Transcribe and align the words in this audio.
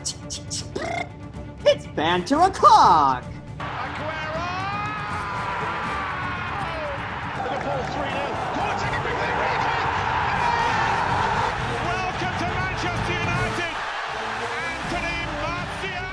It's 0.00 0.64
banter 1.94 2.40
o'clock. 2.40 3.22
Liverpool 7.44 7.82
3 7.84 8.08
0. 8.08 8.32
Corner 8.54 8.78
taken 8.80 9.00
quickly. 9.02 9.28
Rodri. 9.36 9.76
Welcome 11.84 12.32
to 12.38 12.46
Manchester 12.48 13.12
United. 13.12 13.76
Anthony 14.72 15.20
Martial. 15.42 16.08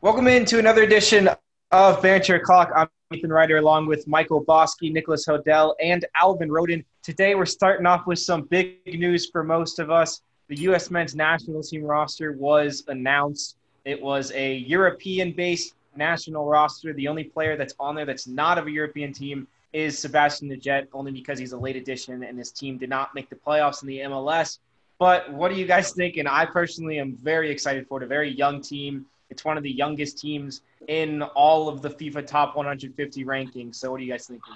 Welcome 0.00 0.26
into 0.28 0.58
another 0.58 0.82
edition 0.84 1.28
of 1.72 2.00
Banter 2.00 2.36
O'Clock. 2.36 2.70
I'm 2.74 2.88
Ethan 3.12 3.30
Ryder 3.30 3.58
along 3.58 3.84
with 3.84 4.08
Michael 4.08 4.42
Bosky, 4.42 4.90
Nicholas 4.90 5.26
Hodell, 5.26 5.74
and 5.82 6.06
Alvin 6.18 6.50
Roden. 6.50 6.82
Today 7.02 7.34
we're 7.34 7.44
starting 7.44 7.84
off 7.84 8.06
with 8.06 8.18
some 8.18 8.44
big 8.44 8.78
news 8.86 9.28
for 9.30 9.44
most 9.44 9.78
of 9.78 9.90
us. 9.90 10.22
The 10.48 10.56
U.S. 10.60 10.90
men's 10.90 11.14
national 11.14 11.62
team 11.62 11.84
roster 11.84 12.32
was 12.32 12.84
announced. 12.88 13.56
It 13.84 14.00
was 14.00 14.32
a 14.32 14.54
European 14.56 15.32
based 15.32 15.74
national 15.94 16.46
roster. 16.46 16.94
The 16.94 17.06
only 17.08 17.24
player 17.24 17.56
that's 17.56 17.74
on 17.78 17.94
there 17.94 18.06
that's 18.06 18.26
not 18.26 18.56
of 18.56 18.66
a 18.66 18.70
European 18.70 19.12
team 19.12 19.46
is 19.74 19.98
Sebastian 19.98 20.48
Lletget, 20.48 20.86
only 20.94 21.12
because 21.12 21.38
he's 21.38 21.52
a 21.52 21.58
late 21.58 21.76
addition 21.76 22.22
and 22.22 22.38
his 22.38 22.50
team 22.50 22.78
did 22.78 22.88
not 22.88 23.14
make 23.14 23.28
the 23.28 23.36
playoffs 23.36 23.82
in 23.82 23.88
the 23.88 23.98
MLS. 23.98 24.58
But 24.98 25.30
what 25.32 25.50
do 25.50 25.56
you 25.56 25.66
guys 25.66 25.92
think? 25.92 26.16
And 26.16 26.26
I 26.26 26.46
personally 26.46 26.98
am 26.98 27.14
very 27.16 27.50
excited 27.50 27.86
for 27.86 28.00
it. 28.00 28.04
A 28.04 28.06
very 28.06 28.30
young 28.30 28.62
team. 28.62 29.06
It's 29.30 29.44
one 29.44 29.58
of 29.58 29.62
the 29.62 29.70
youngest 29.70 30.18
teams 30.18 30.62
in 30.88 31.22
all 31.22 31.68
of 31.68 31.82
the 31.82 31.90
FIFA 31.90 32.26
top 32.26 32.56
150 32.56 33.24
rankings. 33.24 33.76
So, 33.76 33.90
what 33.90 34.00
are 34.00 34.04
you 34.04 34.10
guys 34.10 34.26
thinking? 34.26 34.54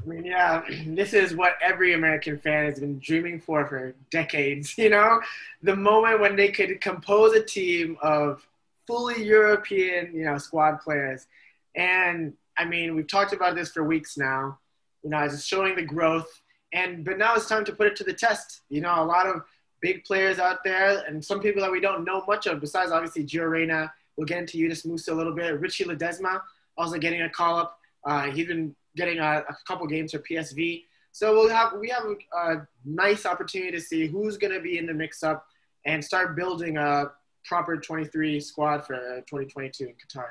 I 0.00 0.06
mean, 0.06 0.24
yeah, 0.24 0.62
this 0.86 1.12
is 1.12 1.34
what 1.34 1.56
every 1.60 1.94
American 1.94 2.38
fan 2.38 2.66
has 2.66 2.80
been 2.80 2.98
dreaming 2.98 3.40
for 3.40 3.66
for 3.66 3.94
decades. 4.10 4.76
You 4.78 4.90
know, 4.90 5.20
the 5.62 5.76
moment 5.76 6.20
when 6.20 6.36
they 6.36 6.48
could 6.50 6.80
compose 6.80 7.34
a 7.34 7.42
team 7.42 7.96
of 8.02 8.46
fully 8.86 9.22
European, 9.24 10.14
you 10.14 10.24
know, 10.24 10.38
squad 10.38 10.80
players. 10.80 11.26
And 11.74 12.32
I 12.56 12.64
mean, 12.64 12.94
we've 12.94 13.06
talked 13.06 13.32
about 13.32 13.54
this 13.54 13.70
for 13.70 13.84
weeks 13.84 14.16
now. 14.16 14.58
You 15.02 15.10
know, 15.10 15.18
it's 15.20 15.44
showing 15.44 15.76
the 15.76 15.82
growth, 15.82 16.28
and 16.72 17.04
but 17.04 17.18
now 17.18 17.34
it's 17.34 17.48
time 17.48 17.64
to 17.66 17.72
put 17.72 17.86
it 17.86 17.96
to 17.96 18.04
the 18.04 18.12
test. 18.12 18.62
You 18.68 18.80
know, 18.80 19.02
a 19.02 19.04
lot 19.04 19.26
of 19.26 19.42
big 19.80 20.04
players 20.04 20.38
out 20.38 20.64
there, 20.64 21.04
and 21.06 21.24
some 21.24 21.40
people 21.40 21.62
that 21.62 21.70
we 21.70 21.80
don't 21.80 22.04
know 22.04 22.24
much 22.26 22.46
of, 22.46 22.60
besides 22.60 22.90
obviously 22.90 23.24
Gio 23.24 23.48
Reyna. 23.48 23.92
We'll 24.16 24.26
get 24.26 24.38
into 24.38 24.58
Yunus 24.58 24.84
Musah 24.84 25.12
a 25.12 25.14
little 25.14 25.32
bit. 25.32 25.60
Richie 25.60 25.84
Ledezma 25.84 26.40
also 26.76 26.98
getting 26.98 27.22
a 27.22 27.30
call 27.30 27.58
up. 27.58 27.78
Uh, 28.04 28.24
he's 28.30 28.48
been 28.48 28.74
getting 28.98 29.18
a, 29.20 29.44
a 29.48 29.56
couple 29.66 29.86
games 29.86 30.12
for 30.12 30.18
PSV. 30.18 30.84
So 31.12 31.32
we'll 31.32 31.48
have 31.48 31.72
we 31.80 31.88
have 31.88 32.04
a, 32.36 32.66
nice 32.84 33.26
opportunity 33.26 33.70
to 33.72 33.80
see 33.80 34.06
who's 34.06 34.36
going 34.36 34.52
to 34.52 34.60
be 34.60 34.78
in 34.78 34.86
the 34.86 34.94
mix-up 34.94 35.46
and 35.84 36.04
start 36.04 36.36
building 36.36 36.76
a 36.76 37.10
proper 37.44 37.76
23 37.76 38.40
squad 38.40 38.86
for 38.86 38.94
uh, 38.94 39.20
2022 39.28 39.84
in 39.84 39.90
Qatar. 39.90 40.28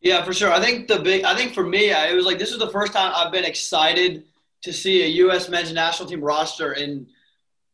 Yeah, 0.00 0.24
for 0.24 0.32
sure. 0.32 0.50
I 0.50 0.60
think 0.60 0.88
the 0.88 0.98
big, 0.98 1.24
I 1.24 1.36
think 1.36 1.52
for 1.52 1.64
me, 1.64 1.90
it 1.90 2.14
was 2.14 2.24
like 2.24 2.38
this 2.38 2.52
is 2.52 2.58
the 2.58 2.70
first 2.70 2.92
time 2.92 3.12
I've 3.14 3.32
been 3.32 3.44
excited 3.44 4.24
to 4.62 4.72
see 4.72 5.02
a 5.02 5.06
U.S. 5.24 5.48
men's 5.48 5.72
national 5.72 6.08
team 6.08 6.22
roster 6.22 6.72
in 6.72 7.06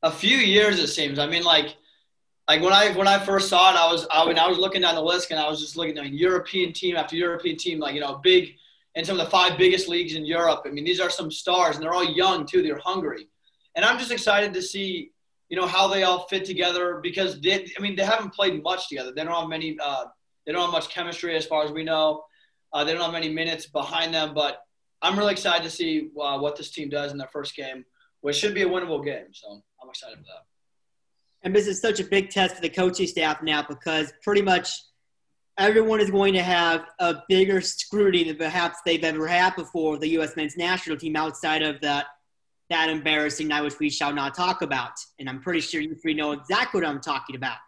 a 0.03 0.11
few 0.11 0.37
years. 0.37 0.79
It 0.79 0.89
seems. 0.89 1.19
I 1.19 1.27
mean, 1.27 1.45
like, 1.45 1.77
like 2.49 2.63
when 2.63 2.73
I 2.73 2.93
when 2.93 3.09
I 3.09 3.19
first 3.19 3.49
saw 3.49 3.73
it, 3.73 3.77
I 3.77 3.93
was 3.93 4.07
I 4.11 4.27
mean 4.27 4.39
I 4.39 4.49
was 4.49 4.59
looking 4.59 4.83
down 4.83 4.95
the 4.95 5.03
list 5.03 5.31
and 5.31 5.39
I 5.39 5.49
was 5.49 5.61
just 5.61 5.77
looking 5.77 5.99
at 5.99 6.09
European 6.09 6.73
team 6.73 6.97
after 6.97 7.15
European 7.17 7.57
team, 7.57 7.79
like 7.79 7.95
you 7.95 8.01
know, 8.01 8.21
big 8.23 8.57
in 8.97 9.05
some 9.05 9.21
of 9.21 9.25
the 9.25 9.31
five 9.31 9.57
biggest 9.57 9.89
leagues 9.89 10.15
in 10.15 10.25
Europe. 10.25 10.63
I 10.67 10.71
mean, 10.71 10.85
these 10.85 11.01
are 11.01 11.11
some 11.11 11.31
stars, 11.31 11.77
and 11.77 11.85
they're 11.85 11.95
all 11.95 12.05
young 12.05 12.47
too. 12.47 12.63
They're 12.63 12.81
hungry, 12.83 13.29
and 13.77 13.85
I'm 13.85 13.99
just 13.99 14.11
excited 14.11 14.53
to 14.55 14.63
see 14.63 15.13
you 15.49 15.57
know 15.57 15.67
how 15.67 15.87
they 15.87 16.03
all 16.03 16.27
fit 16.27 16.45
together 16.45 16.99
because 17.03 17.41
they, 17.41 17.67
I 17.79 17.81
mean 17.81 17.95
they 17.95 18.05
haven't 18.05 18.35
played 18.35 18.63
much 18.63 18.89
together. 18.89 19.13
They 19.15 19.23
don't 19.23 19.33
have 19.33 19.49
many. 19.49 19.77
Uh, 19.81 20.07
they 20.45 20.53
don't 20.53 20.63
have 20.63 20.73
much 20.73 20.89
chemistry 20.89 21.37
as 21.37 21.47
far 21.47 21.65
as 21.65 21.71
we 21.71 21.85
know. 21.85 22.25
Uh, 22.73 22.85
they 22.85 22.93
don't 22.93 23.03
have 23.03 23.13
many 23.13 23.29
minutes 23.29 23.67
behind 23.67 24.13
them, 24.13 24.35
but 24.35 24.59
I'm 25.03 25.19
really 25.19 25.33
excited 25.33 25.63
to 25.63 25.71
see 25.71 26.09
uh, 26.21 26.39
what 26.39 26.57
this 26.57 26.71
team 26.71 26.89
does 26.89 27.13
in 27.13 27.19
their 27.19 27.29
first 27.29 27.55
game, 27.57 27.85
which 28.21 28.37
should 28.37 28.55
be 28.55 28.63
a 28.63 28.69
winnable 28.69 29.05
game. 29.05 29.27
So 29.33 29.63
I'm 29.83 29.89
excited 29.89 30.19
for 30.19 30.25
that. 30.25 30.45
And 31.43 31.55
this 31.55 31.67
is 31.67 31.81
such 31.81 32.01
a 32.01 32.05
big 32.05 32.31
test 32.31 32.57
for 32.57 32.63
the 32.63 32.69
coaching 32.69 33.07
staff 33.07 33.43
now 33.43 33.65
because 33.69 34.13
pretty 34.23 34.43
much 34.43 34.69
everyone 35.59 36.01
is 36.01 36.11
going 36.11 36.35
to 36.35 36.43
have 36.43 36.87
a 36.99 37.17
bigger 37.29 37.61
scrutiny 37.61 38.25
than 38.25 38.37
perhaps 38.37 38.79
they've 38.85 39.03
ever 39.03 39.27
had 39.27 39.57
before 39.57 39.99
the 39.99 40.09
U.S. 40.11 40.37
men's 40.37 40.57
national 40.57 40.97
team 40.97 41.17
outside 41.17 41.63
of 41.63 41.81
that 41.81 42.07
that 42.69 42.91
embarrassing 42.91 43.47
night, 43.47 43.63
which 43.63 43.79
we 43.79 43.89
shall 43.89 44.13
not 44.13 44.35
talk 44.35 44.61
about. 44.61 44.91
And 45.21 45.29
I'm 45.29 45.41
pretty 45.41 45.61
sure 45.61 45.81
you 45.81 45.95
three 45.95 46.15
know 46.15 46.33
exactly 46.33 46.81
what 46.81 46.89
I'm 46.89 47.01
talking 47.01 47.37
about. 47.37 47.59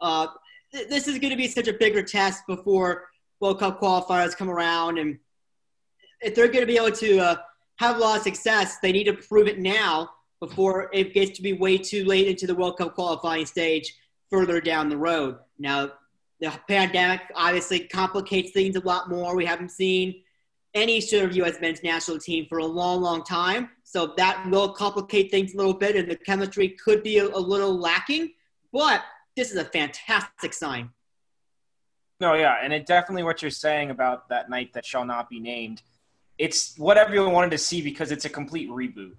Uh, 0.00 0.28
th- 0.72 0.88
this 0.88 1.08
is 1.08 1.18
going 1.18 1.32
to 1.32 1.36
be 1.36 1.48
such 1.48 1.66
a 1.66 1.72
bigger 1.72 2.00
test 2.00 2.46
before 2.46 3.08
World 3.40 3.58
Cup 3.58 3.80
qualifiers 3.80 4.36
come 4.36 4.48
around, 4.48 4.98
and 4.98 5.18
if 6.20 6.34
they're 6.34 6.46
going 6.46 6.60
to 6.60 6.66
be 6.66 6.76
able 6.76 6.92
to 6.92 7.18
uh, 7.18 7.36
have 7.76 7.96
a 7.96 7.98
lot 7.98 8.18
of 8.18 8.22
success, 8.22 8.78
they 8.78 8.92
need 8.92 9.04
to 9.04 9.14
prove 9.14 9.48
it 9.48 9.58
now 9.58 10.10
before 10.40 10.90
it 10.92 11.12
gets 11.12 11.36
to 11.36 11.42
be 11.42 11.52
way 11.52 11.76
too 11.76 12.04
late 12.04 12.28
into 12.28 12.46
the 12.46 12.54
World 12.54 12.78
Cup 12.78 12.94
qualifying 12.94 13.46
stage 13.46 13.94
further 14.30 14.60
down 14.60 14.88
the 14.88 14.96
road. 14.96 15.38
Now, 15.58 15.90
the 16.40 16.52
pandemic 16.68 17.22
obviously 17.34 17.80
complicates 17.80 18.52
things 18.52 18.76
a 18.76 18.80
lot 18.80 19.08
more. 19.08 19.34
We 19.34 19.46
haven't 19.46 19.70
seen 19.70 20.22
any 20.74 21.00
sort 21.00 21.24
of 21.24 21.34
U.S. 21.36 21.56
men's 21.60 21.82
national 21.82 22.18
team 22.18 22.46
for 22.48 22.58
a 22.58 22.66
long, 22.66 23.00
long 23.00 23.24
time. 23.24 23.70
So 23.82 24.12
that 24.18 24.46
will 24.50 24.72
complicate 24.72 25.30
things 25.30 25.54
a 25.54 25.56
little 25.56 25.74
bit, 25.74 25.96
and 25.96 26.10
the 26.10 26.16
chemistry 26.16 26.68
could 26.68 27.02
be 27.02 27.18
a, 27.18 27.26
a 27.26 27.38
little 27.38 27.76
lacking. 27.78 28.32
But 28.72 29.02
this 29.36 29.50
is 29.50 29.56
a 29.56 29.64
fantastic 29.64 30.52
sign. 30.52 30.90
No, 32.20 32.34
yeah, 32.34 32.56
and 32.62 32.72
it 32.72 32.86
definitely 32.86 33.22
what 33.22 33.42
you're 33.42 33.50
saying 33.50 33.90
about 33.90 34.28
that 34.28 34.48
night 34.50 34.72
that 34.74 34.84
shall 34.84 35.04
not 35.04 35.28
be 35.28 35.40
named. 35.40 35.82
It's 36.38 36.76
what 36.78 36.98
everyone 36.98 37.32
wanted 37.32 37.50
to 37.52 37.58
see 37.58 37.80
because 37.80 38.10
it's 38.10 38.26
a 38.26 38.30
complete 38.30 38.68
reboot. 38.68 39.12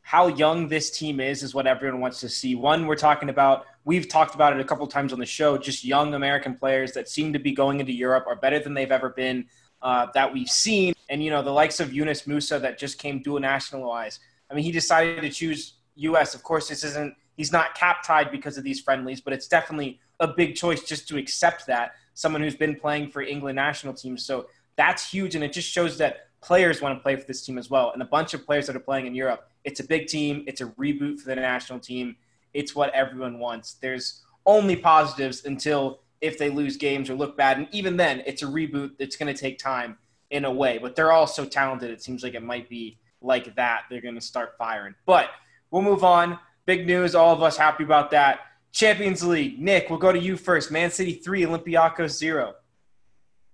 How 0.00 0.28
young 0.28 0.68
this 0.68 0.90
team 0.90 1.20
is 1.20 1.42
is 1.42 1.54
what 1.54 1.66
everyone 1.66 2.00
wants 2.00 2.20
to 2.20 2.28
see. 2.28 2.54
One, 2.54 2.86
we're 2.86 2.96
talking 2.96 3.28
about. 3.28 3.66
We've 3.84 4.08
talked 4.08 4.34
about 4.34 4.52
it 4.52 4.60
a 4.60 4.64
couple 4.64 4.86
times 4.86 5.12
on 5.12 5.18
the 5.18 5.26
show. 5.26 5.58
Just 5.58 5.84
young 5.84 6.14
American 6.14 6.54
players 6.54 6.92
that 6.92 7.08
seem 7.08 7.32
to 7.32 7.38
be 7.38 7.52
going 7.52 7.80
into 7.80 7.92
Europe 7.92 8.24
are 8.28 8.36
better 8.36 8.58
than 8.58 8.74
they've 8.74 8.92
ever 8.92 9.10
been 9.10 9.46
uh, 9.82 10.06
that 10.14 10.32
we've 10.32 10.48
seen. 10.48 10.94
And 11.08 11.22
you 11.22 11.30
know 11.30 11.42
the 11.42 11.50
likes 11.50 11.80
of 11.80 11.92
Yunus 11.92 12.22
Musah 12.22 12.60
that 12.60 12.78
just 12.78 12.98
came 12.98 13.22
dual 13.22 13.40
nationalized. 13.40 14.20
I 14.50 14.54
mean, 14.54 14.64
he 14.64 14.72
decided 14.72 15.20
to 15.22 15.30
choose 15.30 15.74
U.S. 15.96 16.34
Of 16.34 16.42
course, 16.42 16.68
this 16.68 16.84
isn't. 16.84 17.14
He's 17.36 17.50
not 17.50 17.74
cap 17.74 18.02
tied 18.04 18.30
because 18.30 18.58
of 18.58 18.64
these 18.64 18.80
friendlies, 18.80 19.20
but 19.20 19.32
it's 19.32 19.48
definitely 19.48 19.98
a 20.20 20.28
big 20.28 20.54
choice 20.54 20.82
just 20.82 21.08
to 21.08 21.16
accept 21.16 21.66
that 21.66 21.92
someone 22.14 22.42
who's 22.42 22.54
been 22.54 22.76
playing 22.76 23.10
for 23.10 23.22
England 23.22 23.56
national 23.56 23.94
teams. 23.94 24.24
So 24.24 24.46
that's 24.76 25.10
huge, 25.10 25.34
and 25.34 25.42
it 25.42 25.52
just 25.52 25.68
shows 25.68 25.98
that 25.98 26.28
players 26.42 26.80
want 26.80 26.96
to 26.96 27.02
play 27.02 27.16
for 27.16 27.26
this 27.26 27.44
team 27.44 27.58
as 27.58 27.70
well. 27.70 27.92
And 27.92 28.02
a 28.02 28.06
bunch 28.06 28.34
of 28.34 28.44
players 28.44 28.66
that 28.66 28.76
are 28.76 28.80
playing 28.80 29.06
in 29.06 29.14
Europe. 29.14 29.48
It's 29.64 29.80
a 29.80 29.84
big 29.84 30.08
team. 30.08 30.44
It's 30.46 30.60
a 30.60 30.66
reboot 30.66 31.20
for 31.20 31.28
the 31.28 31.36
national 31.36 31.78
team. 31.78 32.16
It's 32.54 32.74
what 32.74 32.92
everyone 32.94 33.38
wants. 33.38 33.74
There's 33.74 34.22
only 34.46 34.76
positives 34.76 35.44
until 35.44 36.00
if 36.20 36.38
they 36.38 36.50
lose 36.50 36.76
games 36.76 37.10
or 37.10 37.14
look 37.14 37.36
bad, 37.36 37.58
and 37.58 37.68
even 37.72 37.96
then, 37.96 38.22
it's 38.26 38.42
a 38.42 38.46
reboot. 38.46 38.96
that's 38.98 39.16
going 39.16 39.32
to 39.32 39.38
take 39.38 39.58
time 39.58 39.98
in 40.30 40.44
a 40.44 40.50
way, 40.50 40.78
but 40.78 40.96
they're 40.96 41.12
all 41.12 41.26
so 41.26 41.44
talented. 41.44 41.90
It 41.90 42.02
seems 42.02 42.22
like 42.22 42.34
it 42.34 42.42
might 42.42 42.68
be 42.68 42.98
like 43.20 43.54
that. 43.56 43.82
They're 43.90 44.00
going 44.00 44.14
to 44.14 44.20
start 44.20 44.54
firing. 44.56 44.94
But 45.04 45.30
we'll 45.70 45.82
move 45.82 46.04
on. 46.04 46.38
Big 46.64 46.86
news. 46.86 47.14
All 47.14 47.34
of 47.34 47.42
us 47.42 47.56
happy 47.56 47.84
about 47.84 48.10
that. 48.12 48.40
Champions 48.72 49.22
League. 49.22 49.60
Nick, 49.60 49.90
we'll 49.90 49.98
go 49.98 50.12
to 50.12 50.18
you 50.18 50.36
first. 50.36 50.70
Man 50.70 50.90
City 50.90 51.14
3, 51.14 51.42
Olympiacos 51.42 52.10
0. 52.10 52.54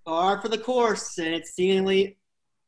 Par 0.06 0.40
for 0.40 0.48
the 0.48 0.58
course, 0.58 1.18
and 1.18 1.34
it's 1.34 1.52
seemingly 1.52 2.18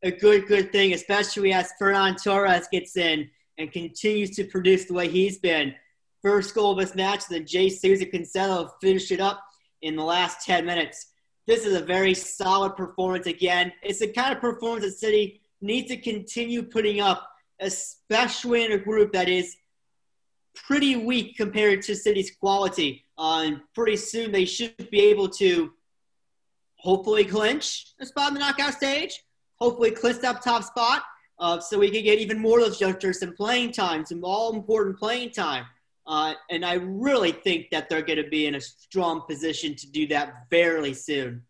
a 0.02 0.10
good, 0.10 0.47
good 0.47 0.72
thing, 0.72 0.92
especially 0.92 1.52
as 1.52 1.70
Ferran 1.80 2.20
Torres 2.22 2.66
gets 2.72 2.97
in 2.97 3.30
and 3.58 3.70
continues 3.70 4.30
to 4.36 4.44
produce 4.44 4.86
the 4.86 4.94
way 4.94 5.08
he's 5.08 5.38
been. 5.38 5.74
First 6.22 6.54
goal 6.54 6.72
of 6.72 6.78
this 6.78 6.94
match, 6.94 7.26
then 7.28 7.47
Jay 7.47 7.69
Sousa 7.69 8.06
Cancelo 8.06 8.70
finished 8.81 9.10
it 9.10 9.20
up 9.20 9.42
in 9.83 9.97
the 9.97 10.04
last 10.04 10.45
10 10.47 10.66
minutes. 10.66 11.06
This 11.47 11.65
is 11.65 11.74
a 11.74 11.84
very 11.84 12.15
solid 12.15 12.77
performance 12.77 13.27
again. 13.27 13.72
It's 13.83 14.00
the 14.00 14.09
kind 14.09 14.34
of 14.34 14.41
performance 14.41 14.84
that 14.84 14.92
City 14.92 15.41
needs 15.60 15.89
to 15.89 15.97
continue 15.97 16.62
putting 16.62 17.00
up, 17.00 17.28
especially 17.60 18.65
in 18.65 18.72
a 18.72 18.78
group 18.78 19.12
that 19.12 19.28
is 19.28 19.56
pretty 20.54 20.97
weak 20.97 21.36
compared 21.36 21.83
to 21.83 21.97
City's 21.97 22.36
quality. 22.36 23.04
Uh, 23.16 23.42
and 23.47 23.60
pretty 23.74 23.97
soon 23.97 24.33
they 24.33 24.45
should 24.45 24.91
be 24.91 25.00
able 25.00 25.28
to 25.28 25.72
hopefully 26.77 27.24
clinch 27.24 27.92
a 28.00 28.06
spot 28.06 28.28
in 28.28 28.34
the 28.34 28.41
knockout 28.41 28.74
stage, 28.74 29.22
hopefully 29.56 29.91
clinch 29.91 30.18
that 30.18 30.42
top 30.42 30.65
spot, 30.65 31.03
uh, 31.39 31.60
so 31.60 31.78
we 31.78 31.91
can 31.91 32.03
get 32.03 32.18
even 32.18 32.39
more 32.39 32.59
of 32.59 32.66
those 32.66 32.80
youngsters 32.80 33.21
some 33.21 33.34
playing 33.34 33.72
time, 33.72 34.04
some 34.04 34.24
all 34.24 34.54
important 34.54 34.98
playing 34.98 35.30
time. 35.30 35.65
Uh, 36.10 36.34
and 36.51 36.65
I 36.65 36.74
really 36.74 37.30
think 37.30 37.71
that 37.71 37.89
they're 37.89 38.03
going 38.03 38.22
to 38.22 38.28
be 38.28 38.47
in 38.47 38.57
a 38.57 38.60
strong 38.60 39.22
position 39.28 39.77
to 39.77 39.86
do 39.86 40.09
that 40.09 40.48
fairly 40.51 40.92
soon. 40.92 41.42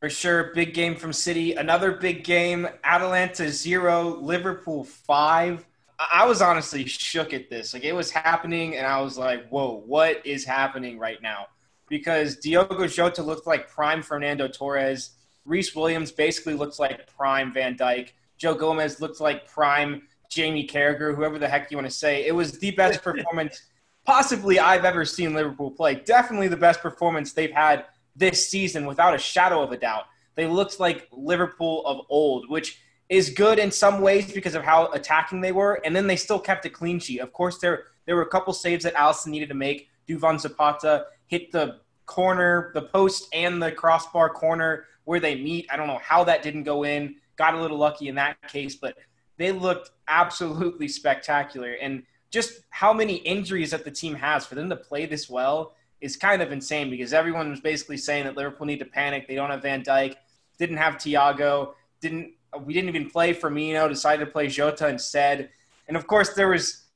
For 0.00 0.08
sure, 0.08 0.52
big 0.54 0.72
game 0.72 0.96
from 0.96 1.12
City. 1.12 1.52
Another 1.52 1.92
big 1.92 2.24
game. 2.24 2.66
Atalanta 2.82 3.50
zero, 3.50 4.16
Liverpool 4.20 4.84
five. 4.84 5.66
I 5.98 6.26
was 6.26 6.40
honestly 6.40 6.86
shook 6.86 7.34
at 7.34 7.50
this. 7.50 7.74
Like 7.74 7.84
it 7.84 7.92
was 7.92 8.10
happening, 8.10 8.76
and 8.76 8.86
I 8.86 9.00
was 9.02 9.18
like, 9.18 9.48
"Whoa, 9.48 9.82
what 9.86 10.26
is 10.26 10.44
happening 10.44 10.98
right 10.98 11.20
now?" 11.22 11.48
because 11.88 12.36
Diogo 12.36 12.86
Jota 12.86 13.22
looked 13.22 13.46
like 13.46 13.68
prime 13.68 14.02
Fernando 14.02 14.48
Torres. 14.48 15.10
Rhys 15.44 15.74
Williams 15.74 16.10
basically 16.10 16.54
looks 16.54 16.78
like 16.78 17.06
prime 17.14 17.52
Van 17.52 17.76
Dijk. 17.76 18.10
Joe 18.38 18.54
Gomez 18.54 19.00
looked 19.00 19.20
like 19.20 19.46
prime 19.46 20.02
Jamie 20.30 20.66
Carragher, 20.66 21.14
whoever 21.14 21.38
the 21.38 21.48
heck 21.48 21.70
you 21.70 21.76
want 21.76 21.88
to 21.88 21.94
say. 21.94 22.26
It 22.26 22.34
was 22.34 22.58
the 22.58 22.70
best 22.72 23.02
performance 23.04 23.62
possibly 24.04 24.58
I've 24.58 24.84
ever 24.84 25.04
seen 25.04 25.34
Liverpool 25.34 25.70
play. 25.70 25.94
Definitely 25.94 26.48
the 26.48 26.56
best 26.56 26.80
performance 26.80 27.32
they've 27.32 27.50
had 27.50 27.86
this 28.16 28.48
season, 28.48 28.86
without 28.86 29.14
a 29.14 29.18
shadow 29.18 29.62
of 29.62 29.72
a 29.72 29.76
doubt. 29.76 30.04
They 30.36 30.46
looked 30.46 30.78
like 30.80 31.08
Liverpool 31.12 31.84
of 31.86 32.06
old, 32.08 32.48
which 32.48 32.80
is 33.08 33.30
good 33.30 33.58
in 33.58 33.70
some 33.70 34.00
ways 34.00 34.32
because 34.32 34.54
of 34.54 34.64
how 34.64 34.86
attacking 34.92 35.40
they 35.40 35.52
were, 35.52 35.80
and 35.84 35.94
then 35.94 36.06
they 36.06 36.16
still 36.16 36.38
kept 36.38 36.64
a 36.64 36.70
clean 36.70 36.98
sheet. 36.98 37.20
Of 37.20 37.32
course, 37.32 37.58
there 37.58 37.84
there 38.06 38.16
were 38.16 38.22
a 38.22 38.28
couple 38.28 38.52
saves 38.52 38.84
that 38.84 38.94
Alisson 38.94 39.28
needed 39.28 39.48
to 39.48 39.54
make. 39.54 39.88
Duvan 40.08 40.38
Zapata 40.38 41.06
hit 41.26 41.50
the 41.52 41.80
corner, 42.06 42.70
the 42.74 42.82
post, 42.82 43.28
and 43.32 43.62
the 43.62 43.72
crossbar 43.72 44.28
corner 44.28 44.84
where 45.04 45.20
they 45.20 45.34
meet. 45.34 45.66
I 45.70 45.76
don't 45.76 45.86
know 45.86 46.00
how 46.02 46.24
that 46.24 46.42
didn't 46.42 46.64
go 46.64 46.84
in. 46.84 47.16
Got 47.36 47.54
a 47.54 47.60
little 47.60 47.78
lucky 47.78 48.08
in 48.08 48.14
that 48.16 48.36
case, 48.48 48.76
but 48.76 48.96
they 49.38 49.52
looked 49.52 49.90
absolutely 50.06 50.88
spectacular. 50.88 51.72
And 51.72 52.04
just 52.34 52.62
how 52.70 52.92
many 52.92 53.14
injuries 53.18 53.70
that 53.70 53.84
the 53.84 53.90
team 53.92 54.12
has 54.12 54.44
for 54.44 54.56
them 54.56 54.68
to 54.68 54.74
play 54.74 55.06
this 55.06 55.30
well 55.30 55.76
is 56.00 56.16
kind 56.16 56.42
of 56.42 56.50
insane 56.50 56.90
because 56.90 57.12
everyone 57.12 57.48
was 57.48 57.60
basically 57.60 57.96
saying 57.96 58.24
that 58.24 58.36
Liverpool 58.36 58.66
need 58.66 58.80
to 58.80 58.84
panic. 58.84 59.28
They 59.28 59.36
don't 59.36 59.50
have 59.50 59.62
Van 59.62 59.84
Dijk, 59.84 60.16
didn't 60.58 60.78
have 60.78 60.94
Thiago, 60.94 61.74
didn't 62.00 62.32
we 62.64 62.74
didn't 62.74 62.88
even 62.88 63.08
play 63.08 63.34
Firmino, 63.34 63.88
decided 63.88 64.24
to 64.24 64.30
play 64.30 64.48
Jota 64.48 64.88
instead. 64.88 65.50
And 65.86 65.96
of 65.96 66.08
course 66.08 66.34
there 66.34 66.48
was 66.48 66.86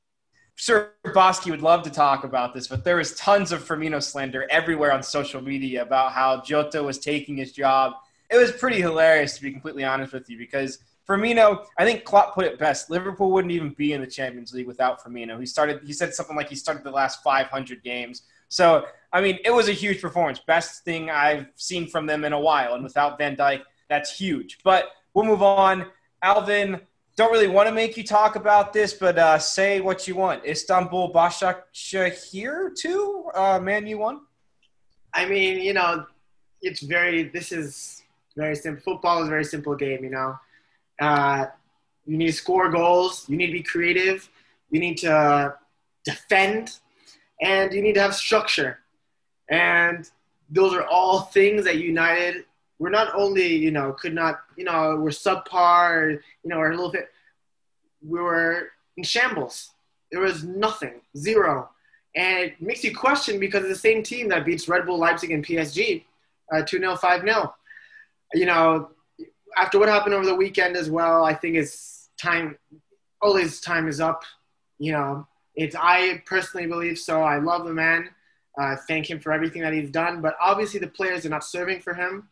Sir 0.57 0.91
Bosky 1.05 1.51
would 1.51 1.61
love 1.61 1.83
to 1.83 1.89
talk 1.89 2.25
about 2.25 2.53
this, 2.53 2.67
but 2.67 2.83
there 2.83 2.97
was 2.97 3.15
tons 3.15 3.53
of 3.53 3.63
Firmino 3.63 4.03
slander 4.03 4.45
everywhere 4.51 4.91
on 4.91 5.01
social 5.01 5.41
media 5.41 5.83
about 5.83 6.11
how 6.11 6.41
Jota 6.41 6.83
was 6.83 6.99
taking 6.99 7.37
his 7.37 7.53
job. 7.53 7.93
It 8.29 8.35
was 8.35 8.51
pretty 8.51 8.81
hilarious 8.81 9.37
to 9.37 9.41
be 9.41 9.53
completely 9.53 9.85
honest 9.85 10.11
with 10.11 10.29
you 10.29 10.37
because 10.37 10.79
Firmino, 11.09 11.65
I 11.77 11.85
think 11.85 12.03
Klopp 12.03 12.35
put 12.35 12.45
it 12.45 12.59
best. 12.59 12.91
Liverpool 12.91 13.31
wouldn't 13.31 13.51
even 13.51 13.69
be 13.69 13.93
in 13.93 14.01
the 14.01 14.07
Champions 14.07 14.53
League 14.53 14.67
without 14.67 15.03
Firmino. 15.03 15.39
He 15.39 15.45
started. 15.45 15.81
He 15.83 15.91
said 15.91 16.13
something 16.13 16.35
like 16.35 16.49
he 16.49 16.55
started 16.55 16.83
the 16.83 16.91
last 16.91 17.23
500 17.23 17.83
games. 17.83 18.23
So 18.47 18.85
I 19.11 19.21
mean, 19.21 19.39
it 19.43 19.51
was 19.51 19.69
a 19.69 19.73
huge 19.73 20.01
performance. 20.01 20.39
Best 20.39 20.83
thing 20.83 21.09
I've 21.09 21.47
seen 21.55 21.87
from 21.87 22.05
them 22.05 22.25
in 22.25 22.33
a 22.33 22.39
while. 22.39 22.75
And 22.75 22.83
without 22.83 23.17
Van 23.17 23.35
Dijk, 23.35 23.61
that's 23.89 24.15
huge. 24.15 24.59
But 24.63 24.89
we'll 25.13 25.25
move 25.25 25.41
on. 25.41 25.87
Alvin, 26.21 26.79
don't 27.15 27.31
really 27.31 27.47
want 27.47 27.67
to 27.67 27.73
make 27.73 27.97
you 27.97 28.03
talk 28.03 28.35
about 28.35 28.71
this, 28.71 28.93
but 28.93 29.17
uh, 29.17 29.39
say 29.39 29.81
what 29.81 30.07
you 30.07 30.15
want. 30.15 30.45
Istanbul 30.45 31.11
Başakşehir 31.13 32.75
too. 32.75 33.31
Uh, 33.33 33.59
man, 33.59 33.87
you 33.87 33.97
won. 33.97 34.21
I 35.13 35.25
mean, 35.25 35.59
you 35.59 35.73
know, 35.73 36.05
it's 36.61 36.81
very. 36.81 37.23
This 37.23 37.51
is 37.51 38.03
very 38.37 38.55
simple. 38.55 38.83
Football 38.83 39.23
is 39.23 39.27
a 39.27 39.31
very 39.31 39.43
simple 39.43 39.75
game. 39.75 40.03
You 40.03 40.11
know, 40.11 40.35
uh, 40.99 41.45
you 42.05 42.17
need 42.17 42.27
to 42.27 42.33
score 42.33 42.69
goals. 42.69 43.27
You 43.29 43.37
need 43.37 43.47
to 43.47 43.53
be 43.53 43.63
creative. 43.63 44.29
You 44.71 44.79
need 44.79 44.97
to 44.99 45.55
defend, 46.05 46.79
and 47.41 47.73
you 47.73 47.81
need 47.81 47.93
to 47.93 48.01
have 48.01 48.15
structure. 48.15 48.79
And 49.49 50.09
those 50.49 50.73
are 50.73 50.83
all 50.83 51.21
things 51.21 51.65
that 51.65 51.77
United 51.77 52.45
we're 52.79 52.89
not 52.89 53.13
only 53.13 53.55
you 53.55 53.71
know 53.71 53.93
could 53.93 54.15
not 54.15 54.39
you 54.55 54.63
know 54.63 54.95
we're 54.97 55.09
subpar 55.09 56.11
you 56.11 56.49
know 56.49 56.57
we're 56.57 56.71
a 56.71 56.75
little 56.75 56.91
bit 56.91 57.09
we 58.01 58.19
were 58.19 58.69
in 58.97 59.03
shambles 59.03 59.71
there 60.11 60.21
was 60.21 60.43
nothing 60.43 61.01
zero 61.15 61.69
and 62.15 62.45
it 62.45 62.61
makes 62.61 62.83
you 62.83 62.95
question 62.95 63.39
because 63.39 63.63
it's 63.63 63.73
the 63.73 63.89
same 63.89 64.01
team 64.01 64.29
that 64.29 64.45
beats 64.45 64.67
red 64.67 64.85
bull 64.85 64.97
leipzig 64.97 65.31
and 65.31 65.45
psg 65.45 66.03
uh, 66.51 66.57
2-0 66.63 66.97
5-0 66.97 67.53
you 68.33 68.45
know 68.45 68.89
after 69.57 69.79
what 69.79 69.89
happened 69.89 70.13
over 70.13 70.25
the 70.25 70.35
weekend 70.35 70.75
as 70.75 70.89
well 70.89 71.23
i 71.23 71.33
think 71.33 71.55
it's 71.55 72.09
time 72.21 72.57
Ole's 73.21 73.59
time 73.59 73.87
is 73.87 73.99
up 73.99 74.23
you 74.77 74.91
know 74.91 75.27
it's 75.55 75.75
i 75.77 76.21
personally 76.25 76.67
believe 76.67 76.97
so 76.97 77.21
i 77.21 77.37
love 77.37 77.65
the 77.65 77.73
man 77.73 78.09
uh, 78.59 78.75
thank 78.87 79.09
him 79.09 79.19
for 79.19 79.31
everything 79.31 79.61
that 79.61 79.73
he's 79.73 79.89
done 79.89 80.21
but 80.21 80.35
obviously 80.41 80.79
the 80.79 80.87
players 80.87 81.25
are 81.25 81.29
not 81.29 81.43
serving 81.43 81.79
for 81.79 81.93
him 81.93 82.27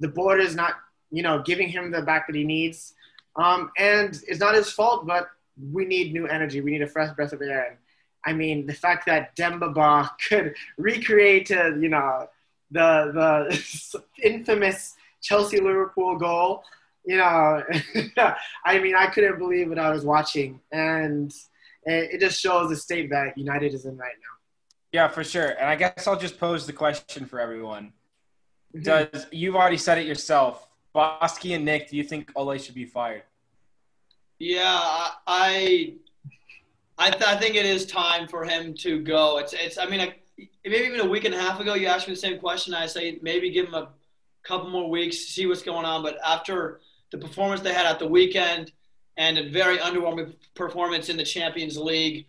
the 0.00 0.08
board 0.08 0.40
is 0.40 0.56
not, 0.56 0.74
you 1.10 1.22
know, 1.22 1.42
giving 1.42 1.68
him 1.68 1.90
the 1.90 2.02
back 2.02 2.26
that 2.26 2.34
he 2.34 2.44
needs. 2.44 2.94
Um, 3.36 3.70
and 3.78 4.20
it's 4.26 4.40
not 4.40 4.54
his 4.54 4.72
fault, 4.72 5.06
but 5.06 5.28
we 5.72 5.84
need 5.84 6.12
new 6.12 6.26
energy. 6.26 6.60
We 6.60 6.72
need 6.72 6.82
a 6.82 6.86
fresh 6.86 7.14
breath 7.14 7.32
of 7.32 7.42
air. 7.42 7.68
And 7.68 7.76
I 8.26 8.32
mean, 8.32 8.66
the 8.66 8.74
fact 8.74 9.06
that 9.06 9.36
Demba 9.36 9.68
Ba 9.70 10.10
could 10.28 10.54
recreate, 10.76 11.50
uh, 11.52 11.76
you 11.76 11.90
know, 11.90 12.28
the 12.72 13.12
the 13.14 14.02
infamous 14.22 14.94
Chelsea 15.22 15.60
Liverpool 15.60 16.16
goal, 16.16 16.62
you 17.04 17.16
know, 17.16 17.62
I 18.64 18.78
mean, 18.78 18.94
I 18.94 19.06
couldn't 19.06 19.38
believe 19.38 19.68
what 19.68 19.78
I 19.78 19.90
was 19.90 20.04
watching, 20.04 20.60
and 20.72 21.32
it, 21.84 22.14
it 22.14 22.20
just 22.20 22.40
shows 22.40 22.68
the 22.70 22.76
state 22.76 23.10
that 23.10 23.36
United 23.36 23.74
is 23.74 23.84
in 23.84 23.96
right 23.96 24.14
now. 24.20 24.36
Yeah, 24.92 25.08
for 25.08 25.22
sure. 25.22 25.50
And 25.50 25.68
I 25.68 25.76
guess 25.76 26.06
I'll 26.06 26.18
just 26.18 26.38
pose 26.38 26.66
the 26.66 26.72
question 26.72 27.26
for 27.26 27.40
everyone. 27.40 27.92
Mm-hmm. 28.74 28.82
Does 28.82 29.26
you've 29.30 29.56
already 29.56 29.76
said 29.76 29.98
it 29.98 30.06
yourself? 30.06 30.68
Bosky 30.94 31.54
and 31.54 31.64
Nick, 31.64 31.88
do 31.88 31.96
you 31.96 32.02
think 32.02 32.32
Ole 32.34 32.58
should 32.58 32.74
be 32.74 32.84
fired? 32.84 33.22
Yeah, 34.38 34.78
I 35.26 35.94
I, 36.98 37.10
th- 37.10 37.22
I 37.22 37.36
think 37.36 37.54
it 37.54 37.64
is 37.64 37.86
time 37.86 38.28
for 38.28 38.44
him 38.44 38.74
to 38.74 39.00
go. 39.00 39.38
It's 39.38 39.52
it's. 39.52 39.78
I 39.78 39.86
mean, 39.86 40.12
maybe 40.64 40.86
even 40.86 41.00
a 41.00 41.08
week 41.08 41.24
and 41.24 41.34
a 41.34 41.38
half 41.38 41.60
ago, 41.60 41.74
you 41.74 41.86
asked 41.86 42.08
me 42.08 42.14
the 42.14 42.20
same 42.20 42.38
question. 42.38 42.74
I 42.74 42.86
say 42.86 43.18
maybe 43.22 43.50
give 43.50 43.66
him 43.66 43.74
a 43.74 43.88
couple 44.42 44.70
more 44.70 44.88
weeks, 44.88 45.18
see 45.18 45.46
what's 45.46 45.62
going 45.62 45.84
on. 45.84 46.02
But 46.02 46.18
after 46.26 46.80
the 47.10 47.18
performance 47.18 47.60
they 47.60 47.72
had 47.72 47.86
at 47.86 47.98
the 47.98 48.06
weekend 48.06 48.72
and 49.16 49.38
a 49.38 49.50
very 49.50 49.78
underwhelming 49.78 50.34
performance 50.54 51.08
in 51.08 51.16
the 51.16 51.24
Champions 51.24 51.76
League, 51.76 52.26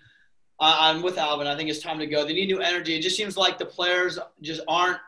I'm 0.60 1.02
with 1.02 1.18
Alvin. 1.18 1.48
I 1.48 1.56
think 1.56 1.70
it's 1.70 1.80
time 1.80 1.98
to 2.00 2.06
go. 2.06 2.24
They 2.24 2.34
need 2.34 2.46
new 2.46 2.60
energy. 2.60 2.96
It 2.96 3.02
just 3.02 3.18
seems 3.18 3.36
like 3.36 3.58
the 3.58 3.66
players 3.66 4.20
just 4.42 4.62
aren't. 4.68 5.00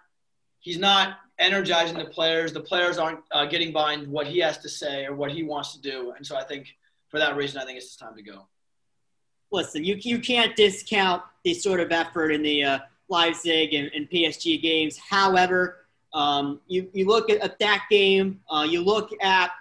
He's 0.60 0.80
not 0.80 1.18
energizing 1.38 1.98
the 1.98 2.06
players. 2.06 2.54
The 2.54 2.60
players 2.60 2.98
aren't 2.98 3.20
uh, 3.32 3.46
getting 3.46 3.72
behind 3.72 4.08
what 4.08 4.26
he 4.26 4.40
has 4.40 4.58
to 4.60 4.70
say 4.70 5.06
or 5.06 5.14
what 5.14 5.32
he 5.32 5.44
wants 5.44 5.74
to 5.76 5.82
do. 5.82 6.14
And 6.18 6.26
so 6.26 6.36
I 6.36 6.44
think 6.44 6.76
for 7.10 7.20
that 7.20 7.36
reason, 7.36 7.62
I 7.62 7.66
think 7.66 7.78
it's 7.78 7.96
time 7.96 8.16
to 8.16 8.24
go. 8.24 8.48
Listen, 9.52 9.84
you, 9.84 9.96
you 10.00 10.18
can't 10.18 10.56
discount 10.56 11.22
the 11.44 11.54
sort 11.54 11.80
of 11.80 11.92
effort 11.92 12.32
in 12.32 12.42
the 12.42 12.64
uh, 12.64 12.80
Leipzig 13.10 13.76
and, 13.76 13.92
and, 13.94 14.10
PSG 14.10 14.60
games. 14.60 14.98
However, 14.98 15.83
um, 16.14 16.62
you, 16.68 16.90
you 16.94 17.06
look 17.06 17.30
at, 17.30 17.42
at 17.42 17.60
that 17.60 17.84
game, 17.90 18.40
uh, 18.50 18.66
you 18.70 18.82
look 18.82 19.12
at 19.22 19.52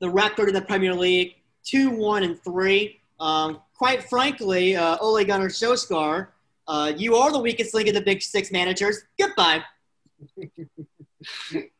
the 0.00 0.08
record 0.08 0.48
in 0.48 0.54
the 0.54 0.62
Premier 0.62 0.94
League, 0.94 1.36
2 1.64 1.90
1 1.90 2.22
and 2.22 2.42
3. 2.42 3.00
Um, 3.20 3.60
quite 3.74 4.08
frankly, 4.08 4.76
uh, 4.76 4.96
Ole 5.00 5.24
Gunnar 5.24 5.48
Solskjaer, 5.48 6.28
uh, 6.66 6.92
you 6.96 7.16
are 7.16 7.30
the 7.30 7.38
weakest 7.38 7.74
link 7.74 7.88
in 7.88 7.94
the 7.94 8.00
Big 8.00 8.22
Six 8.22 8.50
managers. 8.50 9.02
Goodbye. 9.18 9.62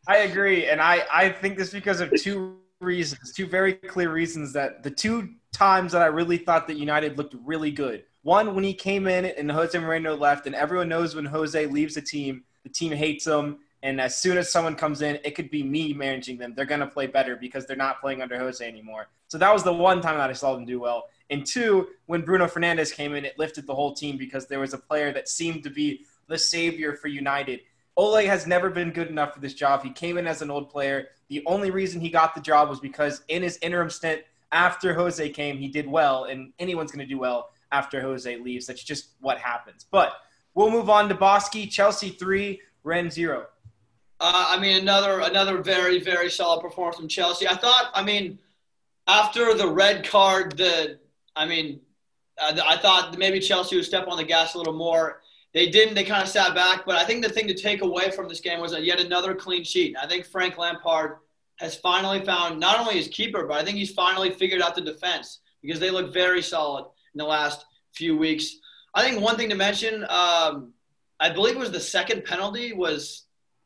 I 0.08 0.18
agree, 0.18 0.68
and 0.68 0.80
I 0.80 1.04
I 1.12 1.28
think 1.28 1.56
this 1.58 1.70
because 1.70 2.00
of 2.00 2.12
two 2.20 2.58
reasons, 2.80 3.32
two 3.32 3.46
very 3.46 3.74
clear 3.74 4.10
reasons 4.10 4.52
that 4.52 4.82
the 4.82 4.90
two 4.90 5.30
times 5.52 5.92
that 5.92 6.02
I 6.02 6.06
really 6.06 6.38
thought 6.38 6.66
that 6.68 6.76
United 6.76 7.16
looked 7.16 7.34
really 7.44 7.70
good. 7.70 8.04
One 8.22 8.54
when 8.54 8.64
he 8.64 8.74
came 8.74 9.06
in 9.06 9.24
and 9.24 9.50
Jose 9.50 9.76
Mourinho 9.78 10.18
left, 10.18 10.46
and 10.46 10.54
everyone 10.54 10.88
knows 10.88 11.14
when 11.14 11.24
Jose 11.24 11.66
leaves 11.66 11.96
a 11.96 12.02
team, 12.02 12.44
the 12.62 12.70
team 12.70 12.92
hates 12.92 13.26
him. 13.26 13.58
And 13.84 14.00
as 14.00 14.16
soon 14.16 14.38
as 14.38 14.50
someone 14.50 14.74
comes 14.74 15.02
in, 15.02 15.20
it 15.24 15.34
could 15.34 15.50
be 15.50 15.62
me 15.62 15.92
managing 15.92 16.38
them. 16.38 16.54
They're 16.56 16.64
going 16.64 16.80
to 16.80 16.86
play 16.86 17.06
better 17.06 17.36
because 17.36 17.66
they're 17.66 17.76
not 17.76 18.00
playing 18.00 18.22
under 18.22 18.38
Jose 18.38 18.66
anymore. 18.66 19.08
So 19.28 19.36
that 19.36 19.52
was 19.52 19.62
the 19.62 19.74
one 19.74 20.00
time 20.00 20.16
that 20.16 20.30
I 20.30 20.32
saw 20.32 20.54
them 20.54 20.64
do 20.64 20.80
well. 20.80 21.04
And 21.28 21.46
two, 21.46 21.88
when 22.06 22.22
Bruno 22.22 22.46
Fernandes 22.46 22.94
came 22.94 23.14
in, 23.14 23.26
it 23.26 23.38
lifted 23.38 23.66
the 23.66 23.74
whole 23.74 23.92
team 23.94 24.16
because 24.16 24.46
there 24.46 24.58
was 24.58 24.72
a 24.72 24.78
player 24.78 25.12
that 25.12 25.28
seemed 25.28 25.62
to 25.64 25.70
be 25.70 26.06
the 26.28 26.38
savior 26.38 26.94
for 26.94 27.08
United. 27.08 27.60
Ole 27.96 28.26
has 28.26 28.46
never 28.46 28.70
been 28.70 28.90
good 28.90 29.08
enough 29.08 29.34
for 29.34 29.40
this 29.40 29.54
job. 29.54 29.82
He 29.82 29.90
came 29.90 30.16
in 30.16 30.26
as 30.26 30.40
an 30.40 30.50
old 30.50 30.70
player. 30.70 31.08
The 31.28 31.42
only 31.44 31.70
reason 31.70 32.00
he 32.00 32.08
got 32.08 32.34
the 32.34 32.40
job 32.40 32.70
was 32.70 32.80
because 32.80 33.22
in 33.28 33.42
his 33.42 33.58
interim 33.60 33.90
stint 33.90 34.22
after 34.50 34.94
Jose 34.94 35.28
came, 35.30 35.58
he 35.58 35.68
did 35.68 35.86
well, 35.86 36.24
and 36.24 36.54
anyone's 36.58 36.90
going 36.90 37.06
to 37.06 37.12
do 37.14 37.18
well 37.18 37.50
after 37.70 38.00
Jose 38.00 38.34
leaves. 38.38 38.66
That's 38.66 38.82
just 38.82 39.10
what 39.20 39.38
happens. 39.38 39.84
But 39.90 40.14
we'll 40.54 40.70
move 40.70 40.88
on 40.88 41.08
to 41.10 41.14
Bosky. 41.14 41.70
Chelsea 41.70 42.10
three, 42.10 42.62
Rennes 42.82 43.12
zero. 43.12 43.46
Uh, 44.24 44.46
I 44.56 44.58
mean, 44.58 44.80
another 44.80 45.20
another 45.20 45.62
very 45.62 46.00
very 46.00 46.30
solid 46.30 46.62
performance 46.62 46.96
from 46.96 47.08
Chelsea. 47.08 47.46
I 47.46 47.56
thought. 47.56 47.90
I 47.94 48.02
mean, 48.02 48.38
after 49.06 49.54
the 49.54 49.68
red 49.68 50.08
card, 50.08 50.56
the 50.56 50.98
I 51.36 51.46
mean, 51.46 51.80
uh, 52.40 52.58
I 52.66 52.76
thought 52.78 53.18
maybe 53.18 53.38
Chelsea 53.38 53.76
would 53.76 53.84
step 53.84 54.08
on 54.08 54.16
the 54.16 54.24
gas 54.24 54.54
a 54.54 54.58
little 54.58 54.72
more 54.72 55.20
they 55.54 55.68
didn't. 55.70 55.94
They 55.94 56.04
kind 56.04 56.22
of 56.22 56.28
sat 56.28 56.54
back. 56.54 56.84
But 56.84 56.96
I 56.96 57.04
think 57.04 57.22
the 57.22 57.30
thing 57.30 57.46
to 57.46 57.54
take 57.54 57.80
away 57.80 58.10
from 58.10 58.28
this 58.28 58.40
game 58.40 58.60
was 58.60 58.72
that 58.72 58.84
yet 58.84 59.00
another 59.00 59.34
clean 59.34 59.64
sheet. 59.64 59.96
I 60.00 60.06
think 60.06 60.26
Frank 60.26 60.58
Lampard 60.58 61.18
has 61.60 61.76
finally 61.76 62.24
found 62.24 62.58
not 62.58 62.80
only 62.80 62.94
his 62.94 63.08
keeper, 63.08 63.46
but 63.46 63.56
I 63.56 63.64
think 63.64 63.76
he's 63.76 63.92
finally 63.92 64.30
figured 64.30 64.60
out 64.60 64.74
the 64.74 64.80
defense 64.80 65.38
because 65.62 65.78
they 65.78 65.90
look 65.90 66.12
very 66.12 66.42
solid 66.42 66.86
in 67.14 67.18
the 67.18 67.24
last 67.24 67.64
few 67.92 68.18
weeks. 68.18 68.56
I 68.94 69.02
think 69.04 69.22
one 69.22 69.36
thing 69.36 69.48
to 69.50 69.54
mention, 69.54 70.02
um, 70.08 70.72
I 71.20 71.30
believe 71.30 71.54
it 71.54 71.60
was 71.60 71.70
the 71.70 71.80
second 71.80 72.24
penalty 72.24 72.72
was 72.72 73.23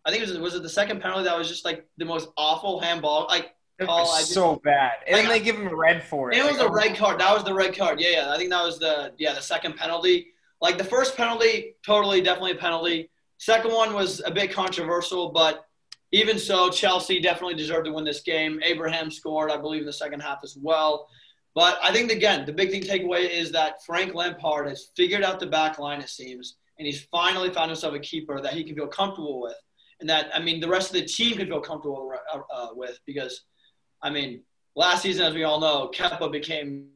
I 0.08 0.10
think 0.10 0.22
it 0.22 0.30
was 0.30 0.38
was 0.38 0.54
it 0.54 0.62
the 0.62 0.68
second 0.70 1.02
penalty 1.02 1.24
that 1.24 1.36
was 1.36 1.48
just 1.48 1.64
like 1.66 1.86
the 1.98 2.04
most 2.06 2.30
awful 2.38 2.80
handball 2.80 3.26
like 3.28 3.54
call. 3.80 4.04
was 4.04 4.20
just, 4.20 4.32
so 4.32 4.56
bad. 4.64 4.92
And 5.06 5.16
then 5.16 5.26
Like, 5.28 5.40
they 5.40 5.44
give 5.44 5.56
him 5.56 5.68
a 5.68 5.76
red 5.76 6.02
for 6.02 6.32
it. 6.32 6.38
it 6.38 6.44
was 6.44 6.58
Like, 6.58 6.68
a 6.68 6.72
red 6.72 6.96
card. 6.96 7.20
That 7.20 7.34
was 7.34 7.44
the 7.44 7.52
red 7.52 7.76
card. 7.76 8.00
Yeah, 8.00 8.10
yeah. 8.10 8.32
I 8.32 8.38
think 8.38 8.48
that 8.50 8.64
was 8.64 8.78
the 8.78 9.12
yeah 9.18 9.34
the 9.34 9.42
second 9.42 9.76
penalty. 9.76 10.28
Like 10.62 10.78
the 10.78 10.84
first 10.84 11.14
penalty, 11.16 11.74
totally 11.84 12.22
definitely 12.22 12.52
a 12.52 12.56
penalty. 12.56 13.10
Second 13.36 13.72
one 13.72 13.92
was 13.92 14.20
a 14.24 14.30
bit 14.30 14.50
controversial, 14.52 15.30
but 15.30 15.66
even 16.10 16.38
so, 16.38 16.70
Chelsea 16.70 17.20
definitely 17.20 17.54
deserved 17.54 17.84
to 17.84 17.92
win 17.92 18.04
this 18.04 18.22
game. 18.22 18.60
Abraham 18.64 19.10
scored, 19.10 19.50
I 19.50 19.58
believe, 19.58 19.82
in 19.82 19.86
the 19.86 19.92
second 19.92 20.20
half 20.20 20.38
as 20.42 20.56
well. 20.60 21.06
But 21.54 21.78
I 21.82 21.92
think 21.92 22.10
again, 22.10 22.46
the 22.46 22.52
big 22.52 22.70
thing 22.70 22.82
takeaway 22.82 23.28
is 23.28 23.52
that 23.52 23.84
Frank 23.84 24.14
Lampard 24.14 24.68
has 24.68 24.88
figured 24.96 25.22
out 25.22 25.38
the 25.38 25.46
back 25.46 25.78
line, 25.78 26.00
it 26.00 26.08
seems, 26.08 26.56
and 26.78 26.86
he's 26.86 27.02
finally 27.10 27.50
found 27.50 27.70
himself 27.70 27.94
a 27.94 27.98
keeper 27.98 28.40
that 28.40 28.52
he 28.54 28.64
can 28.64 28.74
feel 28.74 28.86
comfortable 28.86 29.40
with, 29.42 29.56
and 30.00 30.08
that 30.08 30.30
I 30.34 30.40
mean 30.40 30.60
the 30.60 30.68
rest 30.68 30.90
of 30.90 30.94
the 30.94 31.04
team 31.04 31.36
can 31.36 31.46
feel 31.46 31.60
comfortable 31.60 32.12
uh, 32.32 32.40
uh, 32.52 32.68
with 32.74 32.98
because, 33.06 33.42
I 34.02 34.10
mean, 34.10 34.42
last 34.76 35.02
season, 35.02 35.26
as 35.26 35.34
we 35.34 35.44
all 35.44 35.60
know, 35.60 35.90
Kepa 35.94 36.30
became 36.30 36.88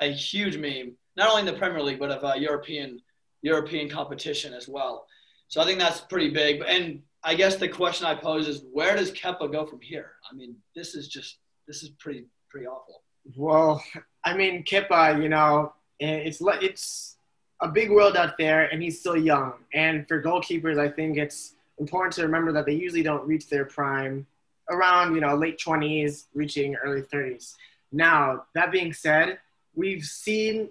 a 0.00 0.10
huge 0.12 0.56
meme, 0.56 0.96
not 1.16 1.28
only 1.28 1.40
in 1.40 1.46
the 1.46 1.58
Premier 1.58 1.82
League 1.82 1.98
but 1.98 2.10
of 2.10 2.24
uh, 2.24 2.34
European 2.34 3.00
European 3.42 3.88
competition 3.88 4.52
as 4.52 4.68
well. 4.68 5.06
So 5.48 5.60
I 5.60 5.64
think 5.64 5.78
that's 5.78 6.00
pretty 6.00 6.30
big. 6.30 6.62
And 6.66 7.02
I 7.24 7.34
guess 7.34 7.56
the 7.56 7.68
question 7.68 8.06
I 8.06 8.14
pose 8.14 8.48
is, 8.48 8.62
where 8.72 8.96
does 8.96 9.10
Kepa 9.12 9.50
go 9.50 9.66
from 9.66 9.80
here? 9.80 10.12
I 10.30 10.34
mean, 10.34 10.56
this 10.74 10.94
is 10.94 11.08
just 11.08 11.38
this 11.66 11.82
is 11.82 11.90
pretty 11.90 12.26
pretty 12.50 12.66
awful. 12.66 13.02
Well, 13.36 13.82
I 14.24 14.34
mean, 14.34 14.64
Kippa, 14.64 15.22
you 15.22 15.28
know, 15.28 15.72
it's 15.98 16.40
it's 16.40 17.16
a 17.60 17.68
big 17.68 17.90
world 17.90 18.16
out 18.16 18.38
there, 18.38 18.64
and 18.72 18.82
he's 18.82 19.00
still 19.00 19.16
young. 19.16 19.52
And 19.74 20.08
for 20.08 20.22
goalkeepers, 20.22 20.78
I 20.78 20.88
think 20.88 21.18
it's 21.18 21.54
important 21.80 22.12
to 22.14 22.22
remember 22.22 22.52
that 22.52 22.66
they 22.66 22.74
usually 22.74 23.02
don't 23.02 23.26
reach 23.26 23.48
their 23.48 23.64
prime 23.64 24.26
around, 24.68 25.14
you 25.14 25.20
know, 25.20 25.34
late 25.34 25.58
20s, 25.58 26.26
reaching 26.34 26.76
early 26.76 27.02
30s. 27.02 27.54
Now, 27.90 28.44
that 28.54 28.70
being 28.70 28.92
said, 28.92 29.38
we've 29.74 30.04
seen 30.04 30.68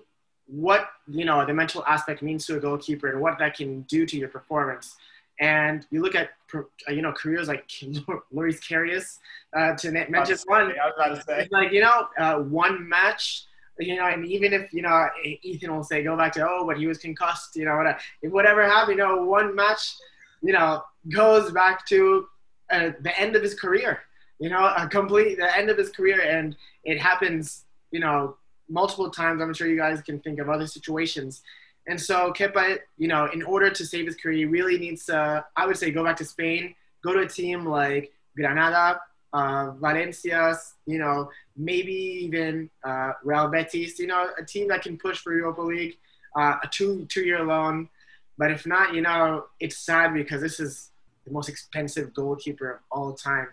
what, 0.47 0.89
you 1.07 1.25
know, 1.25 1.45
the 1.45 1.53
mental 1.53 1.83
aspect 1.85 2.21
means 2.21 2.45
to 2.45 2.57
a 2.57 2.59
goalkeeper 2.59 3.09
and 3.09 3.19
what 3.19 3.37
that 3.39 3.55
can 3.55 3.81
do 3.81 4.05
to 4.05 4.17
your 4.17 4.29
performance. 4.29 4.95
And 5.41 5.85
you 5.89 6.01
look 6.01 6.15
at, 6.15 6.29
uh, 6.53 6.91
you 6.91 7.01
know, 7.01 7.11
careers 7.11 7.47
like 7.47 7.69
Loris 8.31 8.59
Karius, 8.59 9.19
uh, 9.55 9.75
to 9.75 9.91
na- 9.91 10.25
just 10.25 10.47
one, 10.47 10.71
I 10.71 10.85
was 10.85 10.93
about 10.97 11.15
to 11.15 11.23
say. 11.23 11.41
it's 11.41 11.51
like 11.51 11.71
you 11.71 11.81
know 11.81 12.07
uh, 12.19 12.35
one 12.37 12.87
match 12.87 13.45
you 13.79 13.95
know 13.95 14.05
and 14.05 14.25
even 14.25 14.53
if 14.53 14.73
you 14.73 14.81
know 14.81 15.07
ethan 15.23 15.73
will 15.73 15.83
say 15.83 16.03
go 16.03 16.15
back 16.15 16.33
to 16.33 16.45
oh 16.47 16.65
but 16.67 16.77
he 16.77 16.85
was 16.85 16.97
concussed 16.97 17.55
you 17.55 17.65
know 17.65 17.77
whatever, 17.77 17.99
if 18.21 18.31
whatever 18.31 18.63
happened 18.63 18.97
you 18.97 19.03
know 19.03 19.23
one 19.23 19.55
match 19.55 19.95
you 20.43 20.53
know 20.53 20.83
goes 21.09 21.51
back 21.51 21.85
to 21.87 22.27
uh, 22.71 22.91
the 23.01 23.19
end 23.19 23.35
of 23.35 23.41
his 23.41 23.53
career 23.53 23.99
you 24.39 24.49
know 24.49 24.73
a 24.77 24.87
complete 24.87 25.37
the 25.37 25.57
end 25.57 25.69
of 25.69 25.77
his 25.77 25.89
career. 25.89 26.21
And 26.21 26.55
it 26.83 26.99
happens 26.99 27.65
you 27.91 27.99
know 27.99 28.37
multiple 28.69 29.11
times. 29.11 29.41
I'm 29.41 29.53
sure 29.53 29.67
you 29.67 29.77
guys 29.77 30.01
can 30.01 30.19
think 30.19 30.39
of 30.39 30.49
other 30.49 30.67
situations. 30.67 31.41
And 31.87 31.99
so 31.99 32.31
Kepa, 32.33 32.77
you 32.97 33.07
know, 33.07 33.29
in 33.33 33.41
order 33.41 33.69
to 33.69 33.85
save 33.85 34.05
his 34.05 34.15
career, 34.15 34.37
he 34.37 34.45
really 34.45 34.77
needs 34.77 35.05
to, 35.05 35.43
I 35.55 35.65
would 35.65 35.77
say, 35.77 35.89
go 35.89 36.03
back 36.03 36.17
to 36.17 36.25
Spain, 36.25 36.75
go 37.03 37.13
to 37.13 37.21
a 37.21 37.27
team 37.27 37.65
like 37.65 38.11
Granada, 38.35 39.01
uh, 39.33 39.71
Valencia, 39.71 40.55
you 40.85 40.99
know, 40.99 41.31
maybe 41.57 41.93
even 41.93 42.69
uh, 42.83 43.13
Real 43.23 43.47
Betis, 43.47 43.97
you 43.97 44.05
know, 44.05 44.29
a 44.37 44.45
team 44.45 44.67
that 44.67 44.83
can 44.83 44.97
push 44.97 45.19
for 45.19 45.33
Europa 45.33 45.61
League, 45.61 45.97
uh, 46.35 46.57
a 46.63 46.67
two 46.69 47.07
two 47.09 47.21
year 47.21 47.43
loan. 47.43 47.89
But 48.37 48.51
if 48.51 48.67
not, 48.67 48.93
you 48.93 49.01
know, 49.01 49.45
it's 49.59 49.77
sad 49.77 50.13
because 50.13 50.41
this 50.41 50.59
is 50.59 50.91
the 51.29 51.33
most 51.33 51.49
expensive 51.49 52.13
goalkeeper 52.13 52.71
of 52.71 52.79
all 52.91 53.13
time. 53.13 53.47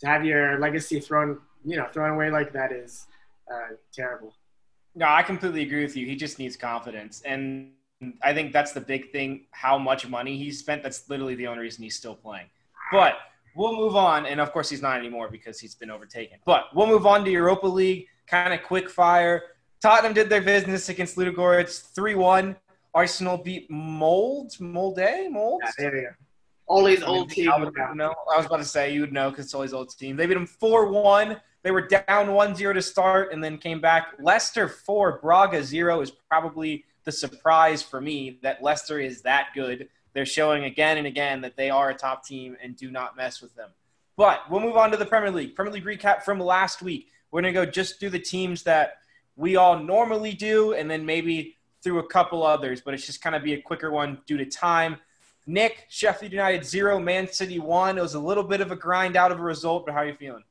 To 0.00 0.06
have 0.06 0.24
your 0.24 0.58
legacy 0.58 1.00
thrown, 1.00 1.38
you 1.64 1.76
know, 1.76 1.86
thrown 1.92 2.10
away 2.10 2.30
like 2.30 2.52
that 2.52 2.72
is 2.72 3.06
uh, 3.52 3.74
terrible. 3.92 4.34
No, 4.94 5.06
I 5.08 5.22
completely 5.22 5.62
agree 5.62 5.82
with 5.82 5.96
you. 5.96 6.06
He 6.06 6.16
just 6.16 6.38
needs 6.38 6.56
confidence. 6.56 7.22
And 7.24 7.72
I 8.22 8.34
think 8.34 8.52
that's 8.52 8.72
the 8.72 8.80
big 8.80 9.10
thing 9.10 9.46
how 9.50 9.78
much 9.78 10.08
money 10.08 10.36
he's 10.36 10.58
spent. 10.58 10.82
That's 10.82 11.08
literally 11.08 11.34
the 11.34 11.46
only 11.46 11.62
reason 11.62 11.82
he's 11.82 11.96
still 11.96 12.14
playing. 12.14 12.46
But 12.92 13.14
we'll 13.54 13.76
move 13.76 13.96
on. 13.96 14.26
And 14.26 14.40
of 14.40 14.52
course, 14.52 14.68
he's 14.68 14.82
not 14.82 14.98
anymore 14.98 15.28
because 15.30 15.58
he's 15.58 15.74
been 15.74 15.90
overtaken. 15.90 16.38
But 16.44 16.66
we'll 16.74 16.86
move 16.86 17.06
on 17.06 17.24
to 17.24 17.30
Europa 17.30 17.66
League, 17.66 18.06
kind 18.26 18.52
of 18.52 18.62
quick 18.62 18.88
fire. 18.88 19.42
Tottenham 19.82 20.14
did 20.14 20.28
their 20.28 20.42
business 20.42 20.88
against 20.88 21.16
Ludogorets 21.16 21.92
3 21.94 22.14
1. 22.14 22.56
Arsenal 22.94 23.36
beat 23.36 23.70
Mold, 23.70 24.58
Molde, 24.58 25.30
Mold. 25.30 25.60
Yeah, 25.62 25.70
there 25.76 25.96
you 25.96 26.02
go. 26.02 26.25
Ole's 26.68 27.02
old 27.02 27.30
team. 27.30 27.50
I, 27.50 27.58
would 27.58 27.74
know. 27.94 28.14
I 28.32 28.36
was 28.36 28.46
about 28.46 28.58
to 28.58 28.64
say 28.64 28.92
you 28.92 29.00
would 29.02 29.12
know 29.12 29.30
because 29.30 29.46
it's 29.46 29.54
always 29.54 29.72
old 29.72 29.96
team. 29.96 30.16
They 30.16 30.26
beat 30.26 30.34
them 30.34 30.46
4 30.46 30.90
1. 30.90 31.40
They 31.62 31.70
were 31.70 31.86
down 31.86 32.32
1 32.32 32.54
0 32.54 32.74
to 32.74 32.82
start 32.82 33.32
and 33.32 33.42
then 33.42 33.58
came 33.58 33.80
back. 33.80 34.14
Leicester 34.20 34.68
4, 34.68 35.20
Braga 35.20 35.62
0 35.62 36.00
is 36.00 36.10
probably 36.10 36.84
the 37.04 37.12
surprise 37.12 37.82
for 37.82 38.00
me 38.00 38.38
that 38.42 38.62
Leicester 38.62 38.98
is 38.98 39.22
that 39.22 39.48
good. 39.54 39.88
They're 40.12 40.26
showing 40.26 40.64
again 40.64 40.98
and 40.98 41.06
again 41.06 41.40
that 41.42 41.56
they 41.56 41.70
are 41.70 41.90
a 41.90 41.94
top 41.94 42.24
team 42.24 42.56
and 42.62 42.76
do 42.76 42.90
not 42.90 43.16
mess 43.16 43.40
with 43.40 43.54
them. 43.54 43.70
But 44.16 44.50
we'll 44.50 44.60
move 44.60 44.76
on 44.76 44.90
to 44.90 44.96
the 44.96 45.06
Premier 45.06 45.30
League. 45.30 45.54
Premier 45.54 45.72
League 45.72 45.84
recap 45.84 46.22
from 46.22 46.40
last 46.40 46.82
week. 46.82 47.08
We're 47.30 47.42
going 47.42 47.54
to 47.54 47.60
go 47.64 47.70
just 47.70 48.00
through 48.00 48.10
the 48.10 48.18
teams 48.18 48.62
that 48.62 48.94
we 49.36 49.56
all 49.56 49.78
normally 49.78 50.32
do 50.32 50.72
and 50.72 50.90
then 50.90 51.04
maybe 51.04 51.56
through 51.82 51.98
a 51.98 52.06
couple 52.06 52.42
others, 52.42 52.80
but 52.80 52.94
it's 52.94 53.06
just 53.06 53.20
kind 53.20 53.36
of 53.36 53.42
be 53.42 53.52
a 53.52 53.60
quicker 53.60 53.90
one 53.90 54.18
due 54.26 54.38
to 54.38 54.46
time. 54.46 54.96
Nick, 55.46 55.86
Sheffield 55.88 56.32
United 56.32 56.64
0, 56.64 56.98
Man 56.98 57.28
City 57.28 57.58
1. 57.58 57.98
It 57.98 58.00
was 58.00 58.14
a 58.14 58.20
little 58.20 58.42
bit 58.42 58.60
of 58.60 58.72
a 58.72 58.76
grind 58.76 59.16
out 59.16 59.30
of 59.30 59.38
a 59.38 59.42
result, 59.42 59.86
but 59.86 59.94
how 59.94 60.00
are 60.00 60.06
you 60.06 60.14
feeling? 60.14 60.42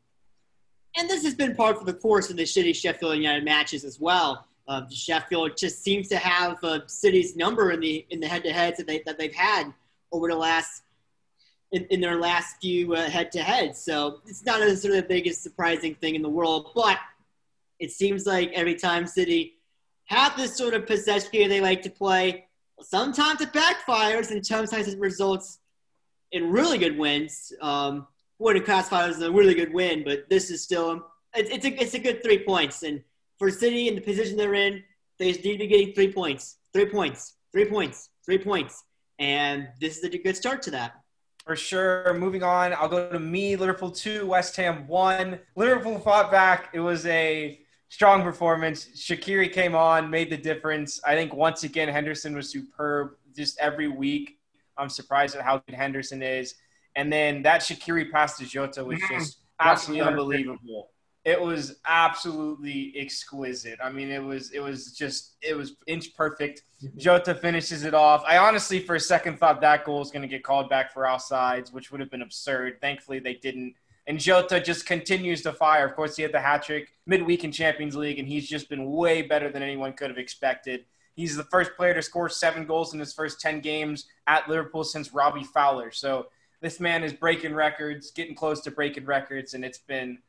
And 0.97 1.09
this 1.09 1.23
has 1.23 1.35
been 1.35 1.55
part 1.55 1.77
of 1.77 1.85
the 1.85 1.93
course 1.93 2.29
of 2.29 2.37
the 2.37 2.43
shitty 2.43 2.73
Sheffield 2.73 3.17
United 3.17 3.43
matches 3.43 3.83
as 3.83 3.99
well. 3.99 4.47
Uh, 4.67 4.83
Sheffield 4.89 5.57
just 5.57 5.83
seems 5.83 6.07
to 6.07 6.17
have 6.17 6.63
uh, 6.63 6.79
City's 6.87 7.35
number 7.35 7.71
in 7.71 7.81
the 7.81 8.05
in 8.09 8.19
the 8.19 8.27
head-to-heads 8.27 8.77
that 8.77 8.87
they 8.87 9.03
that 9.05 9.17
they've 9.17 9.35
had 9.35 9.71
over 10.11 10.29
the 10.29 10.35
last 10.35 10.83
in, 11.71 11.85
in 11.85 11.99
their 11.99 12.19
last 12.19 12.55
few 12.61 12.95
uh, 12.95 13.09
head-to-heads. 13.09 13.77
So 13.83 14.21
it's 14.25 14.45
not 14.45 14.61
necessarily 14.61 15.01
the 15.01 15.07
biggest 15.07 15.43
surprising 15.43 15.95
thing 15.95 16.15
in 16.15 16.21
the 16.21 16.29
world, 16.29 16.71
but 16.73 16.97
it 17.79 17.91
seems 17.91 18.25
like 18.25 18.51
every 18.53 18.75
time 18.75 19.05
City 19.05 19.55
have 20.05 20.37
this 20.37 20.57
sort 20.57 20.73
of 20.73 20.87
possession 20.87 21.29
game 21.31 21.49
they 21.49 21.61
like 21.61 21.81
to 21.81 21.89
play, 21.89 22.44
sometimes 22.81 23.41
it 23.41 23.53
backfires 23.53 24.31
and 24.31 24.45
sometimes 24.45 24.87
it 24.87 24.99
results 24.99 25.59
in 26.31 26.51
really 26.51 26.77
good 26.77 26.97
wins. 26.97 27.53
Um, 27.61 28.07
would 28.39 28.55
have 28.57 28.65
classified 28.65 29.09
as 29.09 29.21
a 29.21 29.31
really 29.31 29.53
good 29.53 29.73
win, 29.73 30.03
but 30.03 30.29
this 30.29 30.49
is 30.51 30.61
still 30.61 31.05
it's, 31.33 31.49
it's 31.49 31.65
a 31.65 31.81
it's 31.81 31.93
a 31.93 31.99
good 31.99 32.21
three 32.21 32.43
points. 32.43 32.83
And 32.83 33.01
for 33.39 33.49
City 33.49 33.87
in 33.87 33.95
the 33.95 34.01
position 34.01 34.35
they're 34.35 34.53
in, 34.53 34.83
they 35.19 35.31
just 35.31 35.45
need 35.45 35.53
to 35.53 35.59
be 35.59 35.67
getting 35.67 35.93
three 35.93 36.11
points, 36.11 36.57
three 36.73 36.85
points, 36.85 37.35
three 37.53 37.65
points, 37.65 38.09
three 38.25 38.37
points, 38.37 38.83
and 39.19 39.69
this 39.79 39.97
is 39.97 40.03
a 40.03 40.17
good 40.17 40.35
start 40.35 40.61
to 40.63 40.71
that. 40.71 40.95
For 41.45 41.55
sure. 41.55 42.13
Moving 42.15 42.43
on, 42.43 42.73
I'll 42.73 42.89
go 42.89 43.09
to 43.09 43.19
me. 43.19 43.55
Liverpool 43.55 43.91
two, 43.91 44.25
West 44.25 44.55
Ham 44.57 44.87
one. 44.87 45.39
Liverpool 45.55 45.99
fought 45.99 46.31
back. 46.31 46.71
It 46.73 46.79
was 46.79 47.05
a 47.05 47.59
strong 47.95 48.23
performance. 48.23 48.87
Shaqiri 48.93 49.49
came 49.53 49.73
on, 49.73 50.09
made 50.09 50.29
the 50.29 50.35
difference. 50.35 50.99
I 51.05 51.15
think 51.15 51.33
once 51.33 51.63
again 51.63 51.87
Henderson 51.87 52.35
was 52.35 52.49
superb. 52.49 53.11
Just 53.33 53.57
every 53.57 53.87
week, 53.87 54.37
I'm 54.77 54.89
surprised 54.89 55.33
at 55.37 55.43
how 55.43 55.59
good 55.65 55.75
Henderson 55.75 56.21
is. 56.21 56.55
And 56.97 57.11
then 57.11 57.41
that 57.43 57.61
Shaqiri 57.61 58.11
pass 58.11 58.37
to 58.37 58.45
Jota 58.45 58.83
was 58.83 58.99
just 59.09 59.37
absolutely 59.61 60.05
unbelievable. 60.05 60.89
It 61.23 61.39
was 61.39 61.79
absolutely 61.87 62.93
exquisite. 62.97 63.79
I 63.81 63.89
mean, 63.89 64.11
it 64.11 64.21
was 64.21 64.51
it 64.51 64.59
was 64.59 64.91
just 64.91 65.37
it 65.41 65.55
was 65.55 65.77
inch 65.87 66.13
perfect. 66.15 66.63
Jota 66.97 67.33
finishes 67.33 67.85
it 67.85 67.93
off. 67.93 68.25
I 68.27 68.37
honestly, 68.37 68.79
for 68.81 68.95
a 68.95 68.99
second, 68.99 69.39
thought 69.39 69.61
that 69.61 69.85
goal 69.85 69.99
was 69.99 70.11
going 70.11 70.21
to 70.21 70.27
get 70.27 70.43
called 70.43 70.69
back 70.69 70.93
for 70.93 71.03
offsides, 71.03 71.71
which 71.71 71.91
would 71.91 72.01
have 72.01 72.11
been 72.11 72.23
absurd. 72.23 72.81
Thankfully, 72.81 73.19
they 73.19 73.35
didn't. 73.35 73.73
And 74.07 74.19
Jota 74.19 74.59
just 74.59 74.85
continues 74.85 75.41
to 75.43 75.51
fire. 75.51 75.87
Of 75.87 75.95
course, 75.95 76.15
he 76.15 76.23
had 76.23 76.31
the 76.31 76.39
hat 76.39 76.63
trick 76.63 76.89
midweek 77.07 77.43
in 77.43 77.51
Champions 77.51 77.95
League, 77.95 78.19
and 78.19 78.27
he's 78.27 78.47
just 78.47 78.69
been 78.69 78.91
way 78.91 79.21
better 79.21 79.51
than 79.51 79.63
anyone 79.63 79.93
could 79.93 80.09
have 80.09 80.19
expected. 80.19 80.85
He's 81.15 81.35
the 81.35 81.43
first 81.45 81.75
player 81.75 81.93
to 81.93 82.01
score 82.01 82.29
seven 82.29 82.65
goals 82.65 82.93
in 82.93 82.99
his 82.99 83.13
first 83.13 83.39
10 83.39 83.61
games 83.61 84.07
at 84.27 84.47
Liverpool 84.49 84.83
since 84.83 85.13
Robbie 85.13 85.43
Fowler. 85.43 85.91
So 85.91 86.27
this 86.61 86.79
man 86.79 87.03
is 87.03 87.13
breaking 87.13 87.53
records, 87.53 88.11
getting 88.11 88.35
close 88.35 88.61
to 88.61 88.71
breaking 88.71 89.05
records, 89.05 89.53
and 89.53 89.63
it's 89.63 89.77
been 89.77 90.19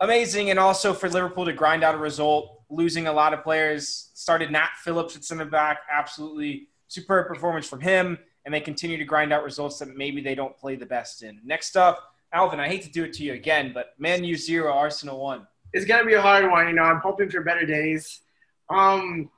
amazing. 0.00 0.50
And 0.50 0.58
also 0.58 0.92
for 0.92 1.08
Liverpool 1.08 1.46
to 1.46 1.52
grind 1.52 1.82
out 1.82 1.94
a 1.94 1.98
result, 1.98 2.60
losing 2.68 3.06
a 3.06 3.12
lot 3.12 3.32
of 3.32 3.42
players. 3.42 4.10
Started 4.14 4.50
Nat 4.50 4.70
Phillips 4.82 5.16
at 5.16 5.24
center 5.24 5.44
back, 5.44 5.80
absolutely 5.90 6.68
superb 6.88 7.26
performance 7.26 7.68
from 7.68 7.80
him. 7.80 8.18
And 8.44 8.54
they 8.54 8.60
continue 8.60 8.96
to 8.96 9.04
grind 9.04 9.32
out 9.32 9.42
results 9.42 9.78
that 9.80 9.96
maybe 9.96 10.20
they 10.20 10.34
don't 10.34 10.56
play 10.56 10.76
the 10.76 10.86
best 10.86 11.22
in. 11.22 11.40
Next 11.44 11.76
up, 11.76 12.15
Alvin, 12.32 12.60
I 12.60 12.68
hate 12.68 12.82
to 12.82 12.90
do 12.90 13.04
it 13.04 13.12
to 13.14 13.22
you 13.22 13.34
again, 13.34 13.72
but 13.72 13.94
Man 13.98 14.24
U 14.24 14.36
zero, 14.36 14.72
Arsenal 14.72 15.20
one. 15.20 15.46
It's 15.72 15.84
gonna 15.84 16.04
be 16.04 16.14
a 16.14 16.22
hard 16.22 16.50
one. 16.50 16.68
You 16.68 16.74
know, 16.74 16.82
I'm 16.82 17.00
hoping 17.00 17.30
for 17.30 17.42
better 17.42 17.64
days. 17.66 18.20
Um, 18.68 19.30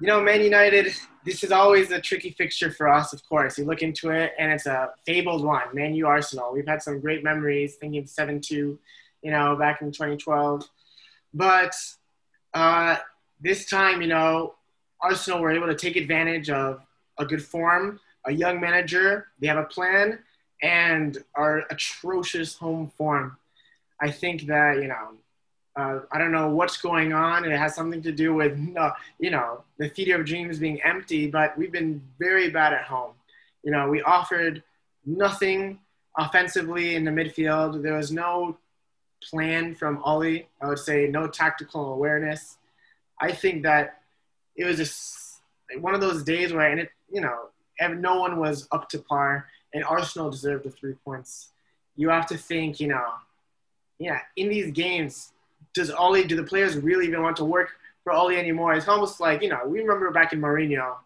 you 0.00 0.06
know, 0.06 0.20
Man 0.20 0.42
United, 0.42 0.94
this 1.24 1.42
is 1.42 1.50
always 1.50 1.90
a 1.90 2.00
tricky 2.00 2.30
fixture 2.30 2.70
for 2.70 2.88
us, 2.88 3.12
of 3.12 3.26
course. 3.28 3.58
You 3.58 3.64
look 3.64 3.82
into 3.82 4.10
it, 4.10 4.32
and 4.38 4.52
it's 4.52 4.66
a 4.66 4.90
fabled 5.04 5.44
one 5.44 5.74
Man 5.74 5.94
U 5.94 6.06
Arsenal. 6.06 6.52
We've 6.52 6.66
had 6.66 6.82
some 6.82 7.00
great 7.00 7.24
memories 7.24 7.76
thinking 7.76 8.06
7 8.06 8.40
2, 8.40 8.78
you 9.22 9.30
know, 9.30 9.56
back 9.56 9.82
in 9.82 9.90
2012. 9.90 10.68
But 11.34 11.74
uh, 12.54 12.96
this 13.40 13.66
time, 13.66 14.00
you 14.00 14.08
know, 14.08 14.54
Arsenal 15.00 15.40
were 15.40 15.52
able 15.52 15.66
to 15.66 15.74
take 15.74 15.96
advantage 15.96 16.50
of 16.50 16.80
a 17.18 17.24
good 17.24 17.44
form, 17.44 18.00
a 18.26 18.32
young 18.32 18.60
manager, 18.60 19.28
they 19.40 19.46
have 19.46 19.58
a 19.58 19.64
plan, 19.64 20.18
and 20.62 21.18
our 21.34 21.64
atrocious 21.70 22.56
home 22.56 22.90
form. 22.96 23.36
I 24.00 24.10
think 24.10 24.46
that, 24.46 24.76
you 24.76 24.88
know, 24.88 25.14
uh, 25.76 26.00
I 26.10 26.18
don't 26.18 26.32
know 26.32 26.50
what's 26.50 26.78
going 26.78 27.12
on. 27.12 27.44
It 27.44 27.56
has 27.56 27.74
something 27.74 28.02
to 28.02 28.12
do 28.12 28.34
with, 28.34 28.58
you 29.18 29.30
know, 29.30 29.62
the 29.78 29.88
theater 29.88 30.18
of 30.18 30.26
dreams 30.26 30.58
being 30.58 30.80
empty, 30.82 31.28
but 31.28 31.56
we've 31.58 31.72
been 31.72 32.02
very 32.18 32.48
bad 32.50 32.72
at 32.72 32.84
home. 32.84 33.12
You 33.62 33.72
know, 33.72 33.88
we 33.88 34.00
offered 34.02 34.62
nothing 35.04 35.78
offensively 36.16 36.94
in 36.94 37.04
the 37.04 37.10
midfield. 37.10 37.82
There 37.82 37.94
was 37.94 38.10
no 38.10 38.56
plan 39.22 39.74
from 39.74 40.02
Ole. 40.04 40.46
I 40.62 40.66
would 40.66 40.78
say 40.78 41.08
no 41.08 41.26
tactical 41.26 41.92
awareness. 41.92 42.56
I 43.20 43.32
think 43.32 43.62
that 43.64 44.00
it 44.56 44.64
was 44.64 44.76
just 44.78 45.40
one 45.80 45.94
of 45.94 46.00
those 46.00 46.22
days 46.22 46.52
where, 46.52 46.70
and 46.70 46.80
it, 46.80 46.90
you 47.10 47.20
know, 47.20 47.50
no 47.80 48.20
one 48.20 48.38
was 48.38 48.66
up 48.72 48.88
to 48.90 48.98
par, 48.98 49.48
and 49.76 49.84
Arsenal 49.84 50.30
deserved 50.30 50.64
the 50.64 50.70
three 50.70 50.94
points. 51.04 51.50
You 51.96 52.08
have 52.08 52.26
to 52.28 52.38
think, 52.38 52.80
you 52.80 52.88
know, 52.88 53.04
yeah, 53.98 54.20
in 54.36 54.48
these 54.48 54.72
games, 54.72 55.32
does 55.74 55.90
Ole, 55.90 56.24
do 56.24 56.34
the 56.34 56.42
players 56.42 56.78
really 56.78 57.06
even 57.06 57.22
want 57.22 57.36
to 57.36 57.44
work 57.44 57.72
for 58.02 58.14
Ole 58.14 58.30
anymore? 58.30 58.72
It's 58.72 58.88
almost 58.88 59.20
like, 59.20 59.42
you 59.42 59.50
know, 59.50 59.60
we 59.66 59.80
remember 59.80 60.10
back 60.10 60.32
in 60.32 60.40
Mourinho, 60.40 60.96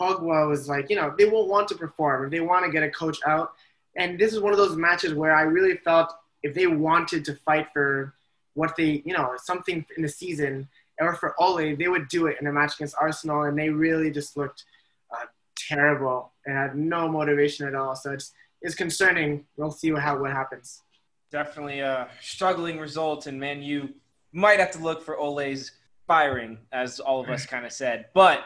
Pogba 0.00 0.48
was 0.48 0.68
like, 0.68 0.88
you 0.90 0.94
know, 0.94 1.12
they 1.18 1.24
won't 1.24 1.48
want 1.48 1.66
to 1.68 1.74
perform 1.74 2.24
if 2.24 2.30
they 2.30 2.38
want 2.38 2.64
to 2.64 2.70
get 2.70 2.84
a 2.84 2.90
coach 2.90 3.18
out. 3.26 3.52
And 3.96 4.16
this 4.16 4.32
is 4.32 4.38
one 4.38 4.52
of 4.52 4.58
those 4.58 4.76
matches 4.76 5.12
where 5.12 5.34
I 5.34 5.42
really 5.42 5.76
felt 5.76 6.12
if 6.44 6.54
they 6.54 6.68
wanted 6.68 7.24
to 7.24 7.34
fight 7.34 7.66
for 7.72 8.14
what 8.54 8.76
they, 8.76 9.02
you 9.04 9.12
know, 9.12 9.34
something 9.42 9.84
in 9.96 10.02
the 10.04 10.08
season 10.08 10.68
or 11.00 11.16
for 11.16 11.34
Ole, 11.40 11.74
they 11.74 11.88
would 11.88 12.06
do 12.06 12.26
it 12.28 12.36
in 12.40 12.46
a 12.46 12.52
match 12.52 12.76
against 12.76 12.94
Arsenal. 13.00 13.42
And 13.42 13.58
they 13.58 13.70
really 13.70 14.12
just 14.12 14.36
looked 14.36 14.64
uh, 15.12 15.26
terrible 15.56 16.29
and 16.46 16.56
had 16.56 16.76
no 16.76 17.08
motivation 17.08 17.66
at 17.66 17.74
all. 17.74 17.94
So 17.94 18.12
it's, 18.12 18.32
it's 18.62 18.74
concerning. 18.74 19.44
We'll 19.56 19.70
see 19.70 19.90
how 19.92 20.18
what 20.18 20.32
happens. 20.32 20.82
Definitely 21.30 21.80
a 21.80 22.08
struggling 22.20 22.78
result, 22.78 23.26
and 23.26 23.38
Man 23.38 23.62
you 23.62 23.94
might 24.32 24.58
have 24.58 24.72
to 24.72 24.78
look 24.78 25.02
for 25.02 25.16
Ole's 25.16 25.72
firing, 26.06 26.58
as 26.72 26.98
all 26.98 27.20
of 27.20 27.28
us 27.28 27.46
kind 27.46 27.64
of 27.64 27.72
said. 27.72 28.06
But 28.14 28.44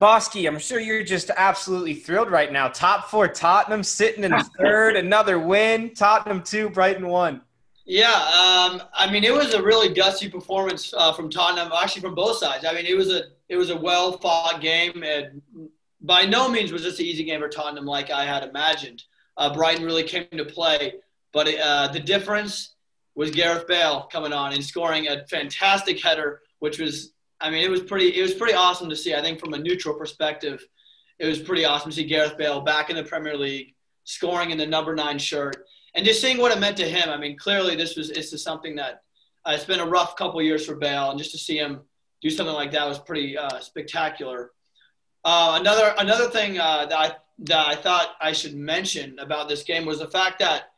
Bosky, 0.00 0.48
I'm 0.48 0.58
sure 0.58 0.80
you're 0.80 1.04
just 1.04 1.30
absolutely 1.36 1.94
thrilled 1.94 2.30
right 2.30 2.50
now. 2.50 2.68
Top 2.68 3.08
four 3.08 3.28
Tottenham 3.28 3.82
sitting 3.82 4.24
in 4.24 4.32
third, 4.58 4.96
another 4.96 5.38
win. 5.38 5.94
Tottenham 5.94 6.42
two, 6.42 6.70
Brighton 6.70 7.06
one. 7.06 7.42
Yeah, 7.84 8.08
um, 8.08 8.82
I 8.94 9.10
mean 9.10 9.22
it 9.22 9.32
was 9.32 9.54
a 9.54 9.62
really 9.62 9.94
gutsy 9.94 10.30
performance 10.30 10.94
uh, 10.96 11.12
from 11.12 11.30
Tottenham, 11.30 11.70
actually 11.72 12.02
from 12.02 12.14
both 12.14 12.38
sides. 12.38 12.64
I 12.64 12.72
mean 12.72 12.86
it 12.86 12.96
was 12.96 13.12
a 13.12 13.24
it 13.48 13.56
was 13.56 13.70
a 13.70 13.76
well 13.76 14.18
fought 14.18 14.60
game, 14.60 15.04
and 15.04 15.42
by 16.02 16.22
no 16.22 16.48
means 16.48 16.72
was 16.72 16.82
this 16.82 16.98
an 16.98 17.06
easy 17.06 17.24
game 17.24 17.40
for 17.40 17.48
Tottenham 17.48 17.86
like 17.86 18.10
I 18.10 18.24
had 18.24 18.42
imagined. 18.42 19.02
Uh, 19.36 19.52
Brighton 19.54 19.84
really 19.84 20.02
came 20.02 20.26
to 20.32 20.44
play, 20.44 20.94
but 21.32 21.48
uh, 21.58 21.88
the 21.88 22.00
difference 22.00 22.74
was 23.14 23.30
Gareth 23.30 23.66
Bale 23.66 24.08
coming 24.12 24.32
on 24.32 24.52
and 24.52 24.64
scoring 24.64 25.08
a 25.08 25.26
fantastic 25.26 26.02
header, 26.02 26.40
which 26.58 26.78
was, 26.78 27.12
I 27.40 27.50
mean, 27.50 27.62
it 27.62 27.70
was 27.70 27.82
pretty, 27.82 28.18
it 28.18 28.22
was 28.22 28.34
pretty 28.34 28.54
awesome 28.54 28.88
to 28.88 28.96
see. 28.96 29.14
I 29.14 29.22
think 29.22 29.38
from 29.38 29.54
a 29.54 29.58
neutral 29.58 29.94
perspective, 29.94 30.66
it 31.18 31.26
was 31.26 31.40
pretty 31.40 31.64
awesome 31.64 31.90
to 31.90 31.96
see 31.96 32.04
Gareth 32.04 32.36
Bale 32.36 32.60
back 32.60 32.90
in 32.90 32.96
the 32.96 33.04
Premier 33.04 33.36
League, 33.36 33.74
scoring 34.04 34.50
in 34.50 34.58
the 34.58 34.66
number 34.66 34.94
nine 34.94 35.18
shirt, 35.18 35.64
and 35.94 36.04
just 36.04 36.20
seeing 36.20 36.38
what 36.38 36.52
it 36.52 36.58
meant 36.58 36.76
to 36.78 36.88
him. 36.88 37.08
I 37.10 37.16
mean, 37.16 37.36
clearly 37.36 37.76
this 37.76 37.96
was 37.96 38.10
this 38.10 38.32
is 38.32 38.42
something 38.42 38.74
that 38.76 39.02
uh, 39.44 39.52
it's 39.54 39.64
been 39.64 39.80
a 39.80 39.86
rough 39.86 40.16
couple 40.16 40.42
years 40.42 40.66
for 40.66 40.74
Bale, 40.74 41.10
and 41.10 41.18
just 41.18 41.32
to 41.32 41.38
see 41.38 41.58
him 41.58 41.82
do 42.22 42.30
something 42.30 42.54
like 42.54 42.72
that 42.72 42.88
was 42.88 42.98
pretty 42.98 43.36
uh, 43.36 43.60
spectacular. 43.60 44.52
Uh, 45.24 45.58
another 45.60 45.94
another 45.98 46.28
thing 46.28 46.58
uh, 46.58 46.86
that 46.86 46.98
I 46.98 47.12
that 47.40 47.66
I 47.66 47.76
thought 47.76 48.16
I 48.20 48.32
should 48.32 48.54
mention 48.54 49.18
about 49.18 49.48
this 49.48 49.62
game 49.62 49.86
was 49.86 50.00
the 50.00 50.08
fact 50.08 50.40
that 50.40 50.72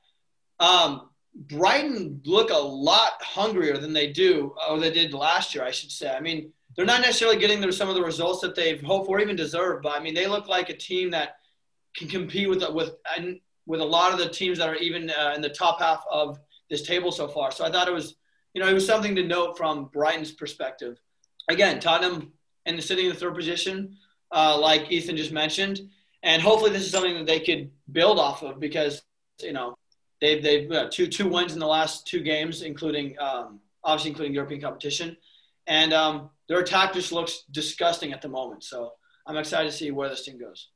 um, 0.60 1.08
Brighton 1.34 2.20
look 2.24 2.50
a 2.50 2.54
lot 2.56 3.12
hungrier 3.22 3.78
than 3.78 3.92
they 3.92 4.12
do, 4.12 4.54
or 4.68 4.78
they 4.78 4.92
did 4.92 5.14
last 5.14 5.54
year, 5.54 5.64
I 5.64 5.70
should 5.70 5.90
say. 5.90 6.14
I 6.14 6.20
mean, 6.20 6.52
they're 6.76 6.84
not 6.84 7.00
necessarily 7.00 7.38
getting 7.38 7.70
some 7.72 7.88
of 7.88 7.94
the 7.94 8.02
results 8.02 8.40
that 8.42 8.54
they've 8.54 8.82
hoped 8.82 9.06
for, 9.06 9.20
even 9.20 9.36
deserved. 9.36 9.82
But 9.82 9.98
I 9.98 10.02
mean, 10.02 10.14
they 10.14 10.26
look 10.26 10.46
like 10.46 10.68
a 10.68 10.76
team 10.76 11.10
that 11.10 11.36
can 11.96 12.08
compete 12.08 12.48
with 12.48 12.62
with 12.70 12.96
and 13.16 13.40
with 13.66 13.80
a 13.80 13.84
lot 13.84 14.12
of 14.12 14.18
the 14.18 14.28
teams 14.28 14.58
that 14.58 14.68
are 14.68 14.76
even 14.76 15.10
uh, 15.10 15.32
in 15.34 15.40
the 15.40 15.48
top 15.48 15.80
half 15.80 16.04
of 16.10 16.38
this 16.68 16.82
table 16.82 17.10
so 17.10 17.26
far. 17.28 17.50
So 17.50 17.64
I 17.64 17.70
thought 17.70 17.88
it 17.88 17.94
was, 17.94 18.16
you 18.52 18.60
know, 18.62 18.68
it 18.68 18.74
was 18.74 18.86
something 18.86 19.14
to 19.16 19.22
note 19.22 19.56
from 19.56 19.86
Brighton's 19.86 20.32
perspective. 20.32 21.00
Again, 21.48 21.80
Tottenham 21.80 22.32
the 22.66 22.82
sitting 22.82 23.06
in 23.06 23.12
the 23.12 23.18
third 23.18 23.34
position, 23.34 23.96
uh, 24.32 24.58
like 24.58 24.90
Ethan 24.90 25.16
just 25.16 25.32
mentioned, 25.32 25.80
and 26.22 26.42
hopefully 26.42 26.70
this 26.70 26.82
is 26.82 26.90
something 26.90 27.14
that 27.14 27.26
they 27.26 27.40
could 27.40 27.70
build 27.92 28.18
off 28.18 28.42
of 28.42 28.60
because 28.60 29.02
you 29.42 29.52
know 29.52 29.76
They've 30.24 30.42
they've 30.42 30.72
uh, 30.72 30.88
two 30.90 31.06
two 31.06 31.28
wins 31.28 31.52
in 31.52 31.58
the 31.58 31.66
last 31.66 32.06
two 32.06 32.20
games, 32.20 32.62
including 32.62 33.14
um, 33.18 33.60
obviously 33.84 34.10
including 34.10 34.32
European 34.32 34.58
competition, 34.58 35.18
and 35.66 35.92
um, 35.92 36.30
their 36.48 36.60
attack 36.60 36.94
just 36.94 37.12
looks 37.12 37.44
disgusting 37.50 38.14
at 38.14 38.22
the 38.22 38.28
moment. 38.28 38.64
So 38.64 38.92
I'm 39.26 39.36
excited 39.36 39.70
to 39.70 39.76
see 39.76 39.90
where 39.90 40.08
this 40.08 40.24
team 40.24 40.38
goes. 40.38 40.70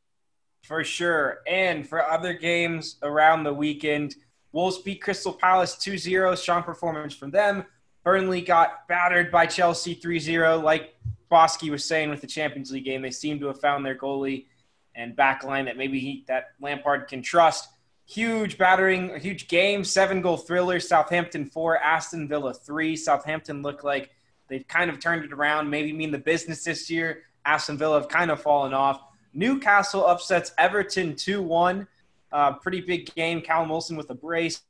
For 0.65 0.85
sure, 0.85 1.39
and 1.47 1.89
for 1.89 2.05
other 2.05 2.35
games 2.35 2.99
around 3.03 3.45
the 3.45 3.55
weekend, 3.55 4.17
Wolves 4.53 4.79
beat 4.79 5.01
Crystal 5.01 5.33
Palace 5.33 5.77
2-0. 5.77 6.37
Strong 6.37 6.65
performance 6.65 7.15
from 7.15 7.31
them. 7.31 7.65
Burnley 8.05 8.43
got 8.43 8.87
battered 8.87 9.31
by 9.31 9.47
Chelsea 9.47 9.97
3-0. 9.97 10.63
Like 10.63 10.95
Bosky 11.31 11.71
was 11.71 11.85
saying 11.85 12.11
with 12.11 12.21
the 12.21 12.27
Champions 12.27 12.71
League 12.71 12.85
game, 12.85 13.03
they 13.03 13.11
seem 13.11 13.39
to 13.41 13.47
have 13.47 13.61
found 13.61 13.85
their 13.85 13.97
goalie 13.97 14.47
and 14.95 15.17
backline 15.17 15.65
that 15.67 15.77
maybe 15.77 16.01
he, 16.01 16.25
that 16.29 16.51
Lampard 16.61 17.09
can 17.09 17.23
trust 17.23 17.69
huge 18.09 18.57
battering, 18.57 19.11
a 19.11 19.19
huge 19.19 19.49
game, 19.49 19.85
seven 19.85 20.23
goal 20.23 20.37
thriller. 20.37 20.81
Southampton 20.81 21.45
four, 21.45 21.79
Aston 21.79 22.27
Villa 22.27 22.55
three. 22.55 22.97
Southampton 22.97 23.63
look 23.63 23.85
like 23.85 24.11
they've 24.49 24.67
kind 24.67 24.91
of 24.91 24.99
turned 24.99 25.25
it 25.25 25.33
around, 25.33 25.69
maybe 25.69 25.93
mean 25.93 26.11
the 26.11 26.19
business 26.19 26.65
this 26.65 26.91
year. 26.91 27.23
Aston 27.45 27.79
Villa 27.79 28.01
have 28.01 28.09
kind 28.09 28.31
of 28.31 28.41
fallen 28.41 28.73
off. 28.73 29.03
Newcastle 29.35 30.07
upsets 30.07 30.53
Everton 30.59 31.15
2 31.15 31.43
1. 31.43 31.87
Uh, 32.33 32.53
pretty 32.55 32.81
big 32.81 33.15
game. 33.15 33.41
Callum 33.41 33.69
Wilson 33.69 33.97
with 33.97 34.11
a 34.11 34.15
brace. 34.15 34.63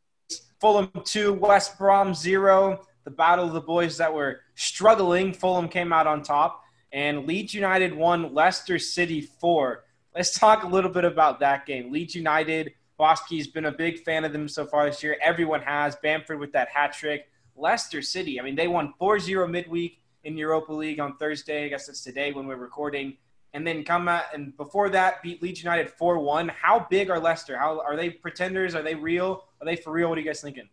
Fulham 0.61 0.91
2, 1.05 1.33
West 1.35 1.79
Brom 1.79 2.13
0. 2.13 2.81
The 3.09 3.15
battle 3.15 3.47
of 3.47 3.55
the 3.55 3.61
boys 3.63 3.97
that 3.97 4.13
were 4.13 4.43
struggling. 4.55 5.33
Fulham 5.33 5.67
came 5.67 5.95
out 5.95 6.07
on 6.07 6.23
top. 6.23 6.63
And 6.93 7.27
Leeds 7.27 7.55
United 7.55 7.95
won 7.95 8.35
Leicester 8.35 8.79
City 8.79 9.23
4. 9.23 9.83
Let's 10.15 10.39
talk 10.39 10.63
a 10.63 10.67
little 10.67 10.91
bit 10.91 11.07
about 11.07 11.41
that 11.41 11.65
game. 11.65 11.91
Leeds 11.91 12.15
United 12.15 12.75
Bosky's 12.99 13.47
been 13.47 13.65
a 13.65 13.73
big 13.73 14.05
fan 14.05 14.27
of 14.27 14.35
them 14.35 14.47
so 14.47 14.67
far 14.67 14.85
this 14.85 15.03
year. 15.03 15.17
Everyone 15.23 15.63
has. 15.63 15.97
Bamford 15.97 16.39
with 16.39 16.53
that 16.53 16.69
hat 16.69 16.93
trick. 16.93 17.31
Leicester 17.57 18.03
City, 18.03 18.39
I 18.39 18.43
mean, 18.43 18.55
they 18.55 18.69
won 18.69 18.93
4 18.99 19.19
0 19.19 19.49
midweek 19.49 20.03
in 20.25 20.37
Europa 20.37 20.75
League 20.75 21.01
on 21.01 21.17
Thursday. 21.17 21.65
I 21.65 21.69
guess 21.69 21.89
it's 21.89 22.05
today 22.05 22.33
when 22.33 22.47
we're 22.47 22.57
recording. 22.57 23.17
And 23.55 23.67
then 23.67 23.85
come 23.85 24.07
out 24.07 24.25
and 24.35 24.55
before 24.59 24.91
that, 24.91 25.23
beat 25.23 25.43
Leeds 25.43 25.63
United 25.63 25.89
4 25.89 26.19
1. 26.19 26.49
How 26.49 26.87
big 26.91 27.09
are 27.09 27.19
Leicester? 27.19 27.57
How 27.57 27.81
Are 27.81 27.97
they 27.97 28.11
pretenders? 28.11 28.75
Are 28.75 28.83
they 28.83 28.95
real? 28.95 29.45
Are 29.63 29.65
they 29.65 29.77
for 29.77 29.95
real? 29.95 30.11
What 30.11 30.19
are 30.19 30.21
you 30.21 30.27
guys 30.27 30.43
thinking? 30.43 30.69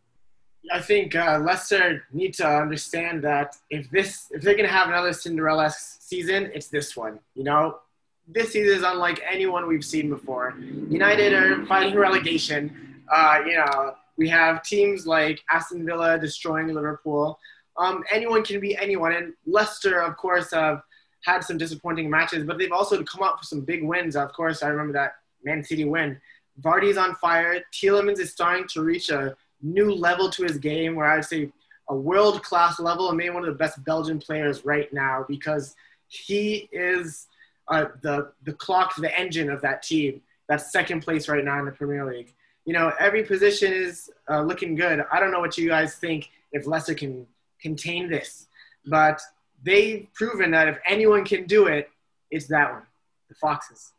I 0.72 0.82
think 0.82 1.16
uh, 1.16 1.40
Leicester 1.40 2.04
need 2.12 2.34
to 2.36 2.48
understand 2.48 3.24
that 3.24 3.56
if 3.70 3.90
this 3.92 4.28
if 4.32 4.42
they're 4.42 4.56
gonna 4.56 4.68
have 4.68 4.88
another 4.88 5.14
Cinderella 5.14 5.70
season, 5.70 6.52
it's 6.54 6.68
this 6.68 6.96
one. 6.96 7.20
You 7.36 7.44
know, 7.44 7.80
this 8.28 8.54
season 8.54 8.78
is 8.78 8.84
unlike 8.84 9.22
anyone 9.30 9.68
we've 9.68 9.86
seen 9.86 10.10
before. 10.10 10.56
United 10.90 11.34
are 11.34 11.66
fighting 11.66 11.96
relegation. 11.96 13.04
Uh, 13.12 13.40
you 13.46 13.56
know, 13.56 13.96
we 14.18 14.28
have 14.30 14.64
teams 14.64 15.06
like 15.06 15.44
Aston 15.50 15.86
Villa 15.86 16.18
destroying 16.18 16.68
Liverpool. 16.68 17.40
Um, 17.78 18.04
anyone 18.12 18.44
can 18.44 18.60
be 18.60 18.78
anyone, 18.78 19.14
and 19.14 19.34
Leicester, 19.46 20.02
of 20.02 20.16
course, 20.18 20.52
have 20.52 20.82
had 21.24 21.44
some 21.44 21.58
disappointing 21.58 22.10
matches, 22.10 22.46
but 22.46 22.58
they've 22.58 22.72
also 22.72 23.04
come 23.04 23.22
up 23.24 23.40
with 23.40 23.48
some 23.48 23.62
big 23.62 23.84
wins. 23.84 24.16
Of 24.16 24.32
course, 24.32 24.64
I 24.64 24.68
remember 24.68 24.94
that 24.94 25.16
Man 25.44 25.64
City 25.64 25.86
win. 25.86 26.20
Vardy's 26.62 26.98
on 26.98 27.16
fire. 27.16 27.62
Tielemans 27.74 28.20
is 28.20 28.32
starting 28.32 28.68
to 28.70 28.82
reach 28.82 29.10
a 29.10 29.36
new 29.62 29.94
level 29.94 30.30
to 30.32 30.44
his 30.44 30.58
game, 30.58 30.96
where 30.96 31.08
I'd 31.08 31.26
say 31.26 31.52
a 31.90 31.96
world 31.96 32.44
class 32.44 32.80
level, 32.80 33.10
and 33.10 33.18
maybe 33.18 33.30
one 33.30 33.44
of 33.44 33.48
the 33.48 33.58
best 33.58 33.84
Belgian 33.84 34.20
players 34.20 34.66
right 34.66 34.92
now 34.94 35.26
because 35.28 35.76
he 36.08 36.70
is 36.72 37.28
uh, 37.68 37.86
the 38.02 38.32
the 38.44 38.54
clock, 38.54 38.96
the 38.96 39.18
engine 39.18 39.50
of 39.50 39.62
that 39.62 39.84
team. 39.84 40.22
That's 40.48 40.72
second 40.72 41.02
place 41.02 41.28
right 41.28 41.44
now 41.44 41.60
in 41.60 41.66
the 41.66 41.72
Premier 41.72 42.06
League. 42.06 42.34
You 42.66 42.74
know, 42.74 42.92
every 43.00 43.24
position 43.24 43.74
is 43.74 44.10
uh, 44.30 44.42
looking 44.42 44.76
good. 44.76 45.04
I 45.12 45.20
don't 45.20 45.32
know 45.32 45.40
what 45.40 45.58
you 45.58 45.68
guys 45.68 45.96
think 45.96 46.30
if 46.52 46.68
Leicester 46.68 46.94
can 46.94 47.28
contain 47.60 48.10
this, 48.10 48.48
but 48.86 49.22
they've 49.64 50.08
proven 50.14 50.52
that 50.52 50.68
if 50.68 50.78
anyone 50.88 51.26
can 51.26 51.46
do 51.46 51.68
it, 51.68 51.90
it's 52.32 52.48
that 52.48 52.72
one, 52.72 52.84
the 53.30 53.36
Foxes. 53.36 53.92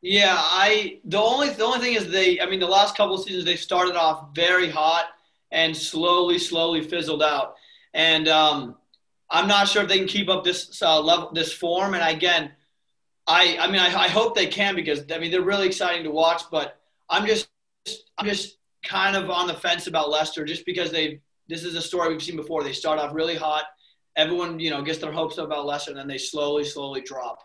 Yeah, 0.00 0.36
I 0.38 1.00
the 1.04 1.18
only 1.18 1.50
the 1.50 1.64
only 1.64 1.80
thing 1.80 1.94
is 1.94 2.08
they 2.10 2.40
I 2.40 2.46
mean 2.46 2.60
the 2.60 2.66
last 2.66 2.96
couple 2.96 3.16
of 3.16 3.22
seasons 3.24 3.44
they 3.44 3.56
started 3.56 3.96
off 3.96 4.28
very 4.34 4.70
hot 4.70 5.06
and 5.50 5.76
slowly 5.76 6.38
slowly 6.38 6.82
fizzled 6.82 7.22
out. 7.22 7.54
And 7.94 8.28
um, 8.28 8.76
I'm 9.30 9.48
not 9.48 9.68
sure 9.68 9.82
if 9.82 9.88
they 9.88 9.98
can 9.98 10.06
keep 10.06 10.28
up 10.28 10.44
this 10.44 10.80
uh, 10.82 11.00
level 11.00 11.32
this 11.32 11.52
form 11.52 11.94
and 11.94 12.16
again 12.16 12.52
I 13.26 13.58
I 13.60 13.66
mean 13.70 13.80
I, 13.80 13.86
I 14.04 14.08
hope 14.08 14.34
they 14.36 14.46
can 14.46 14.76
because 14.76 15.00
I 15.12 15.18
mean 15.18 15.30
they're 15.32 15.42
really 15.42 15.66
exciting 15.66 16.04
to 16.04 16.10
watch 16.10 16.42
but 16.50 16.78
I'm 17.10 17.26
just 17.26 17.48
I'm 18.18 18.26
just 18.26 18.58
kind 18.84 19.16
of 19.16 19.30
on 19.30 19.46
the 19.48 19.54
fence 19.54 19.86
about 19.86 20.10
Leicester 20.10 20.44
just 20.44 20.64
because 20.64 20.92
they 20.92 21.20
this 21.48 21.64
is 21.64 21.74
a 21.74 21.82
story 21.82 22.10
we've 22.10 22.22
seen 22.22 22.36
before. 22.36 22.62
They 22.62 22.72
start 22.72 22.98
off 22.98 23.14
really 23.14 23.34
hot. 23.36 23.64
Everyone, 24.16 24.60
you 24.60 24.70
know, 24.70 24.82
gets 24.82 24.98
their 24.98 25.12
hopes 25.12 25.38
up 25.38 25.46
about 25.46 25.66
Leicester 25.66 25.90
and 25.90 25.98
then 25.98 26.08
they 26.08 26.18
slowly 26.18 26.64
slowly 26.64 27.00
drop. 27.00 27.38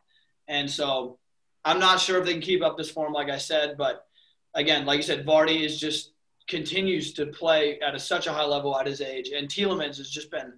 And 0.47 0.69
so 0.69 1.19
I'm 1.65 1.79
not 1.79 1.99
sure 1.99 2.19
if 2.19 2.25
they 2.25 2.33
can 2.33 2.41
keep 2.41 2.61
up 2.61 2.77
this 2.77 2.91
form, 2.91 3.13
like 3.13 3.29
I 3.29 3.37
said, 3.37 3.77
but 3.77 4.05
again, 4.53 4.85
like 4.85 4.97
you 4.97 5.03
said, 5.03 5.25
Vardy 5.25 5.61
is 5.61 5.79
just 5.79 6.11
continues 6.47 7.13
to 7.13 7.27
play 7.27 7.79
at 7.79 7.95
a, 7.95 7.99
such 7.99 8.27
a 8.27 8.33
high 8.33 8.45
level 8.45 8.77
at 8.77 8.87
his 8.87 9.01
age, 9.01 9.29
and 9.29 9.47
Tielemans 9.47 9.97
has 9.97 10.09
just 10.09 10.29
been 10.29 10.53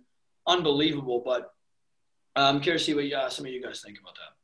unbelievable. 0.47 1.21
But 1.23 1.53
I'm 2.35 2.59
curious 2.59 2.85
to 2.85 2.91
see 2.91 2.95
what 2.95 3.11
uh, 3.11 3.29
some 3.29 3.45
of 3.45 3.51
you 3.51 3.61
guys 3.61 3.81
think 3.85 3.99
about 3.99 4.15
that. 4.15 4.35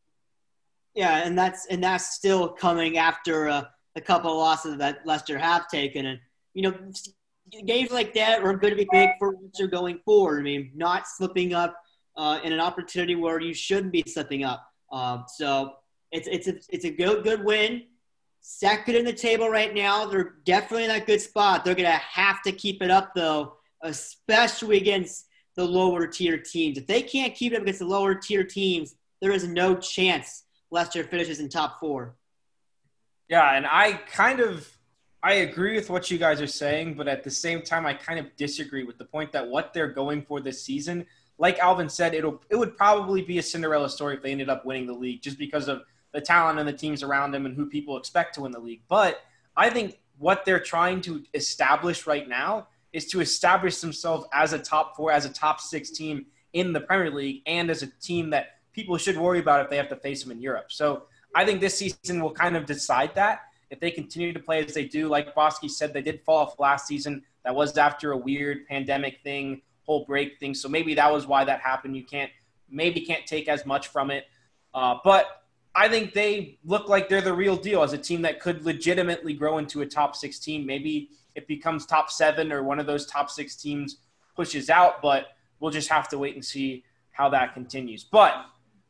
Yeah, 0.93 1.26
and 1.26 1.38
that's 1.38 1.65
and 1.67 1.84
that's 1.84 2.15
still 2.15 2.50
coming 2.50 2.97
after 2.97 3.50
uh, 3.50 3.63
a 3.95 4.02
couple 4.02 4.32
of 4.32 4.38
losses 4.38 4.78
that 4.78 5.06
Leicester 5.06 5.38
have 5.38 5.67
taken, 5.67 6.06
and 6.06 6.19
you 6.54 6.63
know, 6.63 6.76
games 7.65 7.91
like 7.91 8.13
that 8.13 8.43
are 8.43 8.56
going 8.56 8.71
to 8.71 8.78
be 8.78 8.88
big 8.91 9.10
for 9.17 9.36
Leicester 9.41 9.67
going 9.67 10.00
forward. 10.06 10.39
I 10.39 10.43
mean, 10.43 10.71
not 10.76 11.08
slipping 11.08 11.54
up 11.54 11.76
uh, 12.17 12.39
in 12.43 12.54
an 12.54 12.60
opportunity 12.60 13.15
where 13.15 13.39
you 13.39 13.54
shouldn't 13.54 13.93
be 13.93 14.04
slipping 14.06 14.43
up. 14.43 14.67
Um, 14.91 15.24
so 15.28 15.74
it's 16.12 16.28
it's 16.28 16.47
a 16.47 16.56
it's 16.69 16.86
a 16.86 16.91
good 16.91 17.24
good 17.24 17.43
win. 17.43 17.84
Second 18.41 18.95
in 18.95 19.06
the 19.06 19.13
table 19.13 19.50
right 19.50 19.74
now. 19.74 20.06
They're 20.06 20.36
definitely 20.45 20.84
in 20.84 20.89
that 20.89 21.06
good 21.06 21.21
spot. 21.21 21.63
They're 21.63 21.76
gonna 21.76 21.91
have 21.91 22.41
to 22.43 22.52
keep 22.52 22.82
it 22.82 22.91
up 22.91 23.13
though, 23.15 23.58
especially 23.82 24.78
against 24.78 25.28
the 25.56 25.65
lower 25.65 26.08
tier 26.08 26.38
teams. 26.38 26.78
If 26.78 26.88
they 26.88 27.02
can't 27.02 27.36
keep 27.36 27.54
it 27.54 27.58
up 27.58 27.62
against 27.63 27.80
the 27.80 27.86
lower 27.86 28.15
tier 28.15 28.43
teams, 28.43 28.95
there 29.21 29.32
is 29.32 29.47
no 29.47 29.76
chance 29.76 30.43
Leicester 30.71 31.04
finishes 31.04 31.39
in 31.39 31.50
top 31.50 31.80
four. 31.80 32.15
Yeah, 33.30 33.56
and 33.56 33.65
I 33.65 33.93
kind 33.93 34.39
of 34.39 34.67
I 35.24 35.34
agree 35.34 35.76
with 35.76 35.89
what 35.89 36.10
you 36.10 36.17
guys 36.17 36.41
are 36.41 36.47
saying, 36.47 36.95
but 36.95 37.08
at 37.08 37.24
the 37.24 37.30
same 37.30 37.62
time 37.62 37.86
I 37.86 37.93
kind 37.93 38.19
of 38.19 38.36
disagree 38.38 38.84
with 38.84 38.97
the 38.97 39.06
point 39.06 39.32
that 39.34 39.47
what 39.47 39.74
they're 39.74 39.88
going 39.88 40.24
for 40.24 40.41
this 40.41 40.63
season, 40.63 41.06
like 41.38 41.60
Alvin 41.60 41.89
said, 41.89 42.13
it'll 42.15 42.41
it 42.50 42.56
would 42.56 42.76
probably 42.76 43.21
be 43.21 43.38
a 43.38 43.43
Cinderella 43.43 43.89
story 43.89 44.15
if 44.15 44.24
they 44.24 44.32
ended 44.32 44.50
up 44.50 44.65
winning 44.65 44.88
the 44.88 44.93
league 44.93 45.21
just 45.21 45.38
because 45.38 45.67
of 45.67 45.84
the 46.13 46.21
talent 46.21 46.60
and 46.60 46.67
the 46.67 46.74
teams 46.74 47.04
around 47.04 47.32
them 47.32 47.45
and 47.45 47.56
who 47.56 47.65
people 47.65 47.97
expect 47.97 48.36
to 48.36 48.41
win 48.41 48.52
the 48.52 48.60
league. 48.60 48.82
But 48.88 49.21
I 49.56 49.69
think 49.69 50.00
what 50.17 50.45
they're 50.45 50.60
trying 50.60 51.02
to 51.02 51.24
establish 51.34 52.06
right 52.06 52.28
now 52.28 52.67
is 52.93 53.08
to 53.08 53.21
establish 53.21 53.80
themselves 53.80 54.28
as 54.34 54.54
a 54.54 54.60
top 54.60 54.95
four, 54.95 55.12
as 55.12 55.26
a 55.26 55.30
top 55.30 55.62
six 55.62 55.89
team 55.89 56.26
in 56.54 56.74
the 56.74 56.82
Premier 56.82 57.10
League, 57.10 57.41
and 57.45 57.69
as 57.69 57.82
a 57.82 57.88
team 57.88 58.30
that 58.32 58.58
people 58.74 58.97
should 58.97 59.17
worry 59.17 59.39
about 59.39 59.63
if 59.63 59.69
they 59.69 59.78
have 59.78 59.89
to 59.89 59.95
face 59.95 60.21
them 60.24 60.32
in 60.32 60.41
Europe. 60.41 60.71
So 60.71 61.04
I 61.34 61.45
think 61.45 61.62
this 61.62 61.78
season 61.78 62.21
will 62.21 62.32
kind 62.34 62.58
of 62.58 62.65
decide 62.65 63.15
that. 63.15 63.41
If 63.69 63.80
they 63.80 63.89
continue 63.89 64.34
to 64.34 64.39
play 64.39 64.63
as 64.63 64.74
they 64.74 64.86
do, 64.86 65.08
like 65.08 65.34
Bosky 65.34 65.69
said, 65.69 65.93
they 65.93 66.02
did 66.02 66.21
fall 66.26 66.39
off 66.39 66.60
last 66.60 66.88
season. 66.88 67.24
That 67.45 67.56
was 67.56 67.78
after 67.78 68.12
a 68.12 68.17
weird 68.17 68.67
pandemic 68.67 69.21
thing, 69.24 69.62
whole 69.84 70.06
break 70.06 70.39
thing. 70.39 70.54
So 70.54 70.67
maybe 70.67 70.93
that 70.95 71.12
was 71.12 71.26
why 71.26 71.45
that 71.45 71.62
happened. 71.62 71.95
You 71.95 72.04
can't, 72.04 72.30
maybe 72.69 73.02
can't 73.02 73.26
take 73.26 73.47
as 73.47 73.65
much 73.65 73.88
from 73.88 74.12
it. 74.12 74.26
Uh, 74.74 74.97
but 75.04 75.40
I 75.74 75.88
think 75.88 76.14
they 76.14 76.58
look 76.66 76.90
like 76.90 77.08
they're 77.08 77.22
the 77.22 77.34
real 77.34 77.56
deal 77.56 77.82
as 77.84 77.94
a 77.94 77.98
team 77.98 78.22
that 78.24 78.40
could 78.40 78.66
legitimately 78.66 79.34
grow 79.34 79.58
into 79.58 79.82
a 79.82 79.86
top 79.86 80.16
six 80.16 80.38
team. 80.40 80.66
Maybe 80.66 81.10
it 81.36 81.48
becomes 81.48 81.86
top 81.86 82.12
seven 82.12 82.52
or 82.52 82.64
one 82.64 82.80
of 82.80 82.86
those 82.86 83.06
top 83.06 83.30
six 83.30 83.56
teams 83.56 83.98
pushes 84.36 84.70
out, 84.70 85.02
but 85.02 85.28
we'll 85.60 85.72
just 85.72 85.90
have 85.90 86.10
to 86.10 86.18
wait 86.18 86.36
and 86.36 86.44
see 86.44 86.84
how 87.12 87.30
that 87.30 87.54
continues. 87.54 88.04
But 88.04 88.34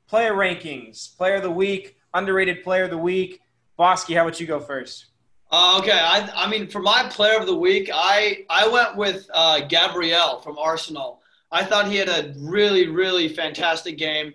player 0.08 0.34
rankings, 0.34 1.15
player 1.17 1.36
of 1.36 1.44
the 1.44 1.52
week, 1.52 1.98
underrated 2.13 2.63
player 2.63 2.86
of 2.86 2.89
the 2.89 2.98
week. 2.98 3.41
Bosky, 3.78 4.15
how 4.15 4.24
about 4.24 4.39
you 4.39 4.48
go 4.48 4.60
first? 4.60 5.08
Uh, 5.52 5.80
okay, 5.82 6.00
I, 6.00 6.30
I 6.36 6.50
mean, 6.50 6.67
for 6.67 6.82
my 6.82 7.04
player 7.10 7.38
of 7.38 7.46
the 7.46 7.56
week, 7.56 7.89
I, 7.94 8.46
I 8.50 8.67
went 8.67 8.96
with 8.96 9.30
uh, 9.34 9.62
Gabriel 9.67 10.39
from 10.39 10.58
Arsenal. 10.58 11.22
I 11.52 11.65
thought 11.65 11.88
he 11.88 11.98
had 11.98 12.08
a 12.08 12.34
really, 12.38 12.88
really 12.88 13.28
fantastic 13.28 13.98
game 13.98 14.34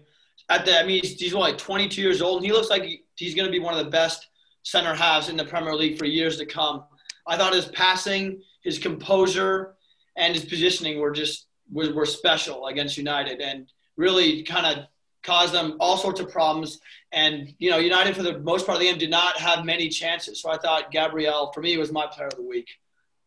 at 0.49 0.65
the, 0.65 0.79
I 0.79 0.85
mean, 0.85 1.03
he's, 1.03 1.19
he's 1.19 1.35
only 1.35 1.51
like 1.51 1.59
22 1.59 2.01
years 2.01 2.23
old, 2.23 2.39
and 2.39 2.47
he 2.47 2.53
looks 2.53 2.71
like 2.71 2.85
he's 3.17 3.35
going 3.35 3.47
to 3.47 3.53
be 3.53 3.59
one 3.59 3.77
of 3.77 3.85
the 3.85 3.91
best 3.91 4.29
center 4.63 4.95
halves 4.95 5.29
in 5.29 5.37
the 5.37 5.45
Premier 5.45 5.75
League 5.75 5.99
for 5.99 6.05
years 6.05 6.37
to 6.39 6.47
come. 6.47 6.85
I 7.27 7.37
thought 7.37 7.55
his 7.55 7.67
passing, 7.67 8.43
his 8.63 8.79
composure, 8.79 9.75
and 10.17 10.35
his 10.35 10.45
positioning 10.45 11.01
were 11.01 11.11
just 11.11 11.47
were, 11.71 11.93
were 11.93 12.07
special 12.07 12.67
against 12.67 12.97
United, 12.97 13.41
and 13.41 13.71
really 13.97 14.43
kind 14.43 14.67
of 14.67 14.87
caused 15.23 15.53
them 15.53 15.77
all 15.81 15.97
sorts 15.97 16.21
of 16.21 16.31
problems. 16.31 16.81
And 17.13 17.53
you 17.59 17.71
know, 17.71 17.79
United 17.79 18.17
for 18.17 18.23
the 18.23 18.39
most 18.39 18.67
part 18.67 18.77
of 18.77 18.81
the 18.81 18.87
game 18.87 18.99
did 18.99 19.11
not 19.11 19.37
have 19.39 19.65
many 19.65 19.89
chances. 19.89 20.41
So 20.41 20.51
I 20.51 20.59
thought 20.59 20.91
Gabriel, 20.91 21.51
for 21.53 21.61
me, 21.61 21.77
was 21.77 21.93
my 21.93 22.07
player 22.07 22.29
of 22.29 22.37
the 22.37 22.43
week. 22.43 22.69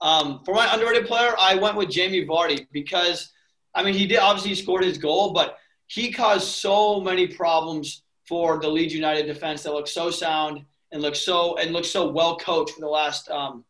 Um, 0.01 0.41
for 0.45 0.53
my 0.53 0.73
underrated 0.73 1.07
player, 1.07 1.33
I 1.37 1.55
went 1.55 1.75
with 1.75 1.89
Jamie 1.89 2.25
Vardy 2.25 2.67
because, 2.71 3.31
I 3.75 3.83
mean, 3.83 3.93
he 3.93 4.07
did 4.07 4.19
obviously 4.19 4.55
scored 4.55 4.85
his 4.85 4.97
goal, 4.97 5.33
but 5.33 5.57
he 5.89 6.11
caused 6.11 6.47
so 6.47 7.01
many 7.01 7.27
problems 7.27 8.03
for 8.27 8.59
the 8.59 8.67
Leeds 8.67 8.93
United 8.93 9.25
defense 9.25 9.63
that 9.63 9.73
looks 9.73 9.91
so 9.91 10.11
sound 10.11 10.63
and 10.91 11.01
looks 11.01 11.19
so 11.19 11.57
and 11.57 11.73
looks 11.73 11.89
so 11.89 12.09
well 12.09 12.37
coached 12.37 12.75
for 12.75 12.81
the 12.81 12.87
last 12.87 13.29
um, 13.29 13.65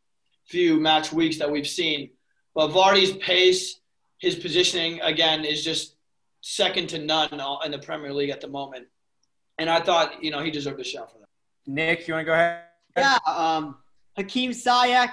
few 0.45 0.79
match 0.79 1.13
weeks 1.13 1.37
that 1.39 1.49
we've 1.49 1.67
seen. 1.67 2.09
But 2.53 2.71
Vardy's 2.71 3.13
pace, 3.13 3.79
his 4.17 4.35
positioning 4.35 4.99
again 4.99 5.45
is 5.45 5.63
just 5.63 5.95
second 6.41 6.89
to 6.89 6.99
none 6.99 7.29
in 7.63 7.71
the 7.71 7.79
Premier 7.79 8.13
League 8.13 8.31
at 8.31 8.41
the 8.41 8.49
moment. 8.49 8.87
And 9.57 9.69
I 9.69 9.79
thought, 9.79 10.21
you 10.21 10.29
know, 10.29 10.43
he 10.43 10.51
deserved 10.51 10.79
a 10.81 10.83
shot 10.83 11.11
for 11.11 11.19
that. 11.19 11.29
Nick, 11.67 12.07
you 12.07 12.13
want 12.13 12.25
to 12.25 12.25
go 12.25 12.33
ahead? 12.33 12.63
Yeah, 12.97 13.17
um, 13.27 13.77
Hakim 14.17 14.51
Ziyech, 14.51 15.11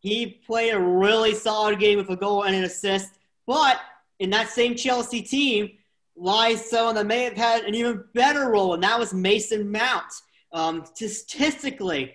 he 0.00 0.26
played 0.46 0.74
a 0.74 0.80
really 0.80 1.34
solid 1.34 1.78
game 1.78 1.96
with 1.96 2.10
a 2.10 2.16
goal 2.16 2.42
and 2.42 2.54
an 2.54 2.64
assist. 2.64 3.18
But 3.46 3.80
in 4.18 4.28
that 4.30 4.50
same 4.50 4.74
Chelsea 4.74 5.22
team, 5.22 5.70
lies 6.16 6.68
someone 6.68 6.94
that 6.94 7.06
may 7.06 7.24
have 7.24 7.36
had 7.36 7.64
an 7.64 7.74
even 7.74 8.04
better 8.14 8.50
role, 8.50 8.74
and 8.74 8.82
that 8.82 8.98
was 8.98 9.12
Mason 9.12 9.70
Mount. 9.70 10.12
Um, 10.52 10.84
statistically, 10.94 12.14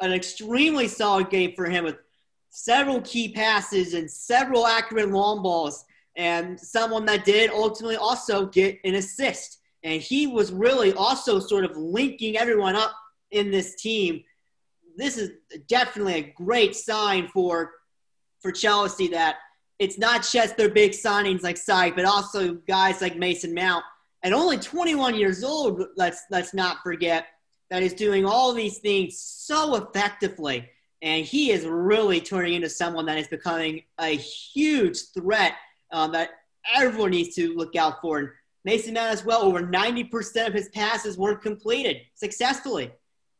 an 0.00 0.12
extremely 0.12 0.88
solid 0.88 1.30
game 1.30 1.54
for 1.56 1.66
him 1.66 1.84
with 1.84 1.96
several 2.50 3.00
key 3.00 3.32
passes 3.32 3.94
and 3.94 4.10
several 4.10 4.66
accurate 4.66 5.10
long 5.10 5.42
balls, 5.42 5.84
and 6.16 6.58
someone 6.58 7.06
that 7.06 7.24
did 7.24 7.50
ultimately 7.50 7.96
also 7.96 8.46
get 8.46 8.78
an 8.84 8.96
assist. 8.96 9.58
And 9.84 10.02
he 10.02 10.26
was 10.26 10.52
really 10.52 10.92
also 10.92 11.38
sort 11.38 11.64
of 11.64 11.76
linking 11.76 12.36
everyone 12.36 12.76
up 12.76 12.94
in 13.30 13.50
this 13.50 13.76
team. 13.76 14.22
This 14.96 15.16
is 15.16 15.30
definitely 15.68 16.14
a 16.14 16.32
great 16.36 16.74
sign 16.74 17.28
for 17.28 17.72
for 18.40 18.52
Chelsea 18.52 19.08
that 19.08 19.36
it's 19.78 19.98
not 19.98 20.26
just 20.28 20.56
their 20.56 20.68
big 20.68 20.92
signings 20.92 21.42
like 21.42 21.56
Sai, 21.56 21.90
but 21.90 22.04
also 22.04 22.54
guys 22.54 23.00
like 23.00 23.16
Mason 23.16 23.54
Mount. 23.54 23.84
At 24.22 24.32
only 24.32 24.58
21 24.58 25.14
years 25.14 25.44
old, 25.44 25.82
let's 25.96 26.24
let's 26.30 26.52
not 26.52 26.82
forget 26.82 27.26
that 27.70 27.82
he's 27.82 27.94
doing 27.94 28.24
all 28.24 28.52
these 28.52 28.78
things 28.78 29.18
so 29.18 29.76
effectively, 29.76 30.68
and 31.02 31.24
he 31.24 31.52
is 31.52 31.64
really 31.64 32.20
turning 32.20 32.54
into 32.54 32.68
someone 32.68 33.06
that 33.06 33.18
is 33.18 33.28
becoming 33.28 33.82
a 34.00 34.16
huge 34.16 34.98
threat 35.16 35.52
um, 35.92 36.10
that 36.12 36.30
everyone 36.74 37.10
needs 37.10 37.34
to 37.36 37.54
look 37.54 37.76
out 37.76 38.00
for. 38.00 38.18
And 38.18 38.28
Mason 38.64 38.94
Mount 38.94 39.12
as 39.12 39.24
well, 39.24 39.42
over 39.42 39.60
90% 39.60 40.46
of 40.46 40.52
his 40.52 40.68
passes 40.70 41.16
were 41.16 41.36
completed 41.36 41.98
successfully. 42.14 42.90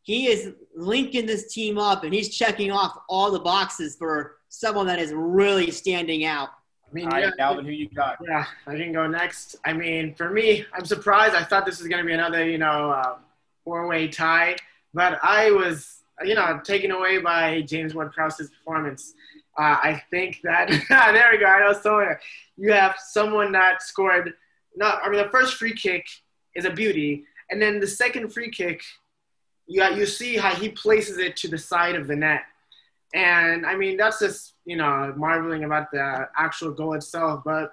He 0.08 0.28
is 0.28 0.54
linking 0.74 1.26
this 1.26 1.52
team 1.52 1.76
up, 1.76 2.02
and 2.02 2.14
he's 2.14 2.34
checking 2.34 2.72
off 2.72 2.98
all 3.10 3.30
the 3.30 3.40
boxes 3.40 3.94
for 3.94 4.38
someone 4.48 4.86
that 4.86 4.98
is 4.98 5.12
really 5.14 5.70
standing 5.70 6.24
out. 6.24 6.48
I 6.48 6.94
mean, 6.94 7.04
All 7.04 7.10
right, 7.10 7.30
yeah, 7.36 7.44
Alvin, 7.44 7.66
who 7.66 7.72
you 7.72 7.90
got? 7.90 8.16
Yeah, 8.26 8.46
I 8.66 8.76
can 8.76 8.90
go 8.94 9.06
next. 9.06 9.56
I 9.66 9.74
mean, 9.74 10.14
for 10.14 10.30
me, 10.30 10.64
I'm 10.72 10.86
surprised. 10.86 11.34
I 11.34 11.44
thought 11.44 11.66
this 11.66 11.78
was 11.78 11.88
going 11.88 12.02
to 12.02 12.06
be 12.06 12.14
another, 12.14 12.48
you 12.48 12.56
know, 12.56 12.90
uh, 12.90 13.16
four-way 13.66 14.08
tie, 14.08 14.56
but 14.94 15.18
I 15.22 15.50
was, 15.50 15.98
you 16.24 16.34
know, 16.34 16.58
taken 16.64 16.90
away 16.90 17.18
by 17.18 17.60
James 17.60 17.94
Ward-Prowse's 17.94 18.48
performance. 18.48 19.12
Uh, 19.58 19.76
I 19.82 20.02
think 20.10 20.40
that 20.42 20.68
there 20.88 21.28
we 21.32 21.36
go. 21.36 21.44
I 21.44 21.60
know 21.60 21.78
someone. 21.78 22.16
You 22.56 22.72
have 22.72 22.96
someone 23.10 23.52
that 23.52 23.82
scored. 23.82 24.32
Not, 24.74 25.02
I 25.04 25.10
mean, 25.10 25.22
the 25.22 25.28
first 25.28 25.56
free 25.56 25.74
kick 25.74 26.06
is 26.54 26.64
a 26.64 26.70
beauty, 26.70 27.24
and 27.50 27.60
then 27.60 27.78
the 27.78 27.86
second 27.86 28.32
free 28.32 28.50
kick, 28.50 28.80
you 29.68 29.84
you 29.94 30.06
see 30.06 30.36
how 30.36 30.54
he 30.54 30.68
places 30.68 31.18
it 31.18 31.36
to 31.36 31.48
the 31.48 31.58
side 31.58 31.94
of 31.94 32.08
the 32.08 32.16
net 32.16 32.42
and 33.14 33.64
I 33.64 33.74
mean, 33.74 33.96
that's 33.96 34.18
just, 34.18 34.54
you 34.64 34.76
know, 34.76 35.12
marveling 35.16 35.64
about 35.64 35.90
the 35.90 36.28
actual 36.36 36.72
goal 36.72 36.94
itself. 36.94 37.42
But 37.44 37.72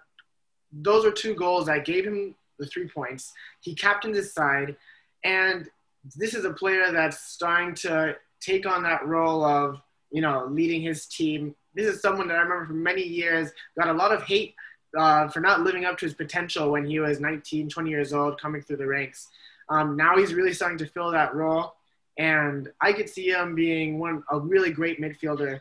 those 0.71 1.05
are 1.05 1.11
two 1.11 1.35
goals 1.35 1.65
that 1.65 1.85
gave 1.85 2.05
him 2.05 2.35
the 2.57 2.65
three 2.65 2.87
points. 2.87 3.33
He 3.59 3.75
captained 3.75 4.15
his 4.15 4.33
side. 4.33 4.77
And 5.23 5.69
this 6.15 6.33
is 6.33 6.45
a 6.45 6.53
player 6.53 6.91
that's 6.91 7.19
starting 7.19 7.75
to 7.75 8.15
take 8.39 8.65
on 8.65 8.83
that 8.83 9.05
role 9.05 9.43
of, 9.43 9.81
you 10.11 10.21
know, 10.21 10.45
leading 10.49 10.81
his 10.81 11.05
team. 11.07 11.55
This 11.73 11.93
is 11.93 12.01
someone 12.01 12.29
that 12.29 12.37
I 12.37 12.41
remember 12.41 12.67
for 12.67 12.73
many 12.73 13.03
years 13.03 13.51
got 13.77 13.89
a 13.89 13.93
lot 13.93 14.13
of 14.13 14.23
hate 14.23 14.55
uh, 14.97 15.27
for 15.27 15.41
not 15.41 15.61
living 15.61 15.83
up 15.83 15.97
to 15.97 16.05
his 16.05 16.13
potential 16.13 16.71
when 16.71 16.85
he 16.85 16.99
was 16.99 17.19
19, 17.19 17.67
20 17.67 17.89
years 17.89 18.13
old, 18.13 18.39
coming 18.39 18.61
through 18.61 18.77
the 18.77 18.87
ranks. 18.87 19.27
Um, 19.67 19.97
now 19.97 20.15
he's 20.15 20.33
really 20.33 20.53
starting 20.53 20.77
to 20.77 20.85
fill 20.85 21.11
that 21.11 21.35
role, 21.35 21.73
and 22.17 22.71
I 22.81 22.93
could 22.93 23.09
see 23.09 23.29
him 23.29 23.55
being 23.55 23.99
one 23.99 24.23
a 24.31 24.39
really 24.39 24.71
great 24.71 25.01
midfielder 25.01 25.59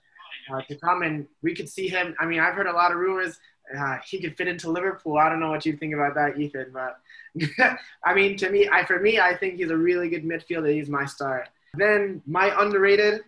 uh, 0.53 0.63
to 0.69 0.77
come. 0.77 1.03
And 1.03 1.27
we 1.43 1.55
could 1.55 1.69
see 1.69 1.89
him. 1.89 2.15
I 2.19 2.27
mean, 2.27 2.41
I've 2.41 2.55
heard 2.55 2.67
a 2.67 2.73
lot 2.73 2.93
of 2.93 2.99
rumors 2.99 3.39
uh, 3.77 3.99
he 4.05 4.21
could 4.21 4.37
fit 4.37 4.49
into 4.49 4.71
Liverpool. 4.71 5.17
I 5.19 5.29
don't 5.29 5.41
know 5.41 5.51
what 5.51 5.65
you 5.65 5.77
think 5.77 5.95
about 5.95 6.15
that, 6.15 6.39
Ethan, 6.39 6.73
but 6.73 7.01
I 8.05 8.15
mean, 8.15 8.37
to 8.39 8.51
me, 8.51 8.69
I 8.71 8.85
for 8.85 9.01
me, 9.01 9.19
I 9.19 9.35
think 9.37 9.57
he's 9.57 9.71
a 9.71 9.77
really 9.77 10.09
good 10.09 10.25
midfielder. 10.25 10.73
He's 10.73 10.89
my 10.89 11.07
star. 11.07 11.47
Then 11.75 12.23
my 12.27 12.55
underrated 12.61 13.23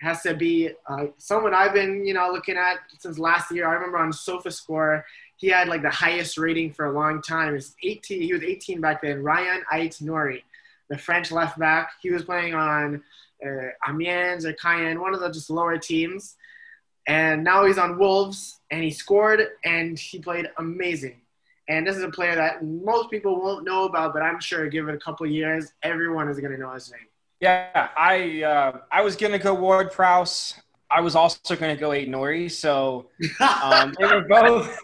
has 0.00 0.22
to 0.22 0.34
be 0.34 0.70
uh, 0.88 1.06
someone 1.18 1.54
I've 1.54 1.74
been, 1.74 2.04
you 2.04 2.14
know, 2.14 2.30
looking 2.32 2.56
at 2.56 2.78
since 2.98 3.18
last 3.18 3.52
year. 3.52 3.68
I 3.68 3.74
remember 3.74 3.98
on 3.98 4.10
SofaScore, 4.10 5.04
he 5.36 5.48
had 5.48 5.68
like 5.68 5.82
the 5.82 5.90
highest 5.90 6.38
rating 6.38 6.72
for 6.72 6.86
a 6.86 6.92
long 6.92 7.22
time. 7.22 7.54
It's 7.54 7.76
18. 7.82 8.22
He 8.22 8.32
was 8.32 8.42
18 8.42 8.80
back 8.80 9.02
then. 9.02 9.22
Ryan 9.22 9.62
Aït-Nouri, 9.72 10.42
the 10.92 10.98
French 10.98 11.32
left 11.32 11.58
back. 11.58 11.92
He 12.02 12.10
was 12.10 12.22
playing 12.22 12.52
on 12.52 13.02
uh, 13.44 13.68
Amiens 13.88 14.44
or 14.44 14.52
Caen, 14.52 15.00
one 15.00 15.14
of 15.14 15.20
the 15.20 15.30
just 15.30 15.48
lower 15.48 15.78
teams. 15.78 16.36
And 17.08 17.42
now 17.42 17.64
he's 17.64 17.78
on 17.78 17.98
Wolves, 17.98 18.60
and 18.70 18.84
he 18.84 18.90
scored, 18.90 19.40
and 19.64 19.98
he 19.98 20.18
played 20.18 20.48
amazing. 20.58 21.22
And 21.68 21.86
this 21.86 21.96
is 21.96 22.02
a 22.02 22.10
player 22.10 22.34
that 22.34 22.62
most 22.62 23.10
people 23.10 23.40
won't 23.40 23.64
know 23.64 23.84
about, 23.84 24.12
but 24.12 24.20
I'm 24.20 24.38
sure 24.38 24.68
give 24.68 24.86
it 24.88 24.94
a 24.94 24.98
couple 24.98 25.26
years, 25.26 25.72
everyone 25.82 26.28
is 26.28 26.38
going 26.38 26.52
to 26.52 26.58
know 26.58 26.72
his 26.72 26.92
name. 26.92 27.08
Yeah, 27.40 27.88
I 27.96 28.42
uh, 28.42 28.78
I 28.92 29.00
was 29.00 29.16
gonna 29.16 29.38
go 29.38 29.52
Ward 29.52 29.90
Prowse. 29.90 30.54
I 30.88 31.00
was 31.00 31.16
also 31.16 31.56
gonna 31.56 31.74
go 31.74 31.88
Aït-Nouri. 31.88 32.48
So 32.48 33.08
um, 33.40 33.92
they 33.98 34.06
were 34.06 34.24
both 34.28 34.78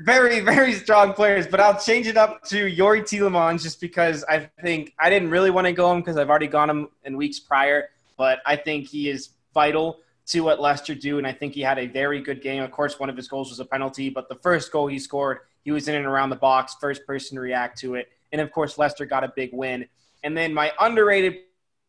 very 0.00 0.40
very 0.40 0.72
strong 0.72 1.12
players. 1.12 1.46
But 1.46 1.60
I'll 1.60 1.78
change 1.78 2.06
it 2.06 2.16
up 2.16 2.42
to 2.44 2.66
Youri 2.66 3.02
Tielemans 3.02 3.62
just 3.62 3.80
because 3.80 4.24
I 4.28 4.50
think 4.62 4.94
I 4.98 5.10
didn't 5.10 5.30
really 5.30 5.50
want 5.50 5.66
to 5.66 5.72
go 5.72 5.92
him 5.92 6.00
because 6.00 6.16
I've 6.16 6.30
already 6.30 6.46
gone 6.46 6.70
him 6.70 6.88
in 7.04 7.16
weeks 7.16 7.38
prior. 7.38 7.88
But 8.16 8.40
I 8.46 8.56
think 8.56 8.86
he 8.86 9.08
is 9.08 9.30
vital 9.54 10.00
to 10.26 10.40
what 10.40 10.60
Leicester 10.60 10.94
do, 10.94 11.18
and 11.18 11.26
I 11.26 11.32
think 11.32 11.54
he 11.54 11.60
had 11.60 11.78
a 11.78 11.86
very 11.86 12.20
good 12.20 12.42
game. 12.42 12.62
Of 12.62 12.70
course, 12.70 12.98
one 13.00 13.10
of 13.10 13.16
his 13.16 13.28
goals 13.28 13.50
was 13.50 13.60
a 13.60 13.64
penalty, 13.64 14.08
but 14.08 14.28
the 14.28 14.36
first 14.36 14.70
goal 14.70 14.86
he 14.86 14.98
scored, 14.98 15.38
he 15.64 15.72
was 15.72 15.88
in 15.88 15.96
and 15.96 16.06
around 16.06 16.30
the 16.30 16.36
box, 16.36 16.76
first 16.80 17.04
person 17.06 17.34
to 17.34 17.40
react 17.40 17.78
to 17.80 17.96
it, 17.96 18.08
and 18.30 18.40
of 18.40 18.52
course, 18.52 18.78
Leicester 18.78 19.04
got 19.04 19.24
a 19.24 19.32
big 19.34 19.50
win. 19.52 19.86
And 20.22 20.36
then 20.36 20.54
my 20.54 20.72
underrated 20.78 21.38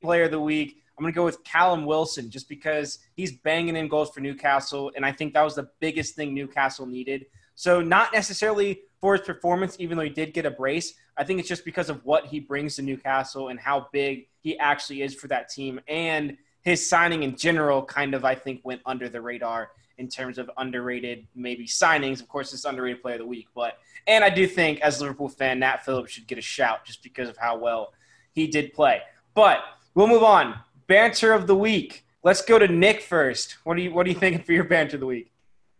player 0.03 0.23
of 0.23 0.31
the 0.31 0.39
week. 0.39 0.77
I'm 0.95 1.01
going 1.01 1.11
to 1.11 1.15
go 1.15 1.25
with 1.25 1.43
Callum 1.43 1.85
Wilson 1.85 2.29
just 2.29 2.47
because 2.47 2.99
he's 3.15 3.31
banging 3.31 3.75
in 3.75 3.87
goals 3.87 4.11
for 4.11 4.19
Newcastle, 4.19 4.91
and 4.95 5.03
I 5.03 5.11
think 5.11 5.33
that 5.33 5.41
was 5.41 5.55
the 5.55 5.69
biggest 5.79 6.15
thing 6.15 6.35
Newcastle 6.35 6.85
needed. 6.85 7.25
So, 7.55 7.81
not 7.81 8.13
necessarily 8.13 8.81
for 8.99 9.17
his 9.17 9.25
performance, 9.25 9.75
even 9.79 9.97
though 9.97 10.03
he 10.03 10.09
did 10.09 10.33
get 10.33 10.45
a 10.45 10.51
brace. 10.51 10.93
I 11.17 11.23
think 11.23 11.39
it's 11.39 11.49
just 11.49 11.65
because 11.65 11.89
of 11.89 12.03
what 12.05 12.25
he 12.25 12.39
brings 12.39 12.77
to 12.77 12.81
Newcastle 12.81 13.49
and 13.49 13.59
how 13.59 13.87
big 13.91 14.27
he 14.39 14.57
actually 14.57 15.01
is 15.01 15.13
for 15.13 15.27
that 15.27 15.49
team. 15.49 15.79
And 15.87 16.37
his 16.61 16.87
signing 16.87 17.23
in 17.23 17.35
general 17.35 17.83
kind 17.83 18.13
of, 18.13 18.25
I 18.25 18.33
think, 18.33 18.61
went 18.63 18.81
under 18.85 19.09
the 19.09 19.21
radar 19.21 19.71
in 19.97 20.07
terms 20.07 20.37
of 20.37 20.49
underrated 20.57 21.27
maybe 21.35 21.67
signings. 21.67 22.21
Of 22.21 22.27
course, 22.29 22.53
it's 22.53 22.65
underrated 22.65 23.01
player 23.01 23.15
of 23.15 23.19
the 23.19 23.27
week. 23.27 23.47
But, 23.53 23.77
and 24.07 24.23
I 24.23 24.29
do 24.29 24.47
think 24.47 24.79
as 24.81 24.99
a 24.99 25.01
Liverpool 25.01 25.29
fan, 25.29 25.59
Nat 25.59 25.85
Phillips 25.85 26.11
should 26.11 26.25
get 26.25 26.37
a 26.37 26.41
shout 26.41 26.85
just 26.85 27.03
because 27.03 27.29
of 27.29 27.37
how 27.37 27.57
well 27.57 27.93
he 28.31 28.47
did 28.47 28.73
play. 28.73 29.01
But 29.35 29.63
We'll 29.95 30.07
move 30.07 30.23
on. 30.23 30.55
Banter 30.87 31.33
of 31.33 31.45
the 31.45 31.55
week. 31.55 32.05
Let's 32.23 32.41
go 32.41 32.57
to 32.57 32.67
Nick 32.67 33.01
first. 33.01 33.57
What 33.63 33.77
are 33.77 33.81
you 33.81 33.93
What 33.93 34.07
are 34.07 34.09
you 34.09 34.15
thinking 34.15 34.41
for 34.41 34.53
your 34.53 34.63
banter 34.63 34.95
of 34.95 35.01
the 35.01 35.05
week? 35.05 35.31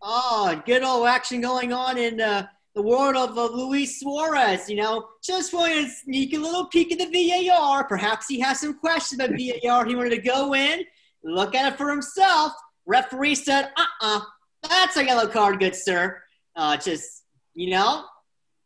Oh, 0.06 0.60
good 0.66 0.82
old 0.82 1.06
action 1.06 1.40
going 1.40 1.72
on 1.72 1.96
in 1.96 2.20
uh, 2.20 2.46
the 2.74 2.82
world 2.82 3.16
of 3.16 3.38
uh, 3.38 3.46
Luis 3.46 4.00
Suarez. 4.00 4.68
You 4.68 4.76
know, 4.76 5.08
just 5.22 5.54
wanted 5.54 5.86
to 5.86 5.88
sneak 5.88 6.34
a 6.34 6.38
little 6.38 6.66
peek 6.66 6.92
at 6.92 6.98
the 6.98 7.48
VAR. 7.48 7.84
Perhaps 7.84 8.28
he 8.28 8.38
has 8.40 8.60
some 8.60 8.78
questions 8.78 9.18
about 9.18 9.30
VAR. 9.30 9.86
He 9.86 9.96
wanted 9.96 10.10
to 10.10 10.20
go 10.20 10.54
in, 10.54 10.84
look 11.22 11.54
at 11.54 11.72
it 11.72 11.78
for 11.78 11.90
himself. 11.90 12.52
Referee 12.84 13.34
said, 13.34 13.72
"Uh-uh, 13.78 14.20
that's 14.68 14.98
a 14.98 15.06
yellow 15.06 15.26
card, 15.26 15.58
good 15.58 15.74
sir." 15.74 16.22
Uh, 16.54 16.76
just 16.76 17.24
you 17.54 17.70
know, 17.70 18.04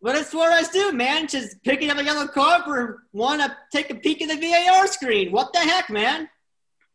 what 0.00 0.14
does 0.14 0.26
Suarez 0.30 0.70
do, 0.70 0.90
man? 0.90 1.28
Just 1.28 1.62
picking 1.62 1.88
up 1.88 1.98
a 1.98 2.04
yellow 2.04 2.26
card 2.26 2.64
for 2.64 3.04
one 3.12 3.38
to 3.38 3.56
take 3.72 3.90
a 3.90 3.94
peek 3.94 4.22
at 4.22 4.28
the 4.28 4.40
VAR 4.44 4.88
screen. 4.88 5.30
What 5.30 5.52
the 5.52 5.60
heck, 5.60 5.88
man? 5.88 6.28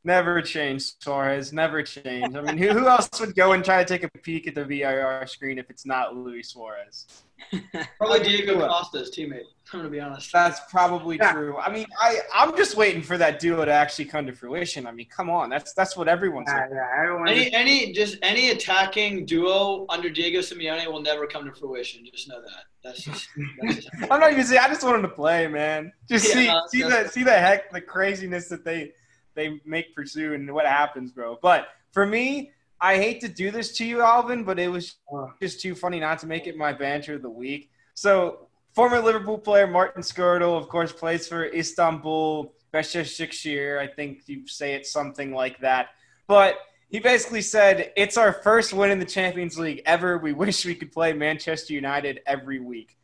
Never 0.06 0.42
change, 0.42 1.00
Suarez. 1.00 1.54
Never 1.54 1.82
change. 1.82 2.36
I 2.36 2.42
mean, 2.42 2.58
who, 2.58 2.70
who 2.70 2.88
else 2.88 3.10
would 3.22 3.36
go 3.36 3.54
and 3.54 3.64
try 3.64 3.82
to 3.82 3.88
take 3.88 4.04
a 4.04 4.10
peek 4.20 4.48
at 4.48 4.56
the 4.56 4.66
VAR 4.66 5.26
screen 5.28 5.58
if 5.58 5.70
it's 5.70 5.86
not 5.86 6.16
Luis 6.16 6.50
Suarez? 6.50 7.24
Probably 7.98 8.20
Diego 8.20 8.60
Costa's 8.68 9.16
teammate. 9.16 9.44
I'm 9.72 9.80
gonna 9.80 9.90
be 9.90 10.00
honest. 10.00 10.32
That's 10.32 10.60
probably 10.70 11.18
yeah. 11.18 11.32
true. 11.32 11.58
I 11.58 11.72
mean, 11.72 11.88
I 12.00 12.20
I'm 12.34 12.56
just 12.56 12.76
waiting 12.76 13.02
for 13.02 13.18
that 13.18 13.40
duo 13.40 13.66
to 13.66 13.72
actually 13.72 14.06
come 14.06 14.28
to 14.28 14.34
fruition. 14.34 14.86
I 14.86 14.92
mean, 14.92 15.08
come 15.08 15.30
on, 15.30 15.50
that's 15.50 15.74
that's 15.74 15.98
what 15.98 16.08
everyone's. 16.08 16.48
Yeah, 16.50 16.68
yeah, 16.72 17.02
everyone 17.02 17.28
any 17.30 17.44
just... 17.46 17.56
any 17.56 17.94
just 17.94 18.18
any 18.22 18.50
attacking 18.52 19.26
duo 19.26 19.86
under 19.90 20.10
Diego 20.10 20.40
Simeone 20.40 20.86
will 20.92 21.02
never 21.02 21.26
come 21.26 21.46
to 21.46 21.52
fruition. 21.52 22.06
Just 22.12 22.28
know 22.30 22.42
that. 22.42 22.66
That's 22.84 23.04
just. 23.04 23.28
That's 23.62 23.76
just 23.76 23.90
I'm 24.12 24.20
not 24.20 24.32
even 24.32 24.44
saying. 24.44 24.62
I 24.64 24.68
just 24.68 24.84
want 24.84 24.98
him 24.98 25.02
to 25.04 25.08
play, 25.08 25.48
man. 25.48 25.92
Just 26.08 26.28
yeah, 26.28 26.34
see 26.34 26.48
no, 26.48 26.62
see 26.68 26.84
the 26.84 27.08
see 27.08 27.24
the 27.24 27.32
heck 27.32 27.72
the 27.72 27.82
craziness 27.82 28.50
that 28.50 28.64
they 28.64 28.92
they 29.36 29.62
make 29.66 29.96
pursue 29.96 30.34
and 30.34 30.52
what 30.54 30.66
happens, 30.66 31.12
bro. 31.12 31.38
But 31.42 31.68
for 31.92 32.06
me, 32.06 32.52
I 32.80 32.98
hate 32.98 33.22
to 33.22 33.28
do 33.28 33.50
this 33.50 33.78
to 33.78 33.86
you, 33.86 34.02
Alvin, 34.02 34.44
but 34.44 34.60
it 34.60 34.68
was 34.68 34.96
just 35.42 35.62
too 35.62 35.74
funny 35.76 36.00
not 36.00 36.20
to 36.20 36.28
make 36.28 36.48
it 36.48 36.58
my 36.58 36.74
banter 36.74 37.16
of 37.16 37.22
the 37.22 37.30
week. 37.30 37.72
So, 37.94 38.48
former 38.74 39.00
Liverpool 39.00 39.38
player 39.38 39.68
Martin 39.68 40.02
Skrtel, 40.02 40.58
of 40.58 40.68
course, 40.68 40.92
plays 40.92 41.28
for 41.28 41.46
Istanbul 41.46 42.54
Besiktas. 42.74 43.80
I 43.80 43.88
think 43.88 44.24
you 44.26 44.48
say 44.48 44.74
it 44.74 44.86
something 44.86 45.34
like 45.34 45.60
that. 45.62 45.90
But 46.28 46.58
he 46.90 47.00
basically 47.00 47.42
said, 47.42 47.94
It's 47.96 48.18
our 48.18 48.34
first 48.34 48.74
win 48.74 48.92
in 48.92 49.00
the 49.00 49.06
Champions 49.06 49.58
League 49.58 49.82
ever. 49.86 50.18
We 50.18 50.34
wish 50.34 50.66
we 50.66 50.76
could 50.76 50.92
play 50.92 51.14
Manchester 51.14 51.74
United 51.74 52.22
every 52.26 52.60
week. 52.60 52.98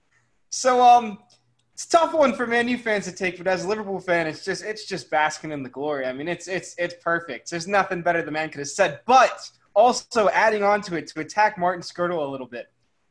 So, 0.50 0.82
um, 0.82 1.20
it's 1.80 1.86
a 1.86 1.98
tough 1.98 2.14
one 2.14 2.34
for 2.34 2.46
Man 2.46 2.68
U 2.68 2.78
fans 2.78 3.06
to 3.06 3.12
take, 3.14 3.38
but 3.38 3.48
as 3.48 3.64
a 3.64 3.68
Liverpool 3.70 4.02
fan, 4.02 4.28
it's 4.28 4.44
just 4.44 4.66
it's 4.66 4.84
just 4.84 5.10
basking 5.10 5.54
in 5.54 5.64
the 5.64 5.70
glory. 5.70 6.06
I 6.06 6.12
mean, 6.12 6.28
it's 6.28 6.50
it's 6.50 6.76
it's 6.78 6.96
perfect. 7.02 7.50
There's 7.50 7.70
nothing 7.70 8.02
better 8.02 8.22
the 8.22 8.32
man 8.32 8.50
could 8.50 8.60
have 8.60 8.68
said. 8.68 9.00
But 9.06 9.50
also 9.76 10.28
adding 10.28 10.62
on 10.62 10.82
to 10.82 10.98
it 10.98 11.08
to 11.08 11.22
attack 11.22 11.58
Martin 11.58 11.82
Skrtel 11.82 12.18
a 12.18 12.30
little 12.30 12.48
bit. 12.48 12.66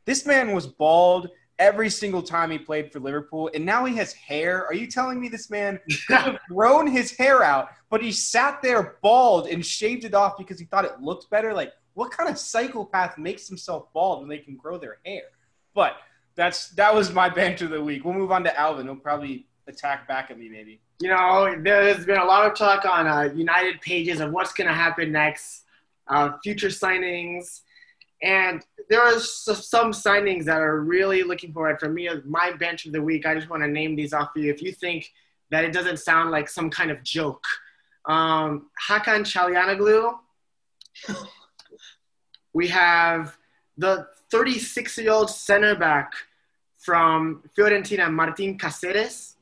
This 0.04 0.26
man 0.26 0.52
was 0.52 0.66
bald 0.66 1.30
every 1.58 1.88
single 1.88 2.20
time 2.20 2.50
he 2.50 2.58
played 2.58 2.92
for 2.92 3.00
Liverpool, 3.00 3.50
and 3.54 3.64
now 3.64 3.86
he 3.86 3.96
has 3.96 4.12
hair. 4.12 4.66
Are 4.66 4.74
you 4.74 4.86
telling 4.86 5.18
me 5.18 5.30
this 5.30 5.48
man 5.48 5.80
could 6.06 6.18
have 6.18 6.38
grown 6.50 6.86
his 6.86 7.16
hair 7.16 7.42
out, 7.42 7.70
but 7.88 8.02
he 8.02 8.12
sat 8.12 8.60
there 8.60 8.98
bald 9.02 9.46
and 9.48 9.64
shaved 9.64 10.04
it 10.04 10.12
off 10.12 10.36
because 10.36 10.58
he 10.58 10.66
thought 10.66 10.84
it 10.84 11.00
looked 11.00 11.30
better? 11.30 11.54
Like, 11.54 11.72
what 11.94 12.10
kind 12.10 12.28
of 12.28 12.38
psychopath 12.38 13.16
makes 13.16 13.48
himself 13.48 13.90
bald 13.94 14.20
when 14.20 14.28
they 14.28 14.36
can 14.36 14.56
grow 14.56 14.76
their 14.76 14.98
hair? 15.06 15.22
But 15.72 15.96
that's 16.38 16.68
that 16.70 16.94
was 16.94 17.12
my 17.12 17.28
banter 17.28 17.64
of 17.64 17.72
the 17.72 17.82
week. 17.82 18.04
We'll 18.04 18.14
move 18.14 18.30
on 18.30 18.44
to 18.44 18.58
Alvin. 18.58 18.86
He'll 18.86 18.94
probably 18.94 19.46
attack 19.66 20.06
back 20.06 20.30
at 20.30 20.38
me, 20.38 20.48
maybe. 20.48 20.80
You 21.00 21.08
know, 21.08 21.52
there's 21.60 22.06
been 22.06 22.16
a 22.16 22.24
lot 22.24 22.46
of 22.46 22.56
talk 22.56 22.86
on 22.86 23.08
uh, 23.08 23.34
United 23.34 23.80
pages 23.80 24.20
of 24.20 24.30
what's 24.30 24.52
going 24.52 24.68
to 24.68 24.72
happen 24.72 25.10
next, 25.10 25.64
uh, 26.06 26.30
future 26.42 26.68
signings, 26.68 27.62
and 28.22 28.64
there 28.88 29.02
are 29.02 29.18
some 29.18 29.90
signings 29.90 30.44
that 30.44 30.60
are 30.60 30.80
really 30.80 31.24
looking 31.24 31.52
forward. 31.52 31.80
For 31.80 31.88
me, 31.88 32.08
my 32.24 32.52
bench 32.52 32.86
of 32.86 32.92
the 32.92 33.02
week, 33.02 33.26
I 33.26 33.34
just 33.34 33.50
want 33.50 33.64
to 33.64 33.68
name 33.68 33.96
these 33.96 34.12
off 34.12 34.30
for 34.32 34.38
you. 34.38 34.52
If 34.52 34.62
you 34.62 34.70
think 34.70 35.12
that 35.50 35.64
it 35.64 35.72
doesn't 35.72 35.98
sound 35.98 36.30
like 36.30 36.48
some 36.48 36.70
kind 36.70 36.92
of 36.92 37.02
joke, 37.02 37.44
um, 38.06 38.70
Hakan 38.88 39.24
Calhanoglu. 39.24 40.18
we 42.52 42.68
have 42.68 43.36
the 43.76 44.06
36 44.30 44.98
year 44.98 45.10
old 45.10 45.30
center 45.30 45.74
back 45.74 46.12
from 46.88 47.42
Fiorentina, 47.54 48.10
Martin 48.10 48.56
Caceres. 48.56 49.36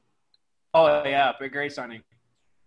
Oh 0.74 1.04
yeah, 1.04 1.30
big 1.38 1.52
great 1.52 1.72
signing. 1.72 2.02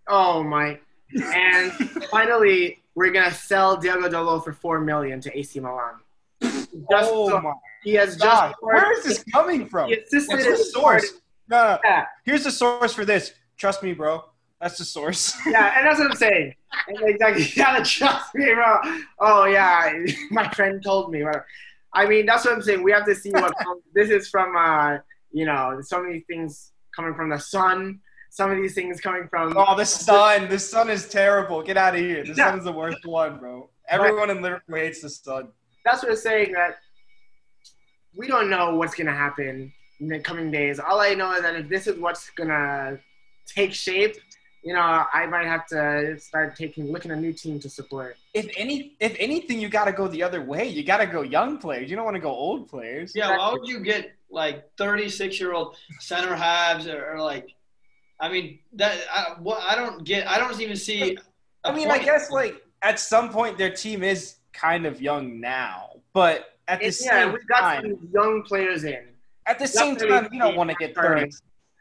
Oh 0.07 0.41
my! 0.41 0.79
And 1.13 1.73
finally, 2.15 2.79
we're 2.95 3.11
gonna 3.11 3.33
sell 3.33 3.75
Diego 3.75 4.07
Dalot 4.07 4.41
for 4.45 4.53
four 4.53 4.79
million 4.79 5.19
to 5.19 5.37
AC 5.37 5.59
Milan. 5.59 5.95
Just 6.41 6.69
oh 7.11 7.27
so, 7.27 7.41
my! 7.41 7.51
He 7.83 7.95
has 7.95 8.15
God. 8.15 8.51
just. 8.51 8.63
Where 8.63 8.97
is 8.97 9.03
this 9.03 9.21
coming 9.33 9.67
from? 9.67 9.89
What's 9.89 10.11
the 10.11 10.69
source? 10.71 11.11
No, 11.49 11.57
no. 11.71 11.79
Yeah. 11.83 12.05
Here's 12.23 12.45
the 12.45 12.51
source 12.51 12.93
for 12.93 13.03
this. 13.03 13.33
Trust 13.57 13.83
me, 13.83 13.91
bro. 13.91 14.23
That's 14.61 14.77
the 14.77 14.85
source. 14.85 15.35
yeah, 15.45 15.77
and 15.77 15.85
that's 15.85 15.99
what 15.99 16.09
I'm 16.09 16.15
saying. 16.15 16.55
exactly. 16.87 17.43
You 17.43 17.55
gotta 17.57 17.83
trust 17.83 18.33
me, 18.33 18.45
bro. 18.53 18.77
Oh 19.19 19.43
yeah, 19.43 19.91
my 20.31 20.49
friend 20.51 20.81
told 20.81 21.11
me. 21.11 21.21
I 21.93 22.05
mean, 22.07 22.25
that's 22.25 22.45
what 22.45 22.53
I'm 22.53 22.61
saying. 22.61 22.83
We 22.83 22.91
have 22.91 23.05
to 23.05 23.15
see 23.15 23.31
what 23.31 23.53
comes. 23.63 23.81
This 23.93 24.09
is 24.09 24.29
from, 24.29 24.55
uh, 24.55 24.97
you 25.31 25.45
know, 25.45 25.79
so 25.81 26.01
many 26.01 26.21
things 26.21 26.71
coming 26.95 27.13
from 27.15 27.29
the 27.29 27.39
sun. 27.39 27.99
some 28.31 28.51
of 28.51 28.57
these 28.57 28.75
things 28.75 29.01
coming 29.01 29.27
from. 29.27 29.55
Oh, 29.57 29.75
the 29.75 29.85
sun. 29.85 30.49
The 30.49 30.59
sun 30.59 30.87
is 30.89 31.09
terrible. 31.09 31.63
Get 31.63 31.77
out 31.77 31.95
of 31.95 31.99
here. 32.01 32.23
The 32.23 32.33
Yeah. 32.35 32.51
sun's 32.51 32.63
the 32.63 32.71
worst 32.71 33.03
one, 33.05 33.39
bro. 33.39 33.69
Everyone 33.87 34.29
in 34.29 34.41
Liverpool 34.43 34.75
hates 34.75 35.01
the 35.01 35.09
sun. 35.09 35.51
That's 35.83 36.03
what 36.03 36.11
I'm 36.11 36.17
saying. 36.17 36.51
That 36.53 36.77
we 38.15 38.27
don't 38.27 38.49
know 38.49 38.75
what's 38.75 38.93
gonna 38.95 39.13
happen 39.15 39.73
in 39.99 40.07
the 40.07 40.19
coming 40.19 40.51
days. 40.51 40.79
All 40.79 40.99
I 40.99 41.15
know 41.15 41.31
is 41.33 41.41
that 41.41 41.55
if 41.55 41.69
this 41.69 41.87
is 41.87 41.97
what's 41.99 42.29
gonna 42.31 42.99
take 43.47 43.73
shape, 43.73 44.15
you 44.63 44.73
know, 44.73 45.05
I 45.13 45.25
might 45.27 45.45
have 45.45 45.65
to 45.67 46.19
start 46.19 46.55
taking 46.55 46.91
looking 46.91 47.11
a 47.11 47.15
new 47.15 47.31
team 47.33 47.59
to 47.61 47.69
support. 47.69 48.17
If 48.33 48.47
any, 48.57 48.95
if 48.99 49.15
anything, 49.19 49.59
you 49.61 49.69
got 49.69 49.85
to 49.85 49.91
go 49.93 50.07
the 50.07 50.21
other 50.23 50.41
way. 50.43 50.67
You 50.67 50.83
got 50.83 50.97
to 50.97 51.05
go 51.05 51.21
young 51.21 51.57
players. 51.57 51.89
You 51.89 51.95
don't 51.95 52.05
want 52.05 52.15
to 52.15 52.21
go 52.21 52.29
old 52.31 52.67
players. 52.67 53.13
Yeah, 53.15 53.37
why 53.37 53.53
would 53.53 53.67
you 53.67 53.79
get 53.79 54.11
like 54.29 54.69
36 54.77 55.39
year 55.39 55.53
old 55.53 55.75
center 55.99 56.35
halves 56.35 56.87
or, 56.87 57.13
or 57.13 57.21
like, 57.21 57.47
I 58.19 58.29
mean 58.29 58.59
that 58.73 58.97
I, 59.13 59.35
what 59.39 59.61
I 59.61 59.75
don't 59.75 60.03
get. 60.03 60.27
I 60.27 60.37
don't 60.39 60.59
even 60.59 60.75
see. 60.75 61.15
a 61.15 61.67
I 61.69 61.73
mean, 61.73 61.89
I 61.89 61.99
guess 61.99 62.29
like 62.31 62.55
at 62.81 62.99
some 62.99 63.29
point 63.29 63.57
their 63.57 63.71
team 63.73 64.03
is 64.03 64.35
kind 64.51 64.85
of 64.85 65.01
young 65.01 65.39
now, 65.39 65.91
but 66.13 66.57
at 66.67 66.79
the 66.79 66.87
It's- 66.87 66.99
same 66.99 67.09
yeah, 67.27 67.31
we've 67.31 67.47
got 67.47 67.59
time, 67.61 67.81
some 67.83 68.09
young 68.13 68.43
players 68.43 68.83
in. 68.83 69.07
at 69.45 69.57
the 69.57 69.67
same 69.67 69.95
time, 69.95 70.27
you 70.33 70.39
don't 70.39 70.55
want 70.57 70.69
to 70.69 70.75
get 70.75 70.93
thirty. 70.93 71.31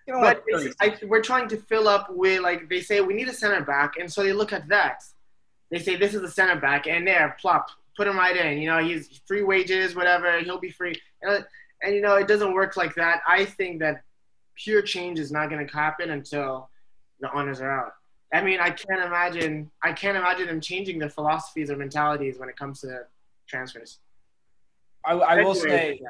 You 0.09 0.15
don't 0.15 0.23
But 0.23 0.43
I, 0.81 0.97
we're 1.07 1.21
trying 1.21 1.49
to 1.49 1.59
fill 1.59 1.87
up 1.87 2.09
with 2.09 2.41
like 2.41 2.71
they 2.71 2.81
say 2.81 3.03
we 3.03 3.13
need 3.13 3.29
a 3.29 3.33
center 3.35 3.63
back, 3.63 3.99
and 3.99 4.11
so 4.11 4.23
they 4.23 4.33
look 4.33 4.55
at 4.55 4.67
that. 4.69 5.05
They 5.71 5.79
say 5.79 5.97
this 5.97 6.15
is 6.15 6.23
a 6.23 6.31
center 6.31 6.59
back, 6.59 6.87
and 6.87 7.07
there, 7.07 7.37
plop, 7.39 7.69
put 7.95 8.07
him 8.07 8.17
right 8.17 8.35
in. 8.35 8.57
You 8.57 8.71
know, 8.71 8.79
he's 8.79 9.21
free 9.27 9.43
wages, 9.43 9.95
whatever. 9.95 10.41
He'll 10.41 10.59
be 10.59 10.71
free, 10.71 10.99
and, 11.21 11.45
and 11.83 11.95
you 11.95 12.01
know 12.01 12.15
it 12.15 12.27
doesn't 12.27 12.55
work 12.55 12.75
like 12.75 12.95
that. 12.95 13.21
I 13.29 13.45
think 13.45 13.81
that 13.81 14.03
pure 14.55 14.81
change 14.81 15.19
is 15.19 15.31
not 15.31 15.51
going 15.51 15.67
to 15.67 15.73
happen 15.75 16.09
until 16.09 16.71
the 17.21 17.31
owners 17.37 17.61
are 17.61 17.71
out. 17.71 17.93
I 18.33 18.41
mean, 18.41 18.61
I 18.61 18.71
can't 18.71 19.05
imagine. 19.05 19.71
I 19.83 19.93
can't 19.93 20.17
imagine 20.17 20.47
them 20.47 20.63
changing 20.63 20.99
their 20.99 21.11
philosophies 21.11 21.71
or 21.71 21.77
mentalities 21.77 22.39
when 22.39 22.49
it 22.49 22.57
comes 22.57 22.81
to 22.81 23.01
transfers. 23.47 23.99
I, 25.05 25.13
I 25.13 25.45
will 25.45 25.55
say 25.55 26.01
yeah. 26.01 26.09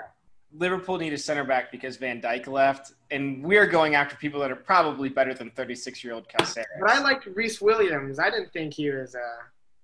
Liverpool 0.53 0.99
need 0.99 1.13
a 1.13 1.19
center 1.19 1.45
back 1.45 1.71
because 1.71 1.97
Van 1.97 2.21
Dijk 2.21 2.47
left, 2.47 2.93
and 3.11 3.43
we're 3.43 3.67
going 3.67 3.95
after 3.95 4.17
people 4.17 4.41
that 4.41 4.51
are 4.51 4.57
probably 4.57 5.09
better 5.09 5.35
than 5.35 5.51
thirty-six-year-old 5.51 6.29
Caceres. 6.29 6.67
But 6.81 6.91
I 6.91 7.01
liked 7.01 7.27
Rhys 7.27 7.61
Williams. 7.61 8.19
I 8.19 8.31
didn't 8.31 8.53
think 8.53 8.75
he 8.75 8.91
was. 8.91 9.15
Uh, 9.15 9.21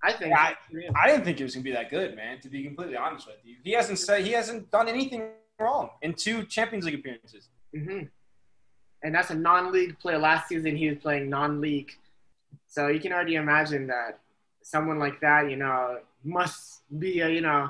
I 0.03 0.11
think. 0.13 0.31
Yeah, 0.31 0.89
I 0.95 1.07
didn't 1.07 1.23
think 1.23 1.37
he 1.37 1.43
was 1.43 1.53
gonna 1.53 1.63
be 1.63 1.71
that 1.71 1.89
good, 1.89 2.15
man. 2.15 2.39
To 2.41 2.49
be 2.49 2.63
completely 2.63 2.97
honest 2.97 3.27
with 3.27 3.37
you, 3.43 3.57
he 3.63 3.71
hasn't 3.71 3.99
said 3.99 4.23
he 4.23 4.31
hasn't 4.31 4.71
done 4.71 4.87
anything 4.87 5.29
wrong 5.59 5.91
in 6.01 6.13
two 6.13 6.43
Champions 6.43 6.85
League 6.85 6.95
appearances. 6.95 7.49
hmm 7.73 8.01
And 9.03 9.13
that's 9.13 9.29
a 9.29 9.35
non-league 9.35 9.99
player. 9.99 10.17
Last 10.17 10.49
season, 10.49 10.75
he 10.75 10.89
was 10.89 10.97
playing 10.97 11.29
non-league, 11.29 11.91
so 12.67 12.87
you 12.87 12.99
can 12.99 13.13
already 13.13 13.35
imagine 13.35 13.87
that 13.87 14.19
someone 14.63 14.97
like 14.97 15.19
that, 15.21 15.49
you 15.49 15.55
know, 15.57 15.99
must 16.23 16.81
be, 16.99 17.19
a, 17.19 17.29
you 17.29 17.41
know, 17.41 17.69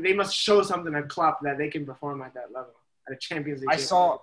they 0.00 0.12
must 0.12 0.34
show 0.34 0.62
something 0.62 0.94
at 0.94 1.08
Klopp 1.08 1.40
that 1.42 1.58
they 1.58 1.68
can 1.68 1.86
perform 1.86 2.22
at 2.22 2.34
that 2.34 2.52
level 2.52 2.74
at 3.08 3.14
a 3.14 3.16
Champions 3.16 3.60
League. 3.60 3.70
I 3.70 3.76
saw, 3.76 4.18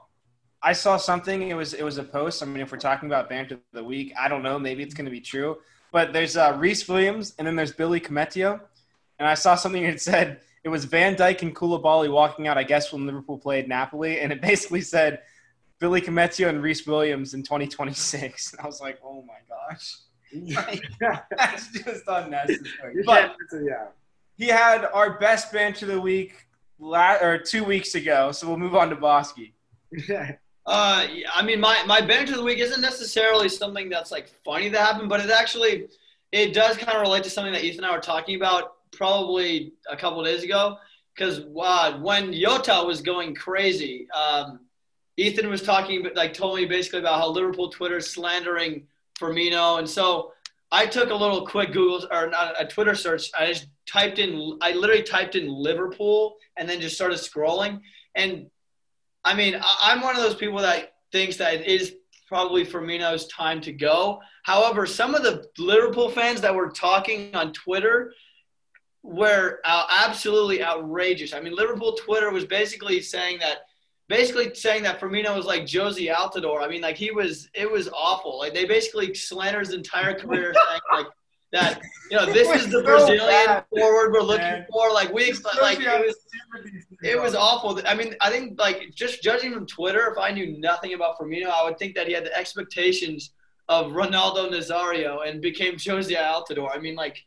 I 0.62 0.73
saw 0.73 0.97
something. 0.97 1.49
It 1.49 1.55
was 1.55 1.73
it 1.73 1.83
was 1.83 1.97
a 1.97 2.03
post. 2.03 2.43
I 2.43 2.45
mean, 2.45 2.62
if 2.62 2.71
we're 2.71 2.77
talking 2.77 3.07
about 3.07 3.29
banter 3.29 3.55
of 3.55 3.62
the 3.73 3.83
week, 3.83 4.13
I 4.19 4.27
don't 4.27 4.43
know. 4.43 4.59
Maybe 4.59 4.83
it's 4.83 4.93
going 4.93 5.05
to 5.05 5.12
be 5.12 5.21
true. 5.21 5.57
But 5.91 6.13
there's 6.13 6.38
uh, 6.38 6.55
Rhys 6.59 6.88
Williams, 6.88 7.33
and 7.38 7.47
then 7.47 7.55
there's 7.55 7.71
Billy 7.71 7.99
Koumetio, 7.99 8.59
and 9.17 9.27
I 9.27 9.33
saw 9.33 9.55
something 9.55 9.83
that 9.83 9.99
said 10.01 10.41
it 10.63 10.69
was 10.69 10.85
Van 10.85 11.15
Dijk 11.15 11.41
and 11.41 11.55
Koulibaly 11.55 12.12
walking 12.12 12.47
out. 12.47 12.57
I 12.57 12.63
guess 12.63 12.93
when 12.93 13.05
Liverpool 13.05 13.38
played 13.38 13.67
Napoli, 13.67 14.19
and 14.19 14.31
it 14.31 14.41
basically 14.41 14.81
said 14.81 15.21
Billy 15.79 16.01
Koumetio 16.01 16.49
and 16.49 16.62
Rhys 16.62 16.85
Williams 16.85 17.33
in 17.33 17.41
2026. 17.41 18.53
And 18.53 18.62
I 18.62 18.65
was 18.65 18.81
like, 18.81 18.99
oh 19.03 19.23
my 19.23 19.39
gosh, 19.49 19.95
that's 21.38 21.71
just 21.71 22.03
unnecessary. 22.07 23.03
But 23.05 23.35
yeah. 23.53 23.88
He 24.39 24.47
had 24.47 24.86
our 24.86 25.19
best 25.19 25.52
bench 25.52 25.82
of 25.82 25.89
the 25.89 25.99
week 25.99 26.47
la- 26.80 27.17
or 27.21 27.38
two 27.38 27.65
weeks 27.65 27.93
ago, 27.93 28.32
so 28.32 28.47
we'll 28.47 28.58
move 28.58 28.73
on 28.73 28.89
to 28.89 28.95
Bosky. 28.95 29.52
Uh, 30.65 31.08
I 31.34 31.41
mean, 31.41 31.60
my 31.60 31.82
my 31.88 31.99
banter 31.99 32.34
of 32.34 32.38
the 32.38 32.43
week 32.43 32.60
isn't 32.60 32.82
necessarily 32.82 33.49
something 33.49 33.89
that's 33.89 34.12
like 34.12 34.28
funny 34.45 34.69
that 34.69 34.80
happened, 34.80 35.10
but 35.10 35.19
it 35.19 35.32
actually 35.32 35.88
it 36.32 36.54
does 36.54 36.78
kind 36.78 36.95
of 36.95 37.02
relate 37.02 37.23
to 37.23 37.30
something 37.32 37.54
that 37.54 37.63
Ethan 37.63 37.84
and 37.84 37.91
I 37.91 37.95
were 37.95 38.02
talking 38.02 38.36
about 38.36 38.73
probably 38.91 39.73
a 39.89 39.97
couple 39.97 40.23
days 40.23 40.43
ago. 40.43 40.78
Because 41.15 41.39
uh, 41.60 41.97
when 42.02 42.32
Jota 42.32 42.84
was 42.86 43.02
going 43.02 43.34
crazy, 43.34 44.08
um, 44.12 44.60
Ethan 45.17 45.49
was 45.49 45.63
talking, 45.63 46.04
but 46.04 46.15
like, 46.15 46.36
told 46.36 46.56
me 46.56 46.65
basically 46.65 46.99
about 46.99 47.19
how 47.19 47.30
Liverpool 47.30 47.69
Twitter 47.69 47.99
slandering 47.99 48.86
Firmino, 49.19 49.80
and 49.80 49.89
so 49.89 50.34
I 50.71 50.86
took 50.86 51.10
a 51.10 51.15
little 51.15 51.45
quick 51.45 51.71
Google 51.71 52.08
or 52.12 52.29
not 52.29 52.62
a 52.62 52.67
Twitter 52.67 52.95
search. 52.95 53.32
I 53.38 53.47
just 53.47 53.67
typed 53.88 54.19
in, 54.19 54.58
I 54.62 54.73
literally 54.73 55.03
typed 55.03 55.36
in 55.36 55.47
Liverpool 55.47 56.36
and 56.58 56.69
then 56.69 56.79
just 56.79 56.95
started 56.95 57.17
scrolling, 57.17 57.82
and 58.15 58.49
I 59.25 59.36
mean, 59.36 59.60
I'm 59.82 60.01
one 60.01 60.15
of 60.15 60.21
those 60.21 60.36
people 60.36 60.60
that 60.60 60.93
thinks 61.12 61.38
that 61.38 61.55
it 61.55 61.67
is 61.67 61.95
probably 62.27 62.65
Firmino's 62.65 63.27
time 63.27 63.60
to 63.62 63.73
go. 63.73 64.21
However, 64.43 64.86
some 64.86 65.15
of 65.15 65.23
the 65.23 65.45
Liverpool 65.58 66.10
fans 66.10 66.41
that 66.41 66.55
were 66.55 66.69
talking 66.69 67.36
on 67.36 67.51
Twitter 67.51 68.13
were 69.03 69.60
uh, 69.65 69.86
absolutely 69.89 70.63
outrageous. 70.63 71.34
I 71.34 71.41
mean, 71.41 71.55
Liverpool 71.55 71.93
Twitter 71.93 72.32
was 72.32 72.45
basically 72.45 73.01
saying 73.01 73.39
that, 73.39 73.60
basically 74.10 74.54
saying 74.56 74.84
that 74.84 75.00
Firmino 75.00 75.36
was 75.36 75.45
like 75.45 75.63
Jozy 75.63 76.13
Altidore. 76.13 76.62
I 76.62 76.67
mean, 76.67 76.82
like 76.82 76.98
he 76.98 77.12
was, 77.12 77.48
it 77.54 77.72
was 77.72 77.88
awful. 77.89 78.39
Like 78.39 78.54
they 78.54 78.65
basically 78.65 79.13
slandered 79.13 79.67
his 79.67 79.76
entire 79.76 80.13
career, 80.13 80.54
saying 80.69 80.82
like 80.91 81.06
that, 81.54 81.82
you 82.12 82.17
know, 82.17 82.26
this 82.26 82.50
is 82.50 82.65
the 82.65 82.80
so 82.80 82.84
Brazilian 82.84 83.45
bad, 83.45 83.65
forward 83.74 84.12
we're 84.12 84.22
looking 84.22 84.43
man. 84.43 84.65
for. 84.72 84.91
Like 84.91 85.13
we, 85.13 85.32
like 85.62 85.80
it 85.80 86.06
was. 86.06 86.15
It 87.02 87.19
was 87.19 87.34
awful. 87.34 87.80
I 87.88 87.95
mean, 87.95 88.15
I 88.19 88.30
think 88.30 88.60
like 88.60 88.93
just 88.93 89.24
judging 89.24 89.54
from 89.54 89.65
Twitter, 89.65 90.12
if 90.12 90.17
I 90.17 90.32
knew 90.32 90.60
nothing 90.60 90.93
about 90.93 91.17
Firmino, 91.17 91.45
I 91.45 91.63
would 91.63 91.78
think 91.78 91.95
that 91.95 92.08
he 92.08 92.13
had 92.13 92.26
the 92.26 92.36
expectations 92.36 93.32
of 93.69 93.91
Ronaldo 93.93 94.52
Nazario 94.52 95.26
and 95.26 95.41
became 95.41 95.76
Jozy 95.76 96.17
Altidore. 96.17 96.76
I 96.76 96.80
mean, 96.80 96.95
like 96.95 97.24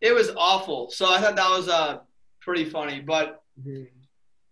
it 0.00 0.14
was 0.14 0.30
awful. 0.36 0.90
So 0.90 1.12
I 1.12 1.18
thought 1.20 1.34
that 1.36 1.50
was 1.50 1.68
uh 1.68 2.00
pretty 2.40 2.64
funny. 2.64 3.00
But 3.00 3.42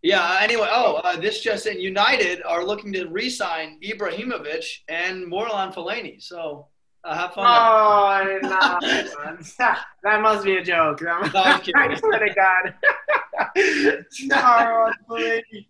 yeah, 0.02 0.38
anyway. 0.40 0.68
Oh, 0.70 0.96
uh, 1.04 1.16
this 1.16 1.40
just 1.40 1.66
in: 1.66 1.80
United 1.80 2.42
are 2.44 2.64
looking 2.64 2.92
to 2.92 3.06
re-sign 3.08 3.78
Ibrahimovic 3.82 4.64
and 4.88 5.30
Marouane 5.30 5.74
Fellaini. 5.74 6.22
So 6.22 6.66
uh, 7.04 7.16
have 7.16 7.34
fun. 7.34 7.46
Oh, 7.46 8.38
no. 8.42 8.78
that 10.02 10.20
must 10.20 10.44
be 10.44 10.56
a 10.56 10.62
joke. 10.62 11.02
No, 11.02 11.10
I'm 11.10 11.60
kidding. 11.60 11.74
I 11.76 11.94
swear 11.94 12.26
to 12.26 12.34
God. 12.34 12.74
Oh, 14.32 14.92
Fellaini. 15.08 15.66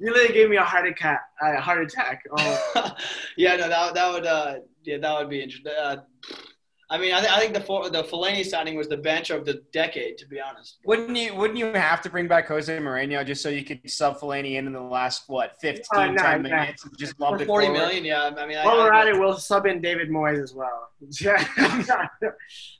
you 0.00 0.12
literally 0.12 0.32
gave 0.32 0.48
me 0.48 0.56
a 0.56 0.62
heart 0.62 0.86
attack. 0.86 1.22
A 1.40 1.60
heart 1.60 1.82
attack. 1.82 2.22
Oh, 2.36 2.94
yeah, 3.36 3.56
no, 3.56 3.68
that 3.68 3.94
that 3.94 4.12
would 4.12 4.26
uh, 4.26 4.56
yeah, 4.84 4.98
that 4.98 5.18
would 5.18 5.28
be 5.28 5.42
interesting. 5.42 5.72
Uh, 5.78 5.96
I 6.88 6.98
mean, 6.98 7.12
I, 7.12 7.18
th- 7.20 7.32
I 7.32 7.40
think 7.40 7.52
the 7.52 7.60
for- 7.60 7.90
the 7.90 8.04
Fellaini 8.04 8.44
signing 8.44 8.76
was 8.76 8.86
the 8.88 8.96
bench 8.96 9.30
of 9.30 9.44
the 9.44 9.54
decade, 9.72 10.18
to 10.18 10.26
be 10.28 10.40
honest. 10.40 10.78
Wouldn't 10.84 11.16
you? 11.16 11.34
Wouldn't 11.34 11.58
you 11.58 11.66
have 11.72 12.00
to 12.02 12.10
bring 12.10 12.28
back 12.28 12.46
Jose 12.46 12.78
Mourinho 12.78 13.26
just 13.26 13.42
so 13.42 13.48
you 13.48 13.64
could 13.64 13.80
sub 13.90 14.20
Fellaini 14.20 14.54
in 14.54 14.68
in 14.68 14.72
the 14.72 14.80
last 14.80 15.24
what 15.26 15.60
15, 15.60 15.82
Oh, 15.94 16.06
no, 16.12 16.22
10 16.22 16.42
no. 16.42 16.48
minutes 16.48 16.84
and 16.84 16.96
just 16.96 17.18
lump 17.18 17.38
For 17.38 17.42
it 17.42 17.46
forty 17.46 17.66
forward? 17.66 17.80
million, 17.80 18.04
yeah. 18.04 18.30
I 18.38 18.46
mean, 18.46 18.56
I, 18.56 18.64
while 18.64 18.76
we're 18.78 18.92
I, 18.92 19.00
at 19.00 19.08
it, 19.08 19.18
we'll 19.18 19.36
sub 19.36 19.66
in 19.66 19.80
David 19.80 20.10
Moyes 20.10 20.40
as 20.42 20.54
well. 20.54 20.90
Yeah. 21.20 21.44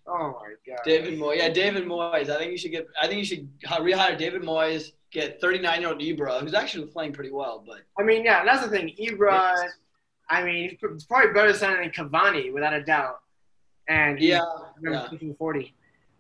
oh 0.07 0.41
my 0.41 0.55
God. 0.67 0.79
David 0.85 1.19
Moyes, 1.19 1.37
yeah, 1.39 1.49
David 1.49 1.85
Moyes. 1.85 2.29
I 2.31 2.39
think 2.39 2.53
you 2.53 2.59
should 2.59 2.71
get. 2.71 2.87
I 3.01 3.07
think 3.07 3.19
you 3.19 3.25
should 3.25 3.49
rehire 3.65 4.17
David 4.17 4.43
Moyes. 4.43 4.93
Get 5.13 5.41
thirty 5.41 5.59
nine 5.59 5.81
year 5.81 5.91
old 5.91 6.01
Ibra, 6.01 6.41
who's 6.41 6.55
actually 6.55 6.87
playing 6.87 7.13
pretty 7.13 7.31
well, 7.31 7.63
but 7.67 7.81
I 7.99 8.03
mean, 8.03 8.25
yeah, 8.25 8.45
that's 8.45 8.63
the 8.65 8.69
thing. 8.71 8.95
Ibra, 9.01 9.55
I 10.29 10.43
mean, 10.43 10.77
he's 10.81 11.05
probably 11.05 11.33
better 11.33 11.53
signing 11.55 11.91
than 11.95 12.09
Cavani 12.11 12.53
without 12.53 12.73
a 12.75 12.83
doubt. 12.83 13.21
And 13.89 14.19
yeah, 14.19 14.43
yeah. 14.83 15.09
thinking 15.09 15.35
40. 15.35 15.73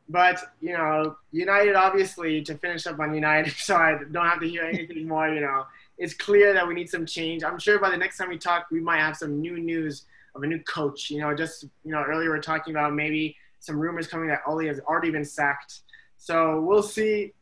But, 0.09 0.41
you 0.61 0.73
know, 0.73 1.17
United, 1.33 1.75
obviously, 1.75 2.41
to 2.43 2.57
finish 2.57 2.87
up 2.87 3.01
on 3.01 3.15
United, 3.15 3.53
so 3.59 3.77
I 3.77 3.99
don't 4.11 4.27
have 4.27 4.41
to 4.41 4.49
hear 4.49 4.65
anything 4.65 5.09
more, 5.09 5.29
you 5.29 5.41
know, 5.41 5.67
it's 5.99 6.15
clear 6.15 6.53
that 6.53 6.67
we 6.67 6.75
need 6.75 6.91
some 6.91 7.07
change. 7.07 7.43
I'm 7.43 7.59
sure 7.59 7.79
by 7.79 7.91
the 7.91 7.97
next 7.97 8.19
time 8.19 8.29
we 8.29 8.39
talk, 8.39 8.67
we 8.71 8.81
might 8.81 8.99
have 8.99 9.17
some 9.17 9.41
new 9.41 9.59
news 9.59 10.05
of 10.35 10.43
a 10.43 10.47
new 10.47 10.61
coach. 10.61 11.11
You 11.11 11.21
know, 11.21 11.35
just, 11.35 11.65
you 11.85 11.91
know, 11.91 12.03
earlier 12.03 12.31
we 12.31 12.39
are 12.39 12.43
talking 12.43 12.75
about 12.75 12.95
maybe 12.95 13.37
some 13.61 13.79
rumors 13.79 14.07
coming 14.07 14.29
that 14.29 14.43
Ole 14.47 14.67
has 14.67 14.79
already 14.81 15.11
been 15.11 15.25
sacked. 15.25 15.81
So 16.19 16.61
we'll 16.61 16.83
see 16.83 17.33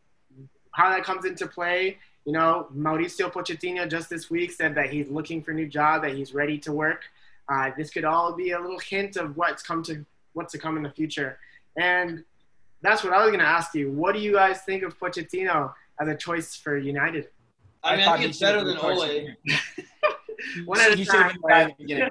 how 0.70 0.90
that 0.90 1.04
comes 1.04 1.24
into 1.24 1.46
play. 1.46 1.98
You 2.24 2.32
know, 2.32 2.68
Mauricio 2.74 3.30
Pochettino 3.30 3.90
just 3.90 4.08
this 4.08 4.30
week 4.30 4.52
said 4.52 4.74
that 4.76 4.90
he's 4.90 5.08
looking 5.10 5.42
for 5.42 5.50
a 5.50 5.54
new 5.54 5.66
job, 5.66 6.02
that 6.02 6.14
he's 6.14 6.32
ready 6.32 6.58
to 6.58 6.72
work. 6.72 7.02
Uh, 7.48 7.70
this 7.76 7.90
could 7.90 8.04
all 8.04 8.32
be 8.32 8.52
a 8.52 8.60
little 8.60 8.78
hint 8.78 9.16
of 9.16 9.36
what's 9.36 9.62
come 9.62 9.82
to 9.82 10.06
what's 10.34 10.52
to 10.52 10.58
come 10.58 10.76
in 10.76 10.82
the 10.82 10.90
future. 10.90 11.38
And 11.78 12.24
that's 12.82 13.02
what 13.02 13.12
I 13.12 13.20
was 13.20 13.28
going 13.28 13.40
to 13.40 13.46
ask 13.46 13.74
you. 13.74 13.90
What 13.90 14.14
do 14.14 14.20
you 14.20 14.32
guys 14.32 14.60
think 14.62 14.82
of 14.82 14.98
Pochettino 14.98 15.72
as 16.00 16.08
a 16.08 16.14
choice 16.14 16.54
for 16.54 16.76
United? 16.76 17.28
I 17.82 17.96
mean, 17.96 18.00
I 18.00 18.04
thought 18.04 18.18
think 18.18 18.30
it's 18.30 18.38
he 18.38 18.44
better 18.44 18.64
than 18.64 18.76
Ole. 18.76 19.28
One 20.66 20.80
at 20.80 20.92
a 20.92 20.98
You 20.98 21.04
should 21.04 21.14
have 21.14 21.32
time, 21.32 21.40
been 21.40 21.48
back 21.48 21.78
the 21.78 21.84
beginning. 21.84 22.10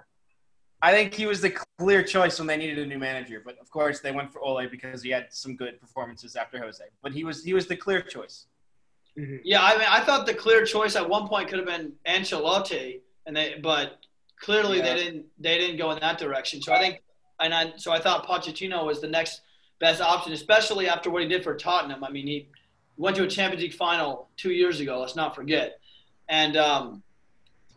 I 0.81 0.91
think 0.91 1.13
he 1.13 1.25
was 1.25 1.39
the 1.39 1.51
clear 1.79 2.03
choice 2.03 2.39
when 2.39 2.47
they 2.47 2.57
needed 2.57 2.77
a 2.79 2.85
new 2.85 2.97
manager, 2.99 3.41
but 3.45 3.57
of 3.59 3.69
course 3.69 4.01
they 4.01 4.11
went 4.11 4.33
for 4.33 4.41
Ole 4.41 4.67
because 4.67 5.01
he 5.01 5.11
had 5.11 5.27
some 5.29 5.55
good 5.55 5.79
performances 5.79 6.35
after 6.35 6.59
Jose. 6.59 6.83
But 7.01 7.13
he 7.13 7.23
was 7.23 7.43
he 7.43 7.53
was 7.53 7.67
the 7.67 7.75
clear 7.77 8.01
choice. 8.01 8.47
Mhm. 9.17 9.39
Yeah, 9.45 9.63
I 9.63 9.77
mean, 9.77 9.87
I 9.87 10.01
thought 10.01 10.25
the 10.25 10.33
clear 10.33 10.65
choice 10.65 10.95
at 10.95 11.07
one 11.07 11.27
point 11.29 11.47
could 11.47 11.59
have 11.59 11.67
been 11.67 11.93
Ancelotti, 12.05 12.99
and 13.25 13.37
they, 13.37 13.59
but 13.61 13.99
clearly 14.41 14.79
Yeah. 14.79 14.93
they 14.93 15.03
didn't. 15.03 15.25
They 15.39 15.57
didn't 15.57 15.77
go 15.77 15.91
in 15.91 15.99
that 15.99 16.17
direction. 16.17 16.61
So 16.61 16.73
I 16.73 16.79
think, 16.79 17.01
and 17.39 17.53
I, 17.53 17.73
so 17.77 17.91
I 17.91 17.99
thought 17.99 18.25
Pochettino 18.27 18.85
was 18.85 19.01
the 19.01 19.07
next 19.07 19.41
best 19.79 20.01
option, 20.01 20.33
especially 20.33 20.87
after 20.87 21.09
what 21.09 21.21
he 21.21 21.27
did 21.27 21.43
for 21.43 21.55
Tottenham. 21.55 22.03
I 22.03 22.09
mean, 22.09 22.27
he 22.27 22.47
went 22.97 23.15
to 23.17 23.23
a 23.23 23.27
Champions 23.27 23.63
League 23.63 23.73
final 23.73 24.29
two 24.37 24.51
years 24.51 24.79
ago. 24.79 24.99
Let's 24.99 25.15
not 25.15 25.35
forget, 25.35 25.79
and 26.29 26.57
um, 26.57 27.03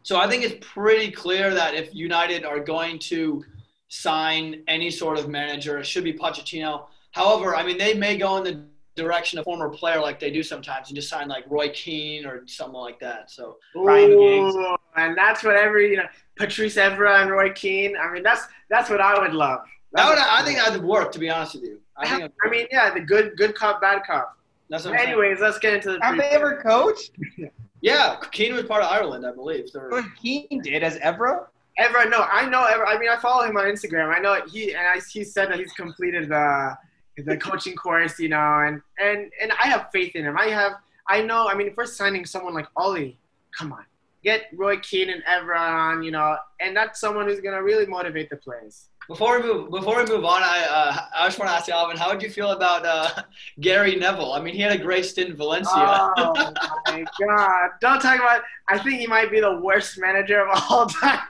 so 0.03 0.17
I 0.19 0.29
think 0.29 0.45
it's 0.45 0.65
pretty 0.65 1.11
clear 1.11 1.53
that 1.55 1.75
if 1.75 1.95
United 1.95 2.45
are 2.45 2.61
going 2.61 2.99
to 3.11 3.45
sign 3.89 4.63
any 4.69 4.91
sort 4.91 5.19
of 5.19 5.29
manager, 5.29 5.79
it 5.79 5.87
should 5.87 6.05
be 6.05 6.13
Pochettino. 6.13 6.87
However, 7.13 7.57
I 7.57 7.65
mean, 7.65 7.79
they 7.79 7.95
may 7.95 8.17
go 8.17 8.37
in 8.37 8.45
the 8.45 8.65
direction 8.97 9.39
of 9.39 9.45
former 9.45 9.69
player 9.69 10.01
like 10.01 10.19
they 10.19 10.31
do 10.31 10.43
sometimes 10.43 10.89
and 10.89 10.97
just 10.97 11.09
sign 11.09 11.29
like 11.29 11.45
Roy 11.49 11.69
Keane 11.71 12.27
or 12.27 12.43
someone 12.47 12.83
like 12.83 12.99
that. 13.01 13.31
So 13.31 13.59
Ryan 13.75 14.11
Giggs. 14.19 14.55
Ooh, 14.57 14.77
and 14.97 15.17
that's 15.17 15.45
what 15.45 15.57
every 15.57 15.91
you 15.91 15.97
know 15.99 16.07
Patrice 16.37 16.77
Evra 16.77 17.23
and 17.23 17.31
Roy 17.31 17.51
Keane. 17.53 17.97
I 17.97 18.11
mean, 18.13 18.23
that's 18.23 18.43
that's 18.71 18.91
what 18.91 19.01
I 19.01 19.19
would 19.19 19.33
love. 19.35 19.61
that 19.93 20.09
would, 20.09 20.19
I 20.19 20.43
think 20.45 20.59
that 20.59 20.73
would 20.73 20.85
work, 20.85 21.13
to 21.13 21.19
be 21.19 21.31
honest 21.31 21.55
with 21.55 21.65
you. 21.65 21.81
I 21.97 22.09
think 22.09 22.33
I 22.45 22.49
mean, 22.51 22.67
yeah, 22.71 22.93
the 22.93 23.01
good 23.01 23.37
good 23.37 23.55
cop, 23.55 23.81
bad 23.81 24.03
cop. 24.07 24.37
that's 24.69 24.85
what 24.85 24.93
I'm 24.93 24.99
saying. 24.99 25.11
Anyways, 25.11 25.41
let's 25.41 25.59
get 25.59 25.75
into 25.75 25.93
the. 25.93 25.99
Have 26.03 26.17
they 26.17 26.29
ever 26.31 26.61
coached? 26.63 27.13
Yeah, 27.83 28.17
Keane 28.33 28.55
was 28.55 28.65
part 28.65 28.83
of 28.83 28.91
Ireland, 28.91 29.25
I 29.27 29.33
believe. 29.33 29.71
They're- 29.71 29.89
But 29.91 30.07
Keane 30.21 30.61
did 30.63 30.83
as 30.83 30.97
Evra. 30.99 31.47
Evra, 31.79 32.11
no, 32.11 32.23
I 32.23 32.49
know 32.49 32.63
Evra. 32.65 32.85
I 32.89 32.99
mean, 32.99 33.11
I 33.11 33.17
follow 33.17 33.45
him 33.45 33.57
on 33.59 33.65
Instagram. 33.67 34.13
I 34.13 34.19
know 34.19 34.41
he 34.51 34.71
and 34.75 34.79
I, 34.89 34.99
he 35.13 35.23
said 35.23 35.51
that 35.51 35.59
he's 35.59 35.73
completed 35.73 36.31
the 36.31 36.77
the 37.25 37.37
coaching 37.37 37.75
course, 37.77 38.19
you 38.19 38.29
know, 38.29 38.61
and 38.67 38.83
and 38.99 39.31
and 39.41 39.53
I 39.53 39.69
have 39.69 39.89
faith 39.93 40.15
in 40.15 40.25
him. 40.25 40.37
I 40.37 40.47
have, 40.47 40.73
I 41.09 41.23
know. 41.23 41.49
I 41.49 41.55
mean, 41.55 41.69
if 41.69 41.77
we're 41.77 41.87
signing 41.87 42.27
someone 42.27 42.55
like 42.55 42.67
Ole, 42.77 43.17
come 43.57 43.73
on, 43.73 43.85
get 44.23 44.47
Roy 44.55 44.77
Keane 44.79 45.11
and 45.11 45.23
Evra 45.25 45.59
on, 45.59 46.03
you 46.03 46.11
know, 46.11 46.37
and 46.61 46.77
that's 46.77 47.01
someone 47.01 47.27
who's 47.27 47.41
gonna 47.41 47.63
really 47.63 47.87
motivate 47.87 48.29
the 48.31 48.37
players. 48.37 48.89
Before 49.09 49.41
we 49.41 49.47
move, 49.47 49.71
before 49.71 50.03
we 50.03 50.07
move 50.07 50.25
on, 50.25 50.43
I 50.43 50.67
uh, 50.69 50.99
I 51.17 51.27
just 51.29 51.39
want 51.39 51.49
to 51.49 51.55
ask 51.55 51.69
you, 51.69 51.75
Alvin, 51.75 51.97
how 51.97 52.11
would 52.11 52.21
you 52.21 52.29
feel 52.29 52.51
about 52.51 52.85
uh, 52.85 53.23
Gary 53.61 53.95
Neville? 53.95 54.33
I 54.33 54.41
mean, 54.41 54.53
he 54.53 54.61
had 54.61 54.73
a 54.73 54.83
great 54.83 55.05
stint 55.05 55.31
in 55.31 55.37
Valencia. 55.37 55.73
Oh 55.73 56.35
my 56.89 57.05
god! 57.21 57.71
Don't 57.81 58.01
talk 58.03 58.17
about. 58.17 58.43
I 58.69 58.79
think 58.79 58.99
he 58.99 59.07
might 59.07 59.31
be 59.31 59.39
the 59.41 59.61
worst 59.61 59.97
manager 60.01 60.41
of 60.45 60.61
all 60.69 60.87
time. 61.03 61.29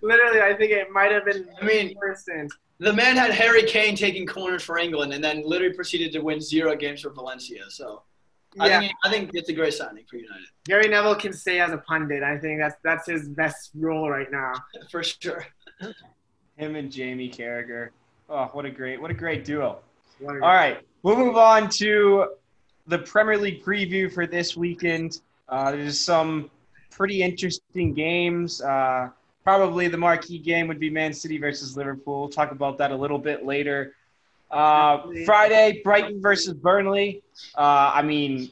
Literally, 0.00 0.40
I 0.40 0.54
think 0.56 0.72
it 0.72 0.90
might 0.90 1.12
have 1.12 1.26
been. 1.26 1.46
I 1.60 1.64
mean- 1.64 1.88
the 1.88 1.96
worst 1.96 2.22
stint. 2.22 2.50
The 2.78 2.92
man 2.92 3.16
had 3.16 3.30
Harry 3.30 3.62
Kane 3.62 3.96
taking 3.96 4.26
corners 4.26 4.62
for 4.62 4.78
England, 4.78 5.12
and 5.14 5.22
then 5.22 5.42
literally 5.44 5.74
proceeded 5.74 6.12
to 6.12 6.20
win 6.20 6.40
zero 6.40 6.76
games 6.76 7.00
for 7.00 7.10
Valencia. 7.10 7.64
So 7.68 8.02
I 8.58 8.68
yeah. 8.68 8.80
think 8.80 8.92
I 9.04 9.10
think 9.10 9.30
it's 9.34 9.48
a 9.48 9.52
great 9.52 9.74
signing 9.74 10.04
for 10.08 10.16
United 10.16 10.46
Gary 10.64 10.88
Neville 10.88 11.14
can 11.14 11.32
stay 11.32 11.60
as 11.60 11.72
a 11.72 11.78
pundit. 11.78 12.22
I 12.22 12.38
think 12.38 12.60
that's 12.60 12.76
that's 12.82 13.06
his 13.06 13.28
best 13.28 13.70
role 13.74 14.10
right 14.10 14.30
now. 14.30 14.52
for 14.90 15.02
sure. 15.02 15.46
Him 16.56 16.76
and 16.76 16.90
Jamie 16.90 17.30
Carragher. 17.30 17.90
Oh, 18.28 18.46
what 18.52 18.64
a 18.64 18.70
great 18.70 19.00
what 19.00 19.10
a 19.10 19.14
great 19.14 19.44
duo. 19.44 19.78
What 20.18 20.36
a- 20.36 20.42
All 20.42 20.54
right, 20.54 20.80
we'll 21.02 21.16
move 21.16 21.36
on 21.36 21.68
to 21.70 22.32
the 22.86 22.98
Premier 22.98 23.36
League 23.36 23.64
preview 23.64 24.12
for 24.12 24.26
this 24.26 24.56
weekend. 24.56 25.20
Uh, 25.48 25.72
there's 25.72 26.00
some 26.00 26.50
pretty 26.90 27.22
interesting 27.22 27.92
games. 27.92 28.60
Uh, 28.60 29.10
probably 29.46 29.86
the 29.86 29.96
marquee 29.96 30.40
game 30.40 30.66
would 30.66 30.80
be 30.80 30.90
Man 30.90 31.12
City 31.12 31.38
versus 31.38 31.76
Liverpool. 31.76 32.22
We'll 32.22 32.28
talk 32.28 32.50
about 32.50 32.78
that 32.78 32.90
a 32.90 32.96
little 32.96 33.18
bit 33.18 33.46
later. 33.46 33.94
Uh, 34.50 35.06
Friday, 35.24 35.82
Brighton 35.84 36.20
versus 36.20 36.52
Burnley. 36.52 37.22
Uh, 37.56 37.92
I 37.94 38.02
mean, 38.02 38.50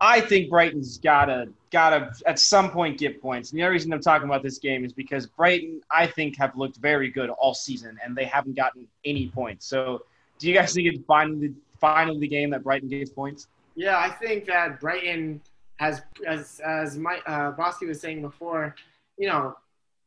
I 0.00 0.22
think 0.22 0.48
Brighton's 0.48 0.96
gotta 0.96 1.48
gotta 1.70 2.12
at 2.24 2.38
some 2.38 2.70
point 2.70 2.98
get 2.98 3.20
points. 3.20 3.50
And 3.50 3.58
the 3.58 3.64
only 3.64 3.74
reason 3.74 3.92
I'm 3.92 4.00
talking 4.00 4.26
about 4.26 4.42
this 4.42 4.58
game 4.58 4.86
is 4.86 4.94
because 4.94 5.26
Brighton, 5.26 5.82
I 5.90 6.06
think, 6.06 6.38
have 6.38 6.56
looked 6.56 6.78
very 6.78 7.10
good 7.10 7.28
all 7.28 7.52
season, 7.52 7.98
and 8.02 8.16
they 8.16 8.24
haven't 8.24 8.56
gotten 8.56 8.88
any 9.04 9.28
points. 9.28 9.66
So, 9.66 10.06
do 10.38 10.48
you 10.48 10.54
guys 10.54 10.72
think 10.72 10.88
it's 10.88 11.04
finally 11.06 11.52
finally 11.78 12.18
the 12.18 12.28
game 12.28 12.48
that 12.50 12.64
Brighton 12.64 12.88
gets 12.88 13.10
points? 13.10 13.48
Yeah, 13.74 13.98
I 13.98 14.08
think 14.08 14.46
that 14.46 14.80
Brighton 14.80 15.42
has, 15.76 16.00
as 16.26 16.58
as 16.64 16.96
my 16.96 17.18
uh, 17.26 17.52
Bosky 17.52 17.86
was 17.86 18.00
saying 18.00 18.22
before, 18.22 18.74
you 19.18 19.28
know, 19.28 19.56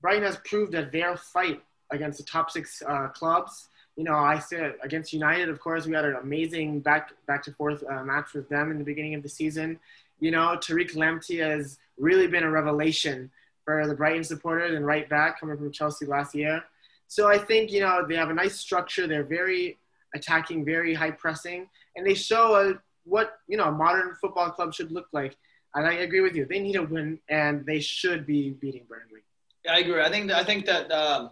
Brighton 0.05 0.21
has 0.21 0.37
proved 0.45 0.71
that 0.73 0.91
they'll 0.91 1.15
fight 1.15 1.63
against 1.89 2.19
the 2.19 2.23
top 2.25 2.51
six 2.51 2.83
uh, 2.87 3.07
clubs. 3.07 3.69
You 3.95 4.03
know, 4.03 4.13
I 4.13 4.37
said 4.37 4.75
against 4.83 5.11
United, 5.11 5.49
of 5.49 5.59
course, 5.59 5.87
we 5.87 5.95
had 5.95 6.05
an 6.05 6.17
amazing 6.21 6.81
back 6.81 7.09
back 7.25 7.41
to 7.45 7.51
forth 7.53 7.83
uh, 7.89 8.03
match 8.03 8.35
with 8.35 8.47
them 8.47 8.69
in 8.69 8.77
the 8.77 8.83
beginning 8.83 9.15
of 9.15 9.23
the 9.23 9.29
season. 9.29 9.79
You 10.19 10.29
know, 10.29 10.59
Tariq 10.61 10.93
Lamptey 10.93 11.39
has 11.39 11.79
really 11.97 12.27
been 12.27 12.43
a 12.43 12.51
revelation 12.51 13.31
for 13.63 13.87
the 13.87 13.95
Brighton 13.95 14.23
supporters 14.23 14.75
and 14.75 14.85
right 14.85 15.09
back 15.09 15.39
coming 15.39 15.57
from 15.57 15.71
Chelsea 15.71 16.05
last 16.05 16.35
year. 16.35 16.63
So 17.07 17.27
I 17.27 17.39
think 17.39 17.71
you 17.71 17.79
know 17.79 18.05
they 18.07 18.15
have 18.15 18.29
a 18.29 18.33
nice 18.35 18.59
structure. 18.59 19.07
They're 19.07 19.23
very 19.23 19.79
attacking, 20.13 20.65
very 20.65 20.93
high 20.93 21.15
pressing, 21.23 21.67
and 21.95 22.05
they 22.05 22.13
show 22.13 22.53
a 22.53 22.79
what 23.05 23.39
you 23.47 23.57
know 23.57 23.69
a 23.69 23.71
modern 23.71 24.13
football 24.21 24.51
club 24.51 24.71
should 24.71 24.91
look 24.91 25.07
like. 25.13 25.35
And 25.73 25.87
I 25.87 25.93
agree 25.93 26.21
with 26.21 26.35
you. 26.35 26.45
They 26.45 26.59
need 26.59 26.75
a 26.75 26.83
win, 26.83 27.17
and 27.27 27.65
they 27.65 27.79
should 27.79 28.27
be 28.27 28.51
beating 28.51 28.83
Burnley. 28.87 29.23
I 29.69 29.79
agree. 29.79 30.01
I 30.01 30.09
think 30.09 30.31
I 30.31 30.43
think 30.43 30.65
that 30.65 30.91
um, 30.91 31.31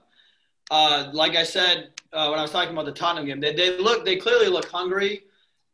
uh, 0.71 1.09
like 1.13 1.35
I 1.35 1.43
said 1.43 1.91
uh, 2.11 2.27
when 2.29 2.39
I 2.39 2.41
was 2.41 2.51
talking 2.51 2.73
about 2.73 2.85
the 2.85 2.91
Tottenham 2.91 3.25
game, 3.25 3.39
they, 3.39 3.53
they 3.53 3.77
look 3.77 4.05
they 4.05 4.15
clearly 4.15 4.47
look 4.47 4.69
hungry, 4.69 5.23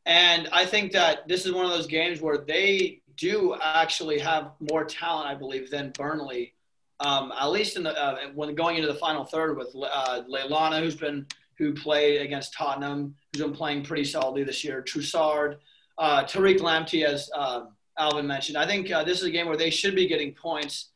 and 0.05 0.47
I 0.51 0.65
think 0.65 0.91
that 0.93 1.27
this 1.27 1.45
is 1.45 1.53
one 1.53 1.65
of 1.65 1.71
those 1.71 1.87
games 1.87 2.21
where 2.21 2.37
they 2.37 3.01
do 3.15 3.55
actually 3.61 4.19
have 4.19 4.51
more 4.71 4.85
talent, 4.85 5.27
I 5.27 5.35
believe, 5.35 5.69
than 5.69 5.91
Burnley. 5.91 6.53
Um, 7.01 7.31
at 7.39 7.47
least 7.47 7.77
in 7.77 7.83
the 7.83 7.97
uh, 7.97 8.17
when 8.33 8.55
going 8.55 8.75
into 8.75 8.87
the 8.91 8.99
final 8.99 9.23
third 9.23 9.57
with 9.57 9.73
uh, 9.75 10.23
Lallana, 10.29 10.79
who's 10.79 10.95
been 10.95 11.25
who 11.57 11.73
played 11.73 12.21
against 12.21 12.53
Tottenham, 12.53 13.15
who's 13.31 13.43
been 13.43 13.53
playing 13.53 13.83
pretty 13.83 14.05
solidly 14.05 14.43
this 14.43 14.63
year. 14.63 14.81
Trossard, 14.81 15.57
uh, 15.97 16.23
Tariq 16.23 16.59
Lamptey, 16.59 17.03
as 17.05 17.29
uh, 17.35 17.65
Alvin 17.97 18.25
mentioned. 18.25 18.57
I 18.57 18.65
think 18.65 18.91
uh, 18.91 19.03
this 19.03 19.19
is 19.19 19.25
a 19.25 19.31
game 19.31 19.47
where 19.47 19.57
they 19.57 19.69
should 19.69 19.95
be 19.95 20.07
getting 20.07 20.33
points, 20.33 20.89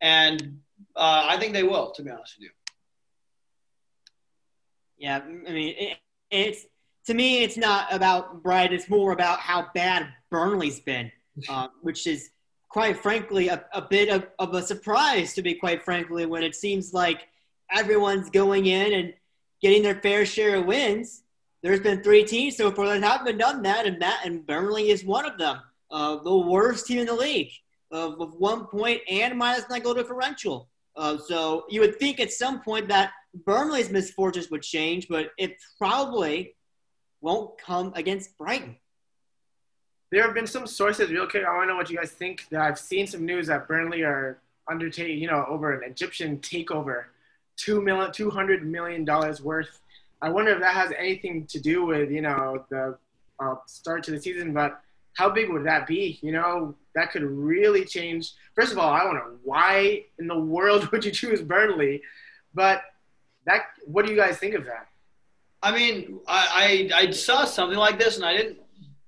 and 0.00 0.60
uh, 0.98 1.26
I 1.28 1.38
think 1.38 1.52
they 1.52 1.62
will, 1.62 1.92
to 1.92 2.02
be 2.02 2.10
honest 2.10 2.34
with 2.38 2.46
you. 2.46 2.50
Yeah, 4.98 5.20
I 5.24 5.52
mean, 5.52 5.74
it, 5.78 5.98
it's 6.30 6.66
to 7.06 7.14
me, 7.14 7.42
it's 7.42 7.56
not 7.56 7.92
about 7.92 8.42
Brighton. 8.42 8.76
It's 8.76 8.90
more 8.90 9.12
about 9.12 9.38
how 9.38 9.68
bad 9.74 10.08
Burnley's 10.30 10.80
been, 10.80 11.10
uh, 11.48 11.68
which 11.82 12.06
is 12.06 12.30
quite 12.68 12.98
frankly 12.98 13.48
a, 13.48 13.64
a 13.72 13.80
bit 13.80 14.08
of, 14.08 14.26
of 14.38 14.54
a 14.54 14.62
surprise, 14.62 15.34
to 15.34 15.42
be 15.42 15.54
quite 15.54 15.82
frankly, 15.82 16.26
when 16.26 16.42
it 16.42 16.54
seems 16.54 16.92
like 16.92 17.28
everyone's 17.70 18.28
going 18.28 18.66
in 18.66 18.92
and 18.92 19.14
getting 19.62 19.82
their 19.82 20.00
fair 20.00 20.26
share 20.26 20.56
of 20.56 20.66
wins. 20.66 21.22
There's 21.62 21.80
been 21.80 22.02
three 22.02 22.24
teams 22.24 22.56
so 22.56 22.70
far 22.70 22.86
that 22.86 23.02
haven't 23.02 23.38
done 23.38 23.62
that, 23.62 23.86
and 23.86 24.02
that 24.02 24.22
and 24.24 24.46
Burnley 24.46 24.90
is 24.90 25.04
one 25.04 25.26
of 25.26 25.38
them. 25.38 25.60
Uh, 25.90 26.22
the 26.22 26.36
worst 26.36 26.86
team 26.86 26.98
in 26.98 27.06
the 27.06 27.14
league, 27.14 27.50
uh, 27.92 28.12
with 28.18 28.34
one 28.34 28.66
point 28.66 29.00
and 29.08 29.38
minus 29.38 29.64
nine 29.70 29.82
goal 29.82 29.94
differential. 29.94 30.68
Uh, 30.98 31.16
so 31.16 31.64
you 31.70 31.80
would 31.80 31.96
think 31.98 32.18
at 32.18 32.32
some 32.32 32.60
point 32.60 32.88
that 32.88 33.12
Burnley's 33.46 33.88
misfortunes 33.88 34.50
would 34.50 34.62
change, 34.62 35.06
but 35.08 35.30
it 35.38 35.56
probably 35.78 36.56
won't 37.20 37.56
come 37.56 37.92
against 37.94 38.36
Brighton. 38.36 38.76
There 40.10 40.22
have 40.22 40.34
been 40.34 40.46
some 40.46 40.66
sources, 40.66 41.10
real 41.10 41.28
quick. 41.28 41.44
I 41.44 41.54
want 41.54 41.64
to 41.64 41.68
know 41.68 41.76
what 41.76 41.88
you 41.88 41.98
guys 41.98 42.10
think. 42.10 42.46
That 42.50 42.62
I've 42.62 42.78
seen 42.78 43.06
some 43.06 43.24
news 43.24 43.46
that 43.46 43.68
Burnley 43.68 44.02
are 44.02 44.40
undertaking, 44.68 45.18
you 45.18 45.28
know, 45.28 45.44
over 45.48 45.72
an 45.72 45.88
Egyptian 45.88 46.38
takeover, 46.38 47.04
two 47.56 47.80
million, 47.80 48.10
two 48.10 48.30
hundred 48.30 48.66
million 48.66 49.04
dollars 49.04 49.40
worth. 49.40 49.80
I 50.20 50.30
wonder 50.30 50.50
if 50.52 50.60
that 50.60 50.74
has 50.74 50.92
anything 50.98 51.46
to 51.46 51.60
do 51.60 51.86
with, 51.86 52.10
you 52.10 52.22
know, 52.22 52.64
the 52.70 52.98
uh, 53.38 53.54
start 53.66 54.02
to 54.04 54.10
the 54.10 54.20
season. 54.20 54.52
But 54.52 54.80
how 55.18 55.28
big 55.28 55.50
would 55.50 55.64
that 55.64 55.88
be? 55.88 56.16
You 56.22 56.30
know, 56.30 56.76
that 56.94 57.10
could 57.10 57.24
really 57.24 57.84
change. 57.84 58.30
First 58.54 58.70
of 58.70 58.78
all, 58.78 58.88
I 58.88 59.02
don't 59.02 59.14
know 59.14 59.36
why 59.42 60.04
in 60.20 60.28
the 60.28 60.38
world 60.38 60.88
would 60.92 61.04
you 61.04 61.10
choose 61.10 61.42
Burnley, 61.42 62.00
but 62.54 62.82
that. 63.44 63.62
What 63.84 64.06
do 64.06 64.12
you 64.12 64.16
guys 64.16 64.38
think 64.38 64.54
of 64.54 64.64
that? 64.66 64.86
I 65.60 65.74
mean, 65.74 66.20
I, 66.28 66.88
I, 66.94 67.00
I 67.00 67.10
saw 67.10 67.46
something 67.46 67.76
like 67.76 67.98
this, 67.98 68.14
and 68.14 68.24
I 68.24 68.36
didn't 68.36 68.58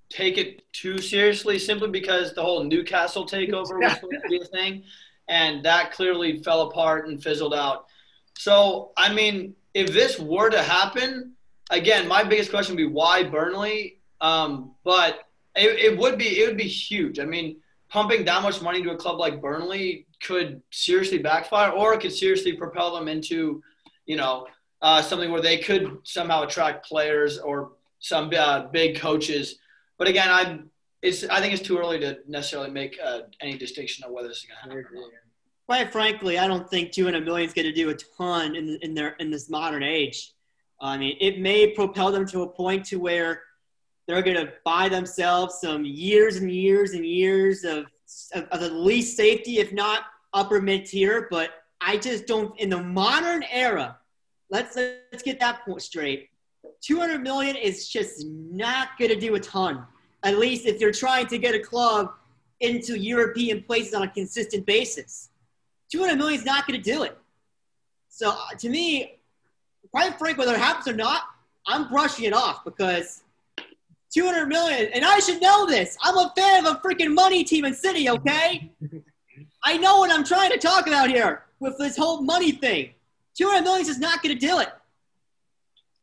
take 0.09 0.37
it 0.37 0.65
too 0.73 0.99
seriously 0.99 1.61
simply 1.61 1.89
because 1.89 2.35
the 2.35 2.43
whole 2.43 2.65
Newcastle 2.65 3.25
takeover 3.25 3.81
was 3.81 3.93
supposed 3.95 4.23
to 4.25 4.29
be 4.29 4.41
a 4.41 4.45
thing, 4.47 4.83
and 5.29 5.65
that 5.65 5.93
clearly 5.93 6.43
fell 6.43 6.63
apart 6.63 7.07
and 7.07 7.23
fizzled 7.23 7.55
out. 7.55 7.87
So, 8.37 8.91
I 8.97 9.15
mean, 9.15 9.55
if 9.75 9.93
this 9.93 10.19
were 10.19 10.51
to 10.51 10.61
happen, 10.61 11.35
again, 11.71 12.09
my 12.09 12.25
biggest 12.25 12.51
question 12.51 12.75
would 12.75 12.83
be 12.83 12.93
why 12.93 13.23
Burnley? 13.23 14.01
Um, 14.21 14.73
but 14.83 15.21
it, 15.57 15.93
it 15.93 15.99
would 15.99 16.19
be 16.19 16.41
it 16.41 16.49
would 16.49 16.57
be 16.57 16.65
huge. 16.65 17.19
I 17.19 17.25
mean, 17.25 17.57
pumping 17.89 18.25
that 18.25 18.43
much 18.43 18.63
money 18.63 18.83
to 18.83 18.91
a 18.91 18.97
club 18.97 19.19
like 19.19 19.41
Burnley 19.41 20.07
could 20.23 20.63
seriously 20.71 21.19
backfire, 21.19 21.71
or 21.71 21.95
it 21.95 22.01
could 22.01 22.13
seriously 22.13 22.53
propel 22.53 22.95
them 22.95 23.09
into, 23.09 23.63
you 24.07 24.17
know, 24.17 24.47
uh, 24.83 25.03
something 25.03 25.31
where 25.31 25.43
they 25.43 25.59
could 25.59 25.99
somehow 26.05 26.43
attract 26.43 26.87
players 26.87 27.39
or 27.39 27.73
some 27.99 28.31
uh, 28.37 28.67
big 28.69 28.99
coaches. 28.99 29.57
But 29.99 30.09
again, 30.09 30.29
I'm 30.31 30.71
it's 31.03 31.25
I 31.25 31.41
think 31.41 31.55
it's 31.55 31.63
too 31.63 31.79
early 31.79 31.99
to 32.01 32.19
necessarily 32.29 32.71
make 32.71 32.99
uh, 33.03 33.21
any 33.41 33.57
distinction 33.57 34.05
of 34.05 34.13
whether 34.13 34.29
this 34.29 34.39
is 34.39 34.45
going 34.45 34.57
to 34.57 34.61
happen. 34.63 35.11
Quite 35.67 35.93
frankly, 35.93 36.39
I 36.39 36.49
don't 36.49 36.69
think 36.69 36.91
200 36.93 37.25
million 37.25 37.47
is 37.49 37.55
going 37.55 37.67
to 37.67 37.73
do 37.73 37.91
a 37.91 37.95
ton 37.95 38.57
in, 38.57 38.79
in 38.83 38.95
their 38.95 39.11
in 39.21 39.31
this 39.31 39.49
modern 39.49 39.83
age. 39.83 40.33
I 40.81 40.97
mean, 40.97 41.17
it 41.21 41.41
may 41.41 41.69
propel 41.69 42.11
them 42.11 42.27
to 42.29 42.43
a 42.43 42.49
point 42.49 42.87
to 42.87 42.97
where 42.97 43.43
they're 44.11 44.23
going 44.23 44.37
to 44.37 44.53
buy 44.65 44.89
themselves 44.89 45.61
some 45.61 45.85
years 45.85 46.37
and 46.37 46.51
years 46.51 46.93
and 46.93 47.07
years 47.07 47.65
of, 47.65 47.87
of, 48.35 48.45
of 48.45 48.61
the 48.61 48.71
least 48.71 49.17
safety, 49.17 49.59
if 49.59 49.73
not 49.73 50.03
upper 50.33 50.61
mid 50.61 50.87
tier. 50.87 51.29
But 51.31 51.51
I 51.81 51.97
just 51.97 52.27
don't 52.27 52.59
in 52.59 52.69
the 52.69 52.83
modern 52.83 53.45
era. 53.51 53.99
Let's 54.51 54.77
let's 54.77 55.23
get 55.23 55.39
that 55.41 55.65
point 55.65 55.83
straight. 55.83 56.29
200 56.83 57.23
million 57.23 57.57
is 57.57 57.89
just 57.89 58.27
not 58.27 58.99
going 58.99 59.11
to 59.11 59.19
do 59.19 59.35
a 59.35 59.41
ton. 59.41 59.87
At 60.23 60.39
least 60.39 60.67
if 60.67 60.81
you're 60.81 60.93
trying 60.93 61.27
to 61.29 61.39
get 61.39 61.55
a 61.55 61.61
club 61.61 62.11
into 62.61 62.99
European 62.99 63.63
places 63.63 63.95
on 63.95 64.03
a 64.03 64.09
consistent 64.09 64.67
basis. 64.67 65.31
200 65.91 66.17
million 66.17 66.39
is 66.39 66.47
not 66.47 66.67
going 66.67 66.81
to 66.81 66.91
do 66.91 67.03
it. 67.03 67.17
So 68.09 68.31
uh, 68.31 68.55
to 68.59 68.69
me, 68.69 69.19
quite 69.91 70.19
frankly, 70.19 70.45
whether 70.45 70.55
it 70.55 70.61
happens 70.61 70.87
or 70.89 70.97
not, 70.97 71.23
I'm 71.67 71.89
brushing 71.89 72.27
it 72.27 72.33
off 72.33 72.65
because 72.65 73.23
200 74.13 74.47
million, 74.47 74.91
and 74.93 75.05
I 75.05 75.19
should 75.21 75.41
know 75.41 75.67
this. 75.67 75.97
I'm 76.03 76.17
a 76.17 76.33
fan 76.37 76.67
of 76.67 76.77
a 76.77 76.79
freaking 76.81 77.15
money 77.15 77.45
team 77.45 77.65
in 77.65 77.75
City, 77.75 78.09
okay? 78.09 78.71
I 79.63 79.77
know 79.77 79.99
what 79.99 80.11
I'm 80.11 80.25
trying 80.25 80.51
to 80.51 80.59
talk 80.59 80.87
about 80.87 81.11
here 81.11 81.45
with 81.61 81.79
this 81.79 81.97
whole 81.97 82.23
money 82.23 82.53
thing. 82.53 82.91
200 83.37 83.63
million 83.63 83.89
is 83.89 83.99
not 83.99 84.23
going 84.23 84.37
to 84.37 84.47
do 84.47 84.59
it. 84.59 84.69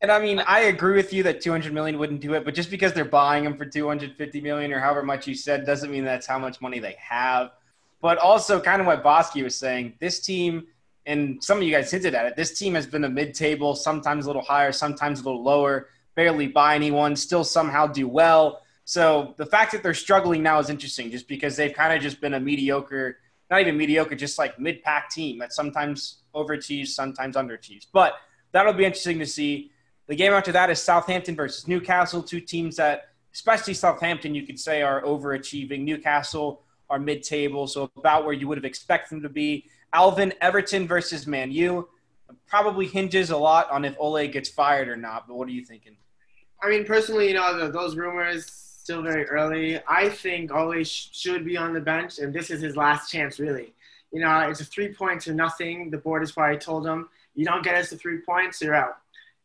And 0.01 0.11
I 0.11 0.19
mean, 0.19 0.39
I 0.39 0.59
agree 0.61 0.95
with 0.95 1.11
you 1.11 1.23
that 1.23 1.41
200 1.41 1.73
million 1.73 1.97
wouldn't 1.97 2.21
do 2.21 2.33
it, 2.35 2.45
but 2.45 2.53
just 2.53 2.69
because 2.69 2.93
they're 2.93 3.03
buying 3.03 3.43
them 3.43 3.57
for 3.57 3.65
250 3.65 4.41
million 4.41 4.71
or 4.71 4.79
however 4.79 5.01
much 5.01 5.27
you 5.27 5.33
said 5.33 5.65
doesn't 5.65 5.91
mean 5.91 6.05
that's 6.05 6.27
how 6.27 6.37
much 6.37 6.61
money 6.61 6.79
they 6.79 6.95
have. 6.99 7.51
But 7.99 8.19
also, 8.19 8.61
kind 8.61 8.79
of 8.79 8.85
what 8.85 9.03
Bosky 9.03 9.43
was 9.43 9.55
saying, 9.55 9.93
this 9.99 10.19
team, 10.19 10.67
and 11.07 11.43
some 11.43 11.57
of 11.57 11.63
you 11.63 11.71
guys 11.71 11.89
hinted 11.89 12.13
at 12.13 12.27
it, 12.27 12.35
this 12.35 12.57
team 12.57 12.75
has 12.75 12.85
been 12.85 13.05
a 13.05 13.09
mid-table, 13.09 13.73
sometimes 13.73 14.25
a 14.25 14.27
little 14.29 14.43
higher, 14.43 14.71
sometimes 14.71 15.21
a 15.21 15.23
little 15.23 15.43
lower. 15.43 15.89
Barely 16.17 16.47
buy 16.47 16.75
anyone, 16.75 17.15
still 17.15 17.43
somehow 17.43 17.87
do 17.87 18.07
well. 18.07 18.63
So 18.85 19.35
the 19.37 19.45
fact 19.45 19.71
that 19.71 19.83
they're 19.83 19.93
struggling 19.93 20.41
now 20.41 20.57
is 20.59 20.69
interesting, 20.69 21.11
just 21.11 21.27
because 21.27 21.55
they've 21.55 21.73
kind 21.73 21.93
of 21.93 22.01
just 22.01 22.19
been 22.19 22.33
a 22.33 22.39
mediocre, 22.39 23.19
not 23.51 23.61
even 23.61 23.77
mediocre, 23.77 24.15
just 24.15 24.39
like 24.39 24.59
mid-pack 24.59 25.11
team 25.11 25.37
that 25.39 25.53
sometimes 25.53 26.23
overachieves, 26.33 26.87
sometimes 26.87 27.35
underachieves. 27.35 27.85
But 27.93 28.15
that'll 28.51 28.73
be 28.73 28.83
interesting 28.83 29.19
to 29.19 29.25
see. 29.25 29.71
The 30.07 30.15
game 30.15 30.33
after 30.33 30.51
that 30.53 30.69
is 30.69 30.81
Southampton 30.81 31.35
versus 31.35 31.67
Newcastle, 31.67 32.23
two 32.23 32.41
teams 32.41 32.77
that, 32.77 33.09
especially 33.33 33.75
Southampton, 33.75 34.33
you 34.33 34.45
could 34.47 34.59
say 34.59 34.81
are 34.81 35.03
overachieving. 35.03 35.81
Newcastle 35.81 36.63
are 36.89 36.97
mid-table, 36.97 37.67
so 37.67 37.91
about 37.95 38.25
where 38.25 38.33
you 38.33 38.47
would 38.47 38.57
have 38.57 38.65
expected 38.65 39.17
them 39.17 39.21
to 39.21 39.29
be. 39.29 39.69
Alvin 39.93 40.33
Everton 40.41 40.87
versus 40.87 41.27
Man 41.27 41.51
U 41.51 41.89
probably 42.47 42.87
hinges 42.87 43.29
a 43.29 43.37
lot 43.37 43.69
on 43.69 43.85
if 43.85 43.95
Ole 43.99 44.27
gets 44.29 44.49
fired 44.49 44.87
or 44.87 44.97
not. 44.97 45.27
But 45.27 45.35
what 45.35 45.47
are 45.47 45.51
you 45.51 45.63
thinking? 45.63 45.97
I 46.61 46.69
mean, 46.69 46.85
personally, 46.85 47.27
you 47.27 47.35
know, 47.35 47.69
those 47.69 47.95
rumors 47.95 48.45
still 48.45 49.01
very 49.01 49.25
early. 49.25 49.79
I 49.87 50.09
think 50.09 50.51
Ole 50.51 50.83
sh- 50.83 51.09
should 51.11 51.45
be 51.45 51.57
on 51.57 51.73
the 51.73 51.81
bench, 51.81 52.19
and 52.19 52.33
this 52.33 52.49
is 52.49 52.61
his 52.61 52.75
last 52.75 53.11
chance, 53.11 53.39
really. 53.39 53.73
You 54.11 54.21
know, 54.21 54.39
it's 54.49 54.61
a 54.61 54.65
three 54.65 54.93
points 54.93 55.25
to 55.25 55.33
nothing. 55.33 55.89
The 55.89 55.97
board 55.97 56.21
has 56.21 56.31
probably 56.31 56.57
told 56.57 56.87
him, 56.87 57.09
you 57.35 57.45
don't 57.45 57.63
get 57.63 57.75
us 57.75 57.89
to 57.89 57.97
three 57.97 58.19
points, 58.19 58.61
you're 58.61 58.73
out. 58.73 58.97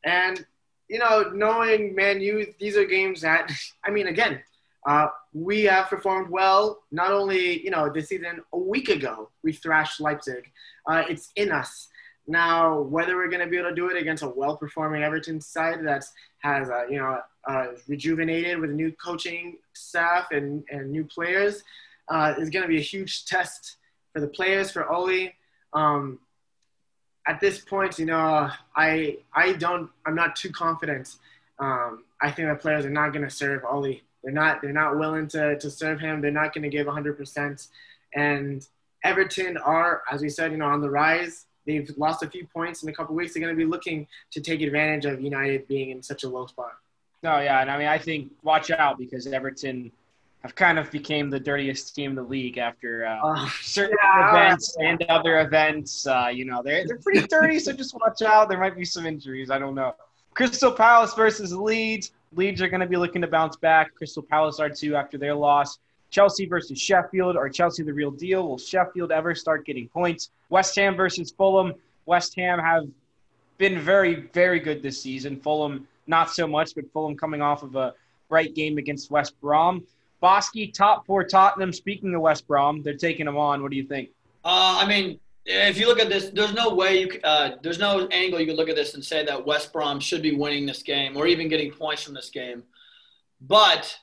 And 0.04 0.44
you 0.92 0.98
know, 0.98 1.30
knowing 1.34 1.94
Man 1.94 2.20
U, 2.20 2.46
these 2.60 2.76
are 2.76 2.84
games 2.84 3.22
that, 3.22 3.50
I 3.84 3.90
mean, 3.90 4.08
again, 4.08 4.42
uh, 4.86 5.06
we 5.32 5.62
have 5.62 5.86
performed 5.86 6.28
well. 6.28 6.82
Not 6.90 7.10
only, 7.10 7.64
you 7.64 7.70
know, 7.70 7.90
this 7.90 8.08
season, 8.10 8.42
a 8.52 8.58
week 8.58 8.90
ago, 8.90 9.30
we 9.42 9.52
thrashed 9.52 10.00
Leipzig. 10.00 10.50
Uh, 10.86 11.04
it's 11.08 11.32
in 11.36 11.50
us. 11.50 11.88
Now, 12.26 12.80
whether 12.82 13.16
we're 13.16 13.30
going 13.30 13.40
to 13.40 13.46
be 13.46 13.56
able 13.56 13.70
to 13.70 13.74
do 13.74 13.88
it 13.88 13.96
against 13.96 14.22
a 14.22 14.28
well-performing 14.28 15.02
Everton 15.02 15.40
side 15.40 15.84
that 15.86 16.04
has, 16.42 16.70
uh, 16.70 16.84
you 16.88 16.98
know, 16.98 17.18
uh, 17.48 17.66
rejuvenated 17.88 18.58
with 18.58 18.70
new 18.70 18.92
coaching 18.92 19.56
staff 19.72 20.30
and, 20.30 20.62
and 20.70 20.90
new 20.90 21.04
players 21.04 21.62
uh, 22.08 22.34
is 22.38 22.50
going 22.50 22.62
to 22.62 22.68
be 22.68 22.78
a 22.78 22.82
huge 22.82 23.24
test 23.24 23.76
for 24.12 24.20
the 24.20 24.28
players, 24.28 24.70
for 24.70 24.90
Ole. 24.90 25.30
Um, 25.72 26.18
at 27.26 27.40
this 27.40 27.60
point, 27.60 27.98
you 27.98 28.06
know, 28.06 28.50
I 28.76 29.18
I 29.34 29.52
don't 29.52 29.90
I'm 30.04 30.14
not 30.14 30.36
too 30.36 30.50
confident. 30.50 31.16
Um, 31.58 32.04
I 32.20 32.30
think 32.30 32.48
the 32.48 32.56
players 32.56 32.84
are 32.84 32.90
not 32.90 33.12
going 33.12 33.24
to 33.24 33.30
serve 33.30 33.62
Ole. 33.64 34.00
They're 34.22 34.32
not 34.32 34.60
they're 34.60 34.72
not 34.72 34.98
willing 34.98 35.28
to 35.28 35.58
to 35.58 35.70
serve 35.70 36.00
him. 36.00 36.20
They're 36.20 36.30
not 36.30 36.52
going 36.52 36.62
to 36.62 36.68
give 36.68 36.86
100 36.86 37.16
percent. 37.16 37.68
And 38.14 38.66
Everton 39.04 39.56
are, 39.56 40.02
as 40.10 40.22
we 40.22 40.28
said, 40.28 40.52
you 40.52 40.58
know, 40.58 40.66
on 40.66 40.80
the 40.80 40.90
rise. 40.90 41.46
They've 41.66 41.90
lost 41.96 42.22
a 42.22 42.28
few 42.28 42.46
points 42.46 42.82
in 42.82 42.88
a 42.88 42.92
couple 42.92 43.14
weeks. 43.14 43.34
They're 43.34 43.42
going 43.42 43.54
to 43.54 43.58
be 43.58 43.68
looking 43.70 44.06
to 44.32 44.40
take 44.40 44.60
advantage 44.62 45.04
of 45.04 45.20
United 45.20 45.68
being 45.68 45.90
in 45.90 46.02
such 46.02 46.24
a 46.24 46.28
low 46.28 46.46
spot. 46.46 46.72
No, 47.22 47.38
yeah, 47.38 47.60
and 47.60 47.70
I 47.70 47.78
mean, 47.78 47.86
I 47.86 47.98
think 47.98 48.32
watch 48.42 48.70
out 48.70 48.98
because 48.98 49.26
Everton 49.28 49.92
have 50.42 50.56
kind 50.56 50.76
of 50.76 50.90
became 50.90 51.30
the 51.30 51.38
dirtiest 51.38 51.94
team 51.94 52.10
in 52.10 52.16
the 52.16 52.22
league 52.22 52.58
after 52.58 53.06
uh, 53.06 53.20
Uh, 53.22 53.48
certain 53.60 53.96
yeah. 54.02 54.28
events 54.30 54.76
and 54.80 55.00
other 55.08 55.40
events. 55.40 56.04
Uh, 56.06 56.30
you 56.32 56.44
know, 56.44 56.62
they're 56.64 56.84
they're 56.86 56.98
pretty 56.98 57.24
dirty, 57.28 57.60
so 57.60 57.72
just 57.72 57.94
watch 57.94 58.22
out. 58.22 58.48
There 58.48 58.58
might 58.58 58.76
be 58.76 58.84
some 58.84 59.06
injuries. 59.06 59.50
I 59.50 59.58
don't 59.58 59.76
know. 59.76 59.94
Crystal 60.34 60.72
Palace 60.72 61.14
versus 61.14 61.54
Leeds. 61.54 62.10
Leeds 62.34 62.60
are 62.62 62.68
going 62.68 62.80
to 62.80 62.86
be 62.86 62.96
looking 62.96 63.20
to 63.22 63.28
bounce 63.28 63.56
back. 63.56 63.94
Crystal 63.94 64.22
Palace 64.22 64.58
are 64.58 64.70
too 64.70 64.96
after 64.96 65.16
their 65.18 65.34
loss. 65.34 65.78
Chelsea 66.12 66.46
versus 66.46 66.80
Sheffield. 66.80 67.36
Are 67.36 67.48
Chelsea 67.48 67.82
the 67.82 67.92
real 67.92 68.12
deal? 68.12 68.46
Will 68.46 68.58
Sheffield 68.58 69.10
ever 69.10 69.34
start 69.34 69.66
getting 69.66 69.88
points? 69.88 70.30
West 70.50 70.76
Ham 70.76 70.94
versus 70.94 71.32
Fulham. 71.32 71.72
West 72.06 72.36
Ham 72.36 72.58
have 72.60 72.86
been 73.58 73.80
very, 73.80 74.28
very 74.32 74.60
good 74.60 74.82
this 74.82 75.00
season. 75.02 75.40
Fulham, 75.40 75.88
not 76.06 76.30
so 76.30 76.46
much, 76.46 76.74
but 76.74 76.84
Fulham 76.92 77.16
coming 77.16 77.40
off 77.40 77.62
of 77.62 77.74
a 77.74 77.94
bright 78.28 78.54
game 78.54 78.78
against 78.78 79.10
West 79.10 79.40
Brom. 79.40 79.84
Bosky, 80.22 80.72
top 80.72 81.06
four 81.06 81.24
Tottenham. 81.24 81.72
Speaking 81.72 82.14
of 82.14 82.20
West 82.20 82.46
Brom, 82.46 82.82
they're 82.82 82.94
taking 82.94 83.26
them 83.26 83.36
on. 83.36 83.62
What 83.62 83.70
do 83.70 83.76
you 83.76 83.84
think? 83.84 84.10
Uh, 84.44 84.78
I 84.80 84.86
mean, 84.86 85.18
if 85.46 85.78
you 85.78 85.86
look 85.86 85.98
at 85.98 86.10
this, 86.10 86.30
there's 86.30 86.52
no 86.52 86.74
way 86.74 87.00
you, 87.00 87.20
uh, 87.24 87.52
there's 87.62 87.78
no 87.78 88.06
angle 88.08 88.38
you 88.38 88.46
could 88.46 88.56
look 88.56 88.68
at 88.68 88.76
this 88.76 88.94
and 88.94 89.04
say 89.04 89.24
that 89.24 89.44
West 89.46 89.72
Brom 89.72 89.98
should 89.98 90.22
be 90.22 90.34
winning 90.36 90.66
this 90.66 90.82
game 90.82 91.16
or 91.16 91.26
even 91.26 91.48
getting 91.48 91.72
points 91.72 92.02
from 92.02 92.14
this 92.14 92.28
game. 92.28 92.62
But 93.40 93.98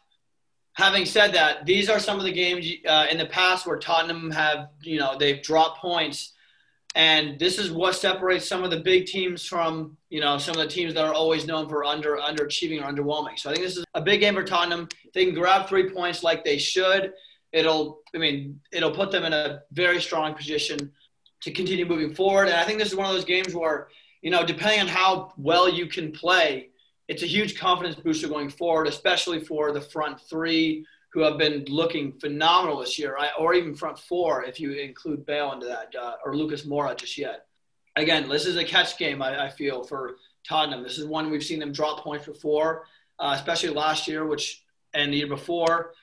having 0.80 1.06
said 1.06 1.34
that, 1.34 1.66
these 1.66 1.90
are 1.90 2.00
some 2.00 2.18
of 2.18 2.26
the 2.26 2.32
games 2.32 2.66
uh, 2.88 3.06
in 3.12 3.18
the 3.18 3.26
past 3.26 3.68
where 3.68 3.78
Tottenham 3.78 4.32
have, 4.32 4.70
you 4.82 4.98
know, 4.98 5.18
they've 5.18 5.42
dropped 5.42 5.80
points, 5.80 6.34
and 6.96 7.38
this 7.38 7.60
is 7.60 7.72
what 7.72 7.96
separates 7.96 8.48
some 8.48 8.64
of 8.64 8.72
the 8.72 8.80
big 8.80 9.06
teams 9.06 9.46
from, 9.46 9.96
you 10.10 10.22
know, 10.22 10.38
some 10.38 10.56
of 10.56 10.62
the 10.62 10.68
teams 10.68 10.94
that 10.96 11.06
are 11.06 11.14
always 11.14 11.46
known 11.46 11.70
for 11.70 11.84
under 11.86 12.18
underachieving 12.18 12.82
or 12.82 12.92
underwhelming. 12.92 13.38
So 13.38 13.50
I 13.50 13.54
think 13.54 13.66
this 13.66 13.78
is 13.78 13.86
a 13.94 14.02
big 14.02 14.22
game 14.22 14.36
for 14.36 14.44
Tottenham. 14.44 14.88
They 15.14 15.26
can 15.26 15.36
grab 15.36 15.68
three 15.68 15.90
points 15.90 16.24
like 16.24 16.44
they 16.44 16.58
should. 16.58 17.14
It'll, 17.52 18.02
I 18.16 18.18
mean, 18.18 18.60
it'll 18.72 18.96
put 19.02 19.12
them 19.12 19.24
in 19.26 19.34
a 19.34 19.62
very 19.72 20.02
strong 20.02 20.34
position 20.34 20.92
to 21.42 21.52
continue 21.52 21.86
moving 21.86 22.14
forward. 22.14 22.48
And 22.48 22.58
I 22.58 22.64
think 22.64 22.80
this 22.80 22.90
is 22.90 22.96
one 22.96 23.08
of 23.08 23.14
those 23.14 23.26
games 23.26 23.54
where, 23.54 23.90
you 24.22 24.32
know, 24.32 24.46
depending 24.46 24.82
on 24.82 24.88
how 24.88 25.34
well 25.38 25.70
you 25.70 25.86
can 25.88 26.12
play, 26.12 26.70
it's 27.10 27.24
a 27.24 27.28
huge 27.28 27.58
confidence 27.58 27.96
booster 27.96 28.28
going 28.28 28.50
forward, 28.50 28.88
especially 28.88 29.40
for 29.44 29.72
the 29.72 29.82
front 29.82 30.22
three 30.22 30.86
who 31.12 31.22
have 31.22 31.40
been 31.40 31.66
looking 31.68 32.14
phenomenal 32.20 32.80
this 32.80 33.00
year, 33.00 33.16
right? 33.16 33.32
or 33.38 33.56
even 33.56 33.74
front 33.74 33.98
four 33.98 34.44
if 34.44 34.60
you 34.60 34.74
include 34.74 35.26
Bale 35.26 35.52
into 35.52 35.66
that, 35.66 35.94
uh, 36.00 36.14
or 36.24 36.36
Lucas 36.36 36.68
Moura 36.68 36.96
just 36.96 37.18
yet. 37.18 37.48
Again, 37.96 38.30
this 38.30 38.46
is 38.46 38.58
a 38.58 38.64
catch 38.64 38.96
game, 39.00 39.24
I, 39.24 39.46
I 39.46 39.50
feel, 39.50 39.84
for 39.84 40.18
Tottenham. 40.48 40.84
This 40.84 41.00
is 41.00 41.06
one 41.06 41.32
we've 41.32 41.44
seen 41.44 41.60
them 41.60 41.72
drop 41.72 42.04
points 42.04 42.28
before, 42.28 42.86
uh, 43.18 43.34
especially 43.36 43.70
last 43.70 44.08
year, 44.08 44.28
which 44.28 44.64
and 44.94 45.12
the 45.12 45.18
year 45.18 45.28
before. 45.28 45.94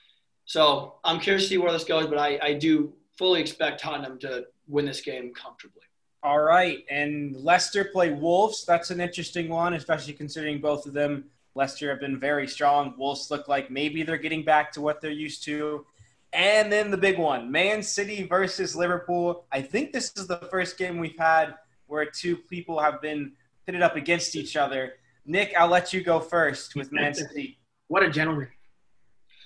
So 0.44 0.96
I'm 1.04 1.20
curious 1.20 1.44
to 1.44 1.50
see 1.50 1.58
where 1.58 1.72
this 1.72 1.84
goes, 1.84 2.08
but 2.08 2.18
I, 2.18 2.38
I 2.42 2.52
do 2.54 2.92
fully 3.16 3.40
expect 3.40 3.80
Tottenham 3.80 4.18
to 4.20 4.46
win 4.66 4.86
this 4.86 5.00
game 5.00 5.32
comfortably. 5.32 5.85
All 6.26 6.40
right, 6.40 6.84
and 6.90 7.36
Leicester 7.36 7.84
play 7.84 8.10
Wolves. 8.10 8.64
That's 8.64 8.90
an 8.90 9.00
interesting 9.00 9.48
one, 9.48 9.74
especially 9.74 10.12
considering 10.12 10.60
both 10.60 10.84
of 10.84 10.92
them. 10.92 11.26
Leicester 11.54 11.88
have 11.88 12.00
been 12.00 12.18
very 12.18 12.48
strong. 12.48 12.94
Wolves 12.98 13.30
look 13.30 13.46
like 13.46 13.70
maybe 13.70 14.02
they're 14.02 14.18
getting 14.18 14.44
back 14.44 14.72
to 14.72 14.80
what 14.80 15.00
they're 15.00 15.12
used 15.12 15.44
to. 15.44 15.86
And 16.32 16.72
then 16.72 16.90
the 16.90 16.96
big 16.96 17.16
one, 17.16 17.52
Man 17.52 17.80
City 17.80 18.24
versus 18.24 18.74
Liverpool. 18.74 19.44
I 19.52 19.62
think 19.62 19.92
this 19.92 20.12
is 20.16 20.26
the 20.26 20.38
first 20.50 20.76
game 20.76 20.98
we've 20.98 21.16
had 21.16 21.54
where 21.86 22.04
two 22.04 22.36
people 22.36 22.80
have 22.80 23.00
been 23.00 23.30
pitted 23.64 23.80
up 23.80 23.94
against 23.94 24.34
each 24.34 24.56
other. 24.56 24.94
Nick, 25.26 25.54
I'll 25.56 25.68
let 25.68 25.92
you 25.92 26.02
go 26.02 26.18
first 26.18 26.74
with 26.74 26.90
Man 26.90 27.14
City. 27.14 27.60
What 27.86 28.02
a 28.02 28.10
gentleman. 28.10 28.48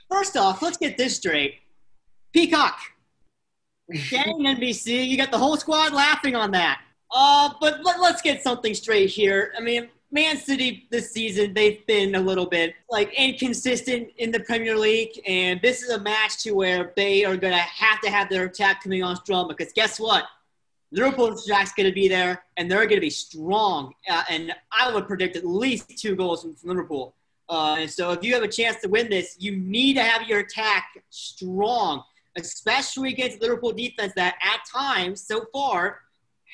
First 0.09 0.35
off, 0.35 0.63
let's 0.63 0.79
get 0.79 0.97
this 0.97 1.15
straight. 1.15 1.57
Peacock. 2.33 2.79
Dang 4.11 4.39
NBC, 4.41 5.07
you 5.07 5.17
got 5.17 5.31
the 5.31 5.39
whole 5.39 5.57
squad 5.57 5.93
laughing 5.93 6.37
on 6.37 6.51
that. 6.53 6.81
Uh, 7.13 7.51
but 7.61 7.85
let, 7.85 8.01
let's 8.01 8.23
get 8.23 8.43
something 8.43 8.75
straight 8.75 9.11
here. 9.11 9.53
I 9.57 9.61
mean, 9.61 9.89
Man 10.13 10.37
City 10.37 10.87
this 10.91 11.13
season, 11.13 11.55
they've 11.55 11.85
been 11.87 12.15
a 12.15 12.21
little 12.21 12.47
bit 12.47 12.75
like 12.91 13.13
inconsistent 13.15 14.09
in 14.19 14.31
the 14.31 14.41
Premier 14.41 14.77
League, 14.77 15.21
and 15.27 15.61
this 15.63 15.83
is 15.83 15.91
a 15.91 16.01
match 16.01 16.43
to 16.43 16.53
where 16.53 16.93
they 16.97 17.25
are 17.25 17.37
going 17.37 17.53
to 17.53 17.59
have 17.59 18.01
to 18.01 18.11
have 18.11 18.29
their 18.29 18.45
attack 18.45 18.83
coming 18.83 19.03
on 19.03 19.17
strong 19.17 19.49
because 19.49 19.73
guess 19.73 20.01
what? 20.01 20.25
Liverpool's 20.93 21.49
attack's 21.49 21.73
going 21.73 21.89
to 21.89 21.95
be 21.95 22.09
there, 22.09 22.43
and 22.57 22.69
they're 22.69 22.87
going 22.87 22.97
to 22.97 23.01
be 23.01 23.11
strong. 23.11 23.93
Uh, 24.09 24.25
and 24.29 24.53
I 24.73 24.93
would 24.93 25.07
predict 25.07 25.37
at 25.37 25.47
least 25.47 25.97
two 25.99 26.17
goals 26.17 26.43
from, 26.43 26.55
from 26.57 26.71
Liverpool. 26.71 27.15
Uh, 27.49 27.77
and 27.81 27.91
so 27.91 28.13
if 28.13 28.23
you 28.23 28.35
have 28.35 28.43
a 28.43 28.49
chance 28.49 28.81
to 28.81 28.89
win 28.89 29.09
this, 29.09 29.37
you 29.39 29.57
need 29.57 29.95
to 29.95 30.03
have 30.03 30.29
your 30.29 30.41
attack 30.41 31.03
strong, 31.11 32.03
especially 32.37 33.11
against 33.11 33.41
Liverpool 33.41 33.73
defense 33.73 34.13
that 34.17 34.37
at 34.43 34.61
times 34.71 35.27
so 35.27 35.45
far 35.53 36.01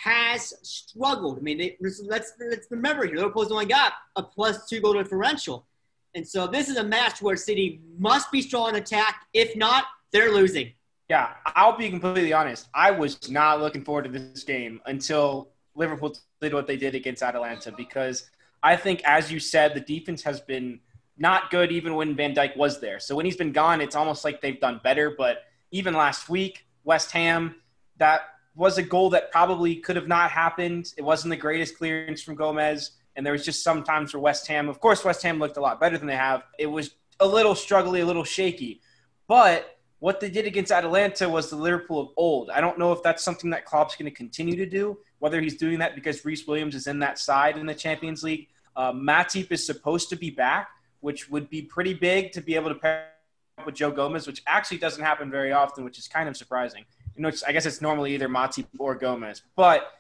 has 0.03 0.53
struggled. 0.63 1.39
I 1.39 1.43
mean, 1.43 1.73
let's, 1.81 2.03
let's 2.39 2.67
remember 2.71 3.07
here, 3.07 3.17
Liverpool's 3.17 3.51
only 3.51 3.67
got 3.67 3.95
a 4.17 4.23
plus 4.23 4.69
two 4.69 4.81
goal 4.81 4.95
differential. 4.95 5.67
And 6.15 6.27
so 6.27 6.47
this 6.47 6.69
is 6.69 6.77
a 6.77 6.85
match 6.85 7.21
where 7.21 7.37
City 7.37 7.81
must 7.99 8.31
be 8.31 8.43
strong 8.43 8.71
in 8.71 8.77
attack. 8.77 9.27
If 9.33 9.57
not, 9.57 9.85
they're 10.13 10.33
losing. 10.33 10.73
Yeah, 11.09 11.35
I'll 11.47 11.77
be 11.77 11.89
completely 11.91 12.33
honest. 12.33 12.69
I 12.75 12.91
was 12.91 13.31
not 13.31 13.61
looking 13.61 13.85
forward 13.85 14.05
to 14.05 14.11
this 14.11 14.43
game 14.43 14.81
until 14.87 15.51
Liverpool 15.75 16.17
did 16.41 16.53
what 16.53 16.67
they 16.67 16.77
did 16.77 16.95
against 16.95 17.23
Atalanta 17.23 17.73
because 17.73 18.29
I 18.63 18.77
think, 18.77 19.03
as 19.05 19.31
you 19.31 19.39
said, 19.39 19.75
the 19.75 19.81
defense 19.81 20.23
has 20.25 20.41
been 20.41 20.81
not 21.19 21.51
good 21.51 21.71
even 21.71 21.95
when 21.95 22.17
Van 22.17 22.35
Dijk 22.35 22.57
was 22.57 22.81
there. 22.81 22.99
So 22.99 23.15
when 23.15 23.25
he's 23.25 23.37
been 23.37 23.53
gone, 23.53 23.81
it's 23.81 23.95
almost 23.95 24.25
like 24.25 24.41
they've 24.41 24.61
done 24.61 24.81
better. 24.83 25.15
But 25.17 25.45
even 25.71 25.95
last 25.95 26.29
week, 26.29 26.67
West 26.85 27.11
Ham, 27.13 27.57
that 27.99 28.23
was 28.55 28.79
a 28.79 28.83
goal 28.83 29.11
that 29.11 29.31
probably 29.31 29.77
could 29.77 29.97
have 29.97 30.09
not 30.09 30.31
happened. 30.31 30.93
It 30.97 31.03
wasn't 31.03 31.31
the 31.31 31.37
greatest 31.37 31.77
clearance 31.77 32.23
from 32.23 32.35
Gomez. 32.35 32.93
And 33.15 33.25
there 33.25 33.33
was 33.33 33.45
just 33.45 33.63
some 33.63 33.83
times 33.83 34.13
where 34.13 34.21
West 34.21 34.47
Ham, 34.47 34.69
of 34.69 34.81
course, 34.81 35.05
West 35.05 35.23
Ham 35.23 35.39
looked 35.39 35.57
a 35.57 35.61
lot 35.61 35.81
better 35.81 35.99
than 35.99 36.07
they 36.07 36.17
have. 36.17 36.43
It 36.59 36.67
was 36.67 36.91
a 37.21 37.27
little 37.27 37.55
struggly, 37.55 38.03
a 38.03 38.05
little 38.05 38.25
shaky. 38.25 38.81
But 39.27 39.79
what 39.99 40.21
they 40.21 40.31
did 40.31 40.47
against 40.47 40.71
Atalanta 40.71 41.29
was 41.29 41.51
the 41.51 41.57
Liverpool 41.57 42.01
of 42.01 42.09
old. 42.17 42.51
I 42.51 42.61
don't 42.61 42.79
know 42.79 42.93
if 42.93 43.03
that's 43.03 43.23
something 43.23 43.51
that 43.51 43.65
Klopp's 43.65 43.97
going 43.97 44.11
to 44.11 44.17
continue 44.17 44.57
to 44.57 44.67
do, 44.67 44.99
whether 45.19 45.41
he's 45.41 45.57
doing 45.57 45.79
that 45.79 45.95
because 45.95 46.25
Rhys 46.25 46.47
Williams 46.47 46.75
is 46.75 46.87
in 46.87 46.99
that 47.01 47.19
side 47.19 47.57
in 47.57 47.67
the 47.67 47.75
Champions 47.75 48.23
League. 48.23 48.49
Uh, 48.75 48.93
Matip 48.93 49.51
is 49.51 49.65
supposed 49.65 50.11
to 50.11 50.17
be 50.17 50.31
back, 50.31 50.69
which 51.01 51.31
would 51.31 51.49
be 51.49 51.63
pretty 51.63 51.95
big 51.95 52.33
to 52.33 52.43
be 52.43 52.55
able 52.55 52.69
to 52.69 52.75
pair 52.75 53.09
with 53.65 53.75
Joe 53.75 53.91
Gomez, 53.91 54.27
which 54.27 54.43
actually 54.47 54.79
doesn't 54.79 55.03
happen 55.03 55.31
very 55.31 55.53
often, 55.53 55.85
which 55.85 55.99
is 55.99 56.09
kind 56.09 56.29
of 56.29 56.37
surprising 56.37 56.85
you 57.17 57.23
know, 57.23 57.31
I 57.47 57.53
guess 57.53 57.67
it's 57.67 57.81
normally 57.81 58.15
either 58.15 58.29
Matip 58.29 58.67
or 58.79 58.95
Gomez. 58.95 59.43
But 59.57 59.91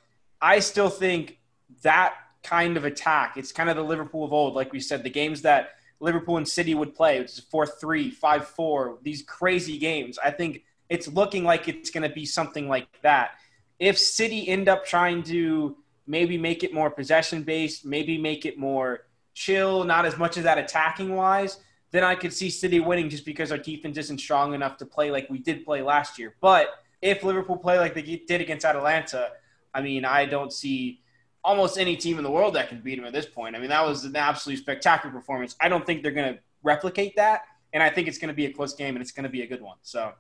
I 0.41 0.59
still 0.59 0.91
think 0.91 1.39
that 1.83 2.15
kind 2.43 2.77
of 2.77 2.85
attack, 2.85 3.37
it's 3.37 3.53
kind 3.53 3.71
of 3.71 3.77
the 3.77 3.83
Liverpool 3.83 4.25
of 4.25 4.33
old, 4.33 4.55
like 4.55 4.73
we 4.73 4.81
said, 4.81 5.03
the 5.03 5.11
games 5.11 5.43
that 5.43 5.71
Liverpool 5.99 6.37
and 6.37 6.47
City 6.47 6.75
would 6.75 6.95
play, 6.95 7.19
which 7.19 7.33
is 7.33 7.41
4 7.41 7.67
3, 7.67 8.11
5 8.11 8.47
4, 8.47 8.99
these 9.03 9.23
crazy 9.23 9.79
games. 9.79 10.19
I 10.23 10.31
think 10.31 10.63
it's 10.89 11.09
looking 11.09 11.43
like 11.43 11.69
it's 11.69 11.91
going 11.91 12.09
to 12.09 12.15
be 12.15 12.27
something 12.27 12.69
like 12.69 12.87
that. 13.03 13.33
If 13.79 13.99
City 13.99 14.47
end 14.49 14.69
up 14.69 14.85
trying 14.85 15.23
to 15.25 15.77
maybe 16.07 16.39
make 16.39 16.63
it 16.63 16.73
more 16.73 16.91
possession 16.91 17.43
based, 17.43 17.85
maybe 17.85 18.19
make 18.19 18.45
it 18.45 18.59
more 18.59 19.07
chill, 19.35 19.85
not 19.85 20.07
as 20.07 20.17
much 20.17 20.37
of 20.37 20.45
that 20.45 20.59
attacking 20.59 21.15
wise, 21.15 21.59
then 21.97 22.05
I 22.05 22.15
could 22.15 22.33
see 22.33 22.51
City 22.51 22.81
winning 22.81 23.09
just 23.09 23.25
because 23.25 23.51
our 23.51 23.59
defense 23.59 23.97
isn't 23.97 24.19
strong 24.19 24.55
enough 24.55 24.77
to 24.79 24.87
play 24.87 25.11
like 25.11 25.29
we 25.31 25.39
did 25.39 25.65
play 25.65 25.83
last 25.83 26.19
year. 26.19 26.35
But 26.41 26.69
if 27.01 27.23
Liverpool 27.23 27.57
play 27.57 27.79
like 27.79 27.95
they 27.95 28.03
did 28.03 28.41
against 28.41 28.65
Atalanta, 28.65 29.31
I 29.75 29.83
mean, 29.83 30.05
I 30.05 30.27
don't 30.27 30.53
see 30.53 31.03
almost 31.45 31.79
any 31.79 31.97
team 31.97 32.19
in 32.19 32.25
the 32.25 32.31
world 32.31 32.55
that 32.55 32.69
can 32.69 32.81
beat 32.81 32.97
them 32.97 33.05
at 33.05 33.13
this 33.13 33.27
point. 33.27 33.55
I 33.55 33.61
mean, 33.61 33.69
that 33.69 33.87
was 33.87 34.05
an 34.05 34.17
absolutely 34.17 34.61
spectacular 34.63 35.15
performance. 35.15 35.55
I 35.61 35.69
don't 35.69 35.87
think 35.87 36.03
they're 36.03 36.13
going 36.13 36.35
to 36.35 36.41
replicate 36.63 37.15
that, 37.17 37.43
and 37.73 37.83
I 37.83 37.91
think 37.91 38.09
it's 38.09 38.19
going 38.19 38.29
to 38.29 38.35
be 38.35 38.47
a 38.47 38.53
close 38.53 38.75
game 38.75 38.97
and 38.97 39.03
it's 39.03 39.13
going 39.13 39.25
to 39.25 39.31
be 39.31 39.43
a 39.43 39.47
good 39.47 39.63
one. 39.63 39.77
So, 39.83 40.13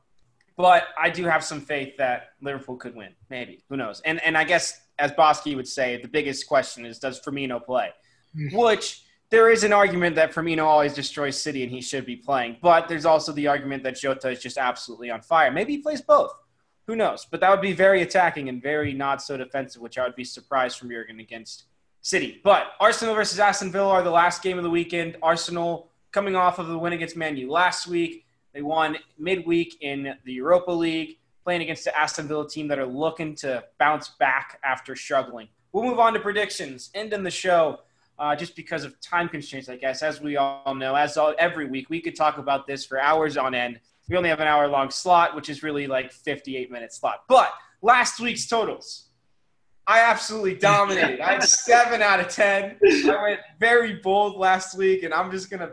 but 0.56 0.84
I 0.98 1.10
do 1.10 1.24
have 1.24 1.42
some 1.42 1.60
faith 1.60 1.96
that 1.98 2.30
Liverpool 2.40 2.76
could 2.76 2.94
win. 2.94 3.14
Maybe 3.28 3.64
who 3.68 3.76
knows? 3.76 4.00
And 4.04 4.22
and 4.22 4.38
I 4.38 4.44
guess 4.44 4.80
as 4.98 5.12
Bosky 5.12 5.56
would 5.56 5.68
say, 5.68 6.00
the 6.00 6.08
biggest 6.08 6.46
question 6.46 6.86
is 6.86 6.98
does 6.98 7.20
Firmino 7.20 7.62
play? 7.64 7.90
Hmm. 8.34 8.56
Which 8.56 9.02
there 9.30 9.50
is 9.50 9.64
an 9.64 9.72
argument 9.72 10.16
that 10.16 10.32
Firmino 10.32 10.64
always 10.64 10.94
destroys 10.94 11.40
City 11.40 11.62
and 11.62 11.72
he 11.72 11.80
should 11.80 12.06
be 12.06 12.16
playing, 12.16 12.56
but 12.62 12.88
there's 12.88 13.04
also 13.04 13.32
the 13.32 13.46
argument 13.48 13.82
that 13.82 13.96
Jota 13.96 14.30
is 14.30 14.40
just 14.40 14.58
absolutely 14.58 15.10
on 15.10 15.20
fire. 15.20 15.50
Maybe 15.50 15.72
he 15.72 15.78
plays 15.78 16.00
both 16.00 16.32
who 16.86 16.96
knows? 16.96 17.26
But 17.28 17.40
that 17.40 17.50
would 17.50 17.60
be 17.60 17.72
very 17.72 18.02
attacking 18.02 18.48
and 18.48 18.62
very 18.62 18.92
not 18.92 19.22
so 19.22 19.36
defensive, 19.36 19.82
which 19.82 19.98
I 19.98 20.04
would 20.04 20.14
be 20.14 20.24
surprised 20.24 20.78
from 20.78 20.90
Jurgen 20.90 21.20
against 21.20 21.64
City. 22.02 22.40
But 22.44 22.72
Arsenal 22.78 23.14
versus 23.14 23.40
Aston 23.40 23.72
Villa 23.72 23.88
are 23.88 24.02
the 24.02 24.10
last 24.10 24.42
game 24.42 24.56
of 24.56 24.64
the 24.64 24.70
weekend. 24.70 25.16
Arsenal 25.22 25.90
coming 26.12 26.36
off 26.36 26.58
of 26.58 26.68
the 26.68 26.78
win 26.78 26.92
against 26.92 27.16
Man 27.16 27.36
U 27.36 27.50
last 27.50 27.88
week. 27.88 28.24
They 28.54 28.62
won 28.62 28.96
midweek 29.18 29.82
in 29.82 30.14
the 30.24 30.32
Europa 30.32 30.70
League, 30.70 31.18
playing 31.44 31.62
against 31.62 31.84
the 31.84 31.98
Aston 31.98 32.28
Villa 32.28 32.48
team 32.48 32.68
that 32.68 32.78
are 32.78 32.86
looking 32.86 33.34
to 33.36 33.64
bounce 33.78 34.10
back 34.20 34.60
after 34.64 34.94
struggling. 34.94 35.48
We'll 35.72 35.84
move 35.84 35.98
on 35.98 36.14
to 36.14 36.20
predictions. 36.20 36.90
Ending 36.94 37.22
the 37.22 37.30
show, 37.30 37.80
uh, 38.18 38.34
just 38.34 38.56
because 38.56 38.84
of 38.84 39.00
time 39.00 39.28
constraints, 39.28 39.68
I 39.68 39.76
guess. 39.76 40.02
As 40.02 40.20
we 40.20 40.36
all 40.36 40.74
know, 40.74 40.94
as 40.94 41.16
all, 41.16 41.34
every 41.38 41.66
week, 41.66 41.90
we 41.90 42.00
could 42.00 42.16
talk 42.16 42.38
about 42.38 42.66
this 42.66 42.84
for 42.84 43.00
hours 43.00 43.36
on 43.36 43.54
end 43.54 43.80
we 44.08 44.16
only 44.16 44.28
have 44.28 44.40
an 44.40 44.46
hour 44.46 44.68
long 44.68 44.90
slot, 44.90 45.34
which 45.34 45.48
is 45.48 45.62
really 45.62 45.86
like 45.86 46.12
58 46.12 46.70
minute 46.70 46.92
slot. 46.92 47.24
But 47.28 47.52
last 47.82 48.20
week's 48.20 48.46
totals, 48.46 49.08
I 49.86 50.00
absolutely 50.00 50.54
dominated. 50.54 51.20
I 51.20 51.34
had 51.34 51.42
seven 51.44 52.02
out 52.02 52.20
of 52.20 52.28
10. 52.28 52.78
I 52.82 53.22
went 53.22 53.40
very 53.58 53.94
bold 53.94 54.36
last 54.36 54.76
week, 54.76 55.02
and 55.02 55.12
I'm 55.12 55.30
just 55.30 55.50
going 55.50 55.60
to 55.60 55.68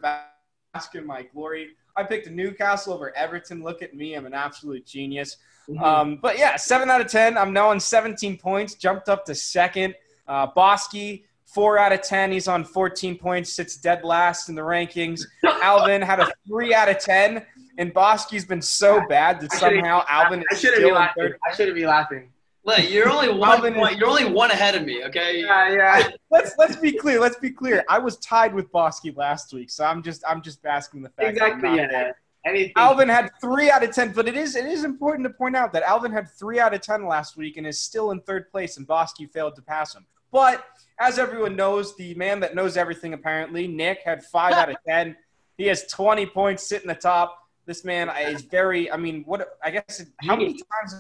bask 0.74 0.96
in 0.96 1.06
my 1.06 1.24
glory. 1.24 1.70
I 1.96 2.04
picked 2.04 2.30
Newcastle 2.30 2.94
over 2.94 3.16
Everton. 3.16 3.64
Look 3.64 3.84
at 3.84 3.94
me. 3.94 4.16
I'm 4.16 4.26
an 4.26 4.34
absolute 4.34 4.86
genius. 4.86 5.38
Mm-hmm. 5.70 5.84
Um, 5.84 6.20
but 6.22 6.40
yeah, 6.40 6.56
seven 6.56 6.90
out 6.90 7.02
of 7.02 7.08
10. 7.08 7.38
I'm 7.38 7.54
now 7.54 7.70
on 7.70 7.80
17 7.80 8.38
points, 8.38 8.74
jumped 8.74 9.10
up 9.10 9.26
to 9.26 9.36
second. 9.36 9.94
Uh, 10.28 10.48
Bosky, 10.52 11.26
four 11.54 11.78
out 11.78 11.92
of 11.92 12.02
10. 12.02 12.32
He's 12.32 12.48
on 12.48 12.64
14 12.64 13.18
points, 13.18 13.54
sits 13.54 13.78
dead 13.78 14.04
last 14.04 14.50
in 14.50 14.56
the 14.56 14.62
rankings. 14.62 15.22
Alvin 15.44 16.02
had 16.02 16.20
a 16.20 16.32
three 16.48 16.74
out 16.74 16.90
of 16.90 17.00
10. 17.00 17.46
And 17.78 17.94
Bosky's 17.94 18.46
been 18.46 18.62
so 18.62 19.02
bad 19.08 19.40
that 19.42 19.52
somehow 19.54 20.04
Alvin 20.08 20.44
is 20.52 20.60
still 20.60 20.96
in 20.96 21.08
third. 21.18 21.40
I 21.46 21.56
shouldn't 21.56 21.76
be 21.76 21.88
laughing. 21.88 22.30
Look, 22.66 22.90
you're 22.90 23.10
only 23.10 23.30
one 23.30 23.74
point, 23.74 23.98
you're 23.98 24.08
only 24.08 24.26
one 24.26 24.50
ahead 24.50 24.76
of 24.76 24.86
me, 24.86 25.04
okay? 25.04 25.42
Yeah, 25.42 25.74
yeah. 25.74 26.10
let's 26.32 26.54
let's 26.58 26.78
be 26.78 26.94
clear. 26.94 27.20
Let's 27.20 27.36
be 27.36 27.52
clear. 27.52 27.84
I 27.90 28.00
was 28.00 28.18
tied 28.18 28.54
with 28.54 28.72
Bosky 28.72 29.16
last 29.18 29.54
week, 29.54 29.70
so 29.70 29.84
I'm 29.84 30.02
just 30.02 30.24
I'm 30.26 30.42
just 30.42 30.62
basking 30.62 31.02
the 31.02 31.10
fact. 31.10 31.30
Exactly. 31.30 31.76
yeah. 31.76 31.88
There. 31.88 32.16
Anything. 32.46 32.74
Alvin 32.78 33.10
had 33.10 33.32
three 33.42 33.70
out 33.70 33.84
of 33.84 33.92
ten, 33.92 34.14
but 34.14 34.30
it 34.30 34.38
is 34.38 34.56
it 34.56 34.66
is 34.66 34.86
important 34.86 35.28
to 35.28 35.34
point 35.34 35.58
out 35.58 35.74
that 35.74 35.84
Alvin 35.84 36.12
had 36.12 36.30
three 36.30 36.60
out 36.60 36.74
of 36.74 36.80
ten 36.80 37.06
last 37.06 37.36
week 37.36 37.58
and 37.58 37.68
is 37.68 37.80
still 37.80 38.12
in 38.12 38.22
third 38.22 38.50
place, 38.50 38.78
and 38.78 38.88
Bosky 38.88 39.30
failed 39.30 39.56
to 39.56 39.62
pass 39.62 39.94
him. 39.94 40.06
But 40.32 40.66
as 41.00 41.20
everyone 41.20 41.56
knows, 41.56 41.96
the 41.96 42.14
man 42.16 42.40
that 42.42 42.56
knows 42.56 42.78
everything 42.78 43.14
apparently, 43.14 43.68
Nick, 43.68 44.00
had 44.04 44.24
five 44.24 44.54
out 44.54 44.70
of 44.70 44.78
ten. 44.88 45.16
He 45.58 45.68
has 45.68 45.86
20 45.88 46.26
points 46.28 46.68
sitting 46.68 46.88
the 46.88 46.96
top. 46.96 47.40
This 47.66 47.86
man 47.86 48.10
is 48.10 48.42
very. 48.42 48.92
I 48.92 48.98
mean, 48.98 49.24
what? 49.26 49.48
I 49.64 49.72
guess 49.72 50.04
how 50.22 50.36
many 50.36 50.54
times 50.54 50.96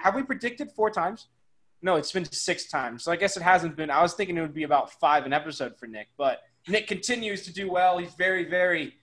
have 0.00 0.14
we 0.14 0.22
predicted? 0.22 0.72
Four 0.72 0.90
times? 0.90 1.28
No, 1.80 1.96
it's 1.96 2.12
been 2.12 2.24
six 2.24 2.68
times. 2.68 3.04
So 3.04 3.12
I 3.12 3.16
guess 3.16 3.36
it 3.36 3.42
hasn't 3.42 3.76
been. 3.76 3.90
I 3.90 4.02
was 4.02 4.14
thinking 4.14 4.36
it 4.36 4.40
would 4.40 4.54
be 4.54 4.62
about 4.64 4.92
five 4.92 5.26
an 5.26 5.32
episode 5.32 5.76
for 5.78 5.86
Nick, 5.86 6.08
but 6.16 6.40
Nick 6.68 6.86
continues 6.86 7.42
to 7.42 7.52
do 7.52 7.70
well. 7.70 7.98
He's 7.98 8.14
very, 8.14 8.44
very, 8.48 8.94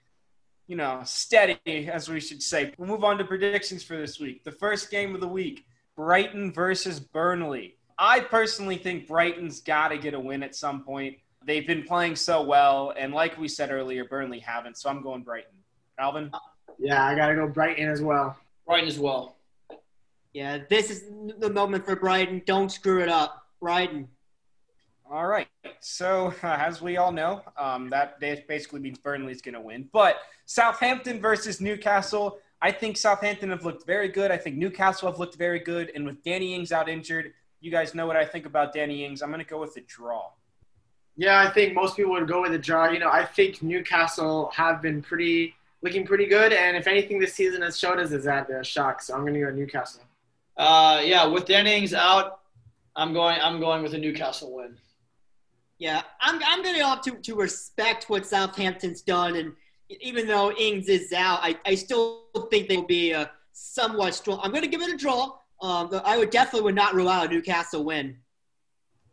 you 0.68 0.76
know, 0.76 1.02
steady, 1.06 1.58
as 1.66 2.10
we 2.10 2.20
should 2.20 2.42
say. 2.42 2.74
We'll 2.78 2.88
move 2.88 3.04
on 3.04 3.18
to 3.18 3.26
predictions 3.26 3.84
for 3.84 3.98
this 3.98 4.20
week. 4.20 4.44
The 4.44 4.52
first 4.52 4.92
game 4.92 5.16
of 5.16 5.22
the 5.22 5.28
week: 5.28 5.66
Brighton 5.96 6.52
versus 6.52 7.00
Burnley. 7.00 7.76
I 8.00 8.22
personally 8.22 8.78
think 8.78 9.08
Brighton's 9.08 9.60
got 9.60 9.90
to 9.90 9.98
get 9.98 10.14
a 10.14 10.20
win 10.20 10.42
at 10.42 10.56
some 10.56 10.84
point. 10.84 11.18
They've 11.46 11.68
been 11.68 11.84
playing 11.84 12.16
so 12.16 12.42
well, 12.42 12.94
and 12.98 13.14
like 13.14 13.38
we 13.38 13.48
said 13.50 13.72
earlier, 13.72 14.06
Burnley 14.06 14.40
haven't. 14.40 14.78
So 14.78 14.90
I'm 14.90 15.02
going 15.02 15.22
Brighton. 15.22 15.52
Alvin. 16.00 16.32
Yeah, 16.78 17.06
I 17.06 17.14
gotta 17.14 17.36
go 17.36 17.48
Brighton 17.48 17.90
as 17.90 18.02
well. 18.02 18.38
Brighton 18.66 18.88
as 18.88 18.98
well. 18.98 19.36
Yeah, 20.34 20.60
this 20.70 20.90
is 20.90 21.04
the 21.40 21.50
moment 21.50 21.86
for 21.86 21.96
Brighton. 21.96 22.42
Don't 22.46 22.72
screw 22.72 23.02
it 23.02 23.10
up, 23.10 23.46
Brighton. 23.60 24.08
All 25.12 25.28
right. 25.28 25.48
So, 25.82 26.34
uh, 26.44 26.48
as 26.60 26.82
we 26.82 26.98
all 26.98 27.12
know, 27.12 27.42
um, 27.58 27.90
that 27.90 28.20
basically 28.20 28.80
means 28.80 29.00
Burnley's 29.00 29.42
going 29.42 29.56
to 29.56 29.62
win. 29.62 29.90
But 29.92 30.18
Southampton 30.46 31.20
versus 31.20 31.60
Newcastle, 31.60 32.38
I 32.62 32.72
think 32.72 32.96
Southampton 32.96 33.50
have 33.50 33.66
looked 33.66 33.86
very 33.88 34.08
good. 34.08 34.32
I 34.32 34.38
think 34.38 34.56
Newcastle 34.56 35.10
have 35.10 35.20
looked 35.20 35.36
very 35.36 35.60
good. 35.60 35.92
And 35.96 36.06
with 36.06 36.24
Danny 36.24 36.54
Ings 36.54 36.72
out 36.72 36.88
injured, 36.88 37.34
you 37.62 37.72
guys 37.72 37.94
know 37.94 38.08
what 38.08 38.16
I 38.16 38.26
think 38.26 38.46
about 38.46 38.74
Danny 38.74 39.06
Ings. 39.06 39.22
I'm 39.22 39.30
going 39.30 39.44
to 39.44 39.50
go 39.50 39.60
with 39.60 39.74
the 39.74 39.82
draw. 39.82 40.32
Yeah, 41.18 41.40
I 41.40 41.50
think 41.50 41.74
most 41.74 41.98
people 41.98 42.12
would 42.14 42.28
go 42.28 42.42
with 42.42 42.54
a 42.54 42.58
draw. 42.58 42.90
You 42.90 43.00
know, 43.00 43.10
I 43.10 43.26
think 43.26 43.62
Newcastle 43.62 44.52
have 44.54 44.82
been 44.82 45.02
pretty 45.02 45.54
looking 45.82 46.06
pretty 46.06 46.26
good. 46.26 46.54
And 46.54 46.78
if 46.78 46.88
anything, 46.88 47.20
this 47.20 47.34
season 47.34 47.62
has 47.62 47.78
showed 47.78 48.00
us 48.00 48.12
is 48.12 48.24
that 48.24 48.48
they're 48.48 48.64
shocked. 48.64 49.04
So 49.04 49.16
I'm 49.16 49.22
going 49.22 49.34
to 49.34 49.42
go 49.42 49.52
Newcastle. 49.52 50.02
Uh, 50.56 51.02
yeah, 51.04 51.26
with 51.26 51.46
Danny 51.46 51.76
Ings 51.76 51.94
out, 51.94 52.40
I'm 52.96 53.14
going. 53.14 53.40
I'm 53.42 53.60
going 53.60 53.84
with 53.84 53.94
a 53.94 53.98
Newcastle 53.98 54.56
win. 54.56 54.78
Yeah, 55.78 56.02
I'm, 56.20 56.42
I'm 56.46 56.62
going 56.62 56.76
to 56.76 56.82
opt 56.82 57.06
to, 57.06 57.12
to 57.12 57.36
respect 57.36 58.10
what 58.10 58.26
Southampton's 58.26 59.02
done. 59.02 59.38
And 59.38 59.54
even 60.02 60.28
though 60.28 60.52
Ings 60.52 60.90
is 60.90 61.14
out, 61.14 61.40
I, 61.42 61.58
I 61.66 61.76
still 61.76 62.26
think 62.52 62.68
they 62.68 62.76
will 62.76 62.86
be 62.86 63.12
a 63.12 63.32
somewhat 63.54 64.14
strong. 64.14 64.42
I'm 64.44 64.52
going 64.52 64.64
to 64.64 64.70
give 64.70 64.82
it 64.82 64.94
a 64.94 64.98
draw. 64.98 65.39
Um, 65.62 65.90
but 65.90 66.06
I 66.06 66.18
would 66.18 66.30
definitely 66.30 66.62
would 66.62 66.76
not 66.76 66.94
rule 66.94 67.10
out 67.10 67.28
a 67.28 67.30
Newcastle 67.30 67.84
win. 67.84 68.18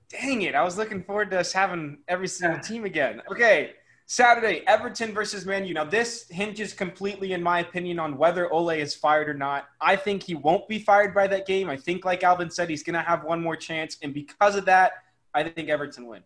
Dang 0.09 0.43
it. 0.43 0.55
I 0.55 0.63
was 0.63 0.79
looking 0.79 1.03
forward 1.03 1.31
to 1.33 1.41
us 1.41 1.53
having 1.53 1.99
every 2.07 2.29
single 2.29 2.61
team 2.61 2.85
again. 2.85 3.23
Okay. 3.31 3.73
Saturday, 4.09 4.63
Everton 4.69 5.13
versus 5.13 5.45
Man 5.45 5.65
U. 5.65 5.75
Now, 5.75 5.83
this 5.83 6.29
hinges 6.29 6.73
completely, 6.73 7.33
in 7.33 7.43
my 7.43 7.59
opinion, 7.59 7.99
on 7.99 8.17
whether 8.17 8.53
Ole 8.53 8.71
is 8.71 8.95
fired 8.95 9.29
or 9.29 9.35
not. 9.35 9.67
I 9.81 9.97
think 9.97 10.23
he 10.23 10.37
won't 10.37 10.69
be 10.69 10.79
fired 10.79 11.13
by 11.13 11.27
that 11.27 11.45
game. 11.45 11.69
I 11.69 11.77
think, 11.77 12.05
like 12.05 12.23
Alvin 12.23 12.49
said, 12.49 12.71
he's 12.71 12.85
going 12.85 12.95
to 12.95 13.01
have 13.01 13.25
one 13.25 13.43
more 13.43 13.57
chance. 13.57 13.99
And 14.03 14.15
because 14.15 14.55
of 14.55 14.65
that, 14.67 14.93
I 15.35 15.43
think 15.43 15.69
Everton 15.69 16.07
win. 16.07 16.23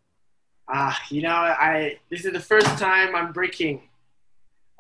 Ah, 0.69 1.01
you 1.11 1.23
know, 1.23 1.31
I 1.31 1.99
this 2.11 2.25
is 2.25 2.33
the 2.33 2.39
first 2.39 2.67
time 2.79 3.17
I'm 3.17 3.33
breaking 3.33 3.83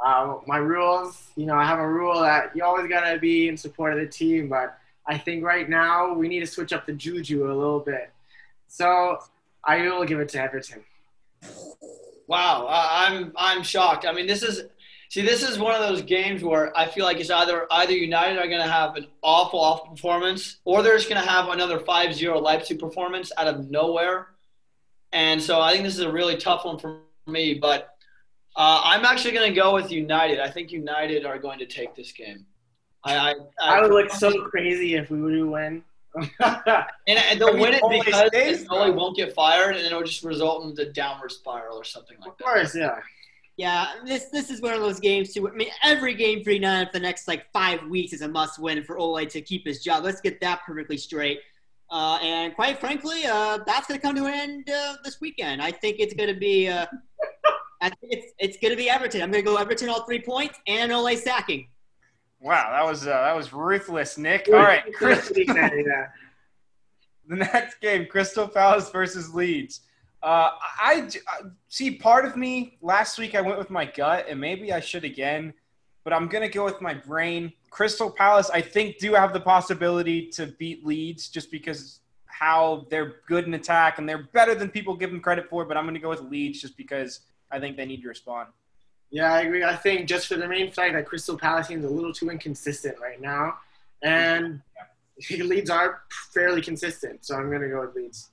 uh, 0.05 0.37
my 0.47 0.59
rules. 0.59 1.31
You 1.37 1.47
know, 1.47 1.55
I 1.55 1.65
have 1.65 1.81
a 1.81 1.89
rule 1.89 2.21
that 2.21 2.55
you 2.55 2.63
always 2.63 2.87
gotta 2.87 3.19
be 3.19 3.49
in 3.49 3.57
support 3.57 3.93
of 3.95 3.99
the 3.99 4.07
team, 4.07 4.49
but 4.49 4.79
I 5.07 5.19
think 5.19 5.45
right 5.45 5.69
now 5.69 6.15
we 6.15 6.29
need 6.29 6.41
to 6.41 6.47
switch 6.47 6.73
up 6.73 6.87
the 6.87 6.93
juju 6.93 7.47
a 7.47 7.55
little 7.55 7.81
bit. 7.81 8.11
So 8.69 9.19
I 9.65 9.83
will 9.83 10.05
give 10.05 10.21
it 10.21 10.29
to 10.31 10.43
Everton. 10.43 10.85
Wow, 12.27 12.69
I'm 12.71 13.33
I'm 13.37 13.63
shocked. 13.63 14.07
I 14.07 14.13
mean, 14.13 14.27
this 14.27 14.43
is 14.43 14.63
see, 15.11 15.23
this 15.23 15.43
is 15.43 15.59
one 15.59 15.75
of 15.75 15.81
those 15.81 16.03
games 16.03 16.43
where 16.43 16.77
I 16.79 16.87
feel 16.87 17.05
like 17.05 17.19
it's 17.19 17.31
either 17.31 17.67
either 17.71 17.93
United 17.93 18.39
are 18.39 18.47
going 18.47 18.63
to 18.63 18.71
have 18.71 18.97
an 18.97 19.09
awful, 19.23 19.61
awful 19.61 19.89
performance, 19.89 20.59
or 20.65 20.83
they're 20.83 20.97
just 20.97 21.09
going 21.09 21.23
to 21.23 21.29
have 21.29 21.49
another 21.49 21.79
5-0 21.79 22.41
Leipzig 22.41 22.79
performance 22.79 23.33
out 23.37 23.49
of 23.49 23.71
nowhere. 23.71 24.29
And 25.13 25.43
so 25.43 25.61
I 25.61 25.73
think 25.73 25.85
this 25.85 25.95
is 25.95 26.05
a 26.05 26.13
really 26.13 26.37
tough 26.37 26.65
one 26.65 26.79
for 26.79 27.01
me. 27.27 27.55
But 27.55 27.97
uh, 28.57 28.81
I'm 28.85 29.05
actually 29.05 29.33
going 29.33 29.53
to 29.53 29.61
go 29.61 29.75
with 29.75 29.91
United. 29.91 30.39
I 30.39 30.51
think 30.51 30.71
United 30.71 31.27
are 31.27 31.39
going 31.39 31.59
to 31.59 31.67
take 31.67 31.97
this 31.97 32.13
game. 32.13 32.47
I 33.05 33.31
I, 33.31 33.35
I 33.61 33.81
would 33.81 33.93
look 33.93 34.11
so 34.11 34.45
crazy 34.45 34.95
if 34.95 35.11
we 35.11 35.21
were 35.21 35.33
to 35.33 35.51
win. 35.51 35.83
and, 36.17 36.29
and 37.07 37.41
they'll 37.41 37.51
I 37.51 37.53
mean, 37.53 37.61
win 37.61 37.75
it 37.75 37.83
because 37.89 38.27
stays, 38.29 38.67
Ole 38.69 38.93
won't 38.93 39.17
get 39.17 39.33
fired, 39.33 39.77
and 39.77 39.87
it'll 39.87 40.03
just 40.03 40.25
result 40.25 40.65
in 40.65 40.75
the 40.75 40.87
downward 40.87 41.31
spiral 41.31 41.77
or 41.77 41.85
something 41.85 42.17
like 42.19 42.27
that. 42.27 42.33
of 42.33 42.39
that. 42.39 42.45
course, 42.45 42.77
yeah. 42.77 42.99
Yeah, 43.57 43.89
this 44.07 44.25
this 44.27 44.49
is 44.51 44.63
one 44.63 44.73
of 44.73 44.81
those 44.81 44.99
games 44.99 45.35
too. 45.35 45.47
I 45.47 45.53
mean, 45.53 45.69
every 45.85 46.15
game 46.15 46.43
for 46.43 46.51
United 46.51 46.87
for 46.87 46.93
the 46.95 47.01
next 47.01 47.29
like 47.29 47.45
five 47.53 47.85
weeks 47.89 48.13
is 48.15 48.23
a 48.23 48.29
must-win 48.29 48.83
for 48.85 48.97
Ole 48.97 49.27
to 49.27 49.41
keep 49.43 49.67
his 49.67 49.83
job. 49.83 50.03
Let's 50.03 50.21
get 50.21 50.41
that 50.41 50.61
perfectly 50.67 50.97
straight. 50.97 51.41
Uh, 51.91 52.19
and 52.23 52.55
quite 52.55 52.81
frankly, 52.81 53.27
uh, 53.27 53.59
that's 53.67 53.87
going 53.87 54.01
to 54.01 54.07
come 54.07 54.17
to 54.17 54.25
an 54.25 54.33
end 54.33 54.71
uh, 54.71 54.95
this 55.05 55.21
weekend. 55.21 55.61
I 55.61 55.73
think 55.73 55.97
it's 55.99 56.15
going 56.15 56.33
to 56.33 56.41
be. 56.41 56.69
Uh, 56.69 56.87
I 57.83 57.89
think 57.89 58.13
it's 58.13 58.33
it's 58.39 58.57
going 58.57 58.71
to 58.71 58.77
be 58.77 58.89
Everton. 58.89 59.21
I'm 59.21 59.31
going 59.31 59.45
to 59.45 59.51
go 59.51 59.57
Everton 59.57 59.89
all 59.89 60.05
three 60.05 60.23
points 60.23 60.59
and 60.67 60.91
Ole 60.91 61.15
sacking. 61.17 61.69
Wow, 62.41 62.71
that 62.73 62.89
was 62.89 63.07
uh, 63.07 63.11
that 63.11 63.37
was 63.37 63.53
ruthless, 63.53 64.17
Nick. 64.17 64.49
All 64.49 64.55
right, 64.55 64.83
yeah. 65.01 66.07
the 67.29 67.37
next 67.37 67.81
game, 67.81 68.07
Crystal 68.07 68.49
Palace 68.49 68.91
versus 68.91 69.35
Leeds. 69.35 69.81
Uh, 70.23 70.51
I, 70.81 71.09
I 71.29 71.41
see. 71.69 71.93
Part 71.97 72.25
of 72.25 72.37
me 72.37 72.79
last 72.81 73.19
week 73.19 73.35
I 73.35 73.41
went 73.43 73.59
with 73.59 73.71
my 73.71 73.85
gut, 73.85 74.27
and 74.29 74.41
maybe 74.41 74.73
I 74.73 74.81
should 74.81 75.05
again, 75.05 75.53
but 76.03 76.13
I'm 76.13 76.29
gonna 76.29 76.49
go 76.49 76.65
with 76.65 76.81
my 76.81 76.95
brain. 76.95 77.53
Crystal 77.71 78.11
Palace, 78.11 78.51
I 78.51 78.61
think, 78.63 78.99
do 78.99 79.15
have 79.15 79.33
the 79.33 79.41
possibility 79.41 80.27
to 80.31 80.47
beat 80.59 80.85
Leeds 80.85 81.29
just 81.29 81.51
because 81.51 82.01
how 82.27 82.87
they're 82.91 83.17
good 83.29 83.47
in 83.47 83.55
attack 83.55 83.99
and 83.99 84.09
they're 84.09 84.29
better 84.33 84.55
than 84.55 84.71
people 84.71 84.97
give 84.97 85.11
them 85.11 85.21
credit 85.21 85.49
for. 85.49 85.67
But 85.67 85.77
I'm 85.77 85.85
gonna 85.85 85.99
go 85.99 86.09
with 86.09 86.23
Leeds 86.23 86.61
just 86.61 86.77
because 86.77 87.21
I 87.51 87.61
think 87.61 87.77
they 87.77 87.85
need 87.85 88.03
to 88.03 88.09
respond. 88.09 88.49
Yeah, 89.11 89.33
I 89.33 89.41
agree. 89.41 89.65
I 89.65 89.75
think 89.75 90.09
just 90.09 90.29
for 90.29 90.37
the 90.37 90.47
main 90.47 90.71
fact 90.71 90.95
that 90.95 91.07
Crystal 91.07 91.37
Palace 91.37 91.69
team 91.69 91.81
is 91.81 91.85
a 91.85 91.91
little 91.91 92.13
too 92.13 92.31
inconsistent 92.31 92.99
right 93.01 93.21
now, 93.21 93.59
and 94.03 94.61
Leeds 95.31 95.71
are 95.71 96.03
fairly 96.33 96.63
consistent, 96.63 97.25
so 97.25 97.37
I'm 97.37 97.51
gonna 97.51 97.69
go 97.69 97.81
with 97.81 97.95
Leeds. 97.95 98.31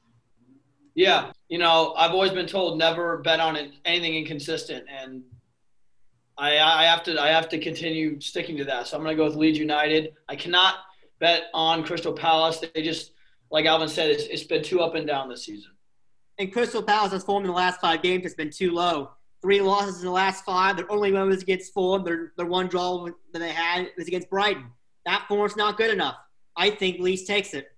Yeah, 0.94 1.32
you 1.48 1.58
know, 1.58 1.94
I've 1.96 2.12
always 2.12 2.32
been 2.32 2.48
told 2.48 2.78
never 2.78 3.18
bet 3.18 3.40
on 3.40 3.58
anything 3.86 4.16
inconsistent, 4.16 4.86
and 4.90 5.24
I, 6.38 6.60
I 6.60 6.86
have 6.86 7.04
to 7.04 7.20
I 7.20 7.28
have 7.30 7.50
to 7.50 7.60
continue 7.60 8.20
sticking 8.20 8.58
to 8.58 8.66
that. 8.66 8.88
So 8.88 8.98
I'm 8.98 9.04
going 9.04 9.16
to 9.16 9.22
go 9.22 9.28
with 9.28 9.36
Leeds 9.36 9.58
United. 9.58 10.14
I 10.30 10.36
cannot 10.36 10.76
bet 11.20 11.46
on 11.54 11.84
Crystal 11.84 12.14
Palace. 12.14 12.64
They 12.74 12.84
just, 12.84 13.12
like 13.50 13.66
Alvin 13.66 13.88
said, 13.88 14.12
it's, 14.12 14.24
it's 14.26 14.44
been 14.44 14.64
too 14.64 14.82
up 14.82 14.96
and 14.96 15.08
down 15.08 15.30
this 15.30 15.46
season. 15.46 15.72
And 16.38 16.54
Crystal 16.54 16.84
Palace's 16.84 17.24
form 17.24 17.44
in 17.44 17.48
the 17.48 17.56
last 17.56 17.82
five 17.82 18.04
games 18.04 18.24
has 18.24 18.36
been 18.36 18.52
too 18.52 18.72
low. 18.72 19.12
Three 19.42 19.62
losses 19.62 20.00
in 20.00 20.06
the 20.06 20.12
last 20.12 20.44
five. 20.44 20.78
Their 20.78 20.92
only 20.92 21.12
one 21.12 21.30
was 21.30 21.44
against 21.44 21.74
Fulham. 21.74 22.04
Their, 22.04 22.34
their 22.38 22.46
one 22.48 22.68
draw 22.68 23.06
that 23.06 23.40
they 23.40 23.52
had 23.52 23.90
was 23.98 24.08
against 24.08 24.30
Brighton. 24.30 24.66
That 25.06 25.26
form's 25.28 25.56
not 25.56 25.78
good 25.78 25.92
enough. 25.92 26.18
I 26.56 26.72
think 26.72 27.00
Leeds 27.00 27.24
takes 27.24 27.54
it. 27.54 27.72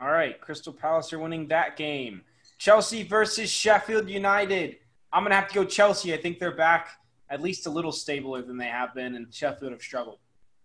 All 0.00 0.10
right, 0.10 0.38
Crystal 0.40 0.72
Palace 0.72 1.12
are 1.12 1.18
winning 1.18 1.48
that 1.48 1.76
game. 1.76 2.22
Chelsea 2.58 3.04
versus 3.04 3.48
Sheffield 3.48 4.10
United. 4.10 4.76
I'm 5.12 5.22
gonna 5.22 5.36
have 5.36 5.48
to 5.48 5.54
go 5.54 5.64
Chelsea. 5.64 6.12
I 6.12 6.16
think 6.16 6.40
they're 6.40 6.56
back 6.56 6.88
at 7.30 7.40
least 7.40 7.66
a 7.66 7.70
little 7.70 7.92
stabler 7.92 8.42
than 8.42 8.56
they 8.56 8.66
have 8.66 8.94
been, 8.94 9.14
and 9.14 9.32
Sheffield 9.32 9.72
have 9.72 9.80
struggled. 9.80 10.18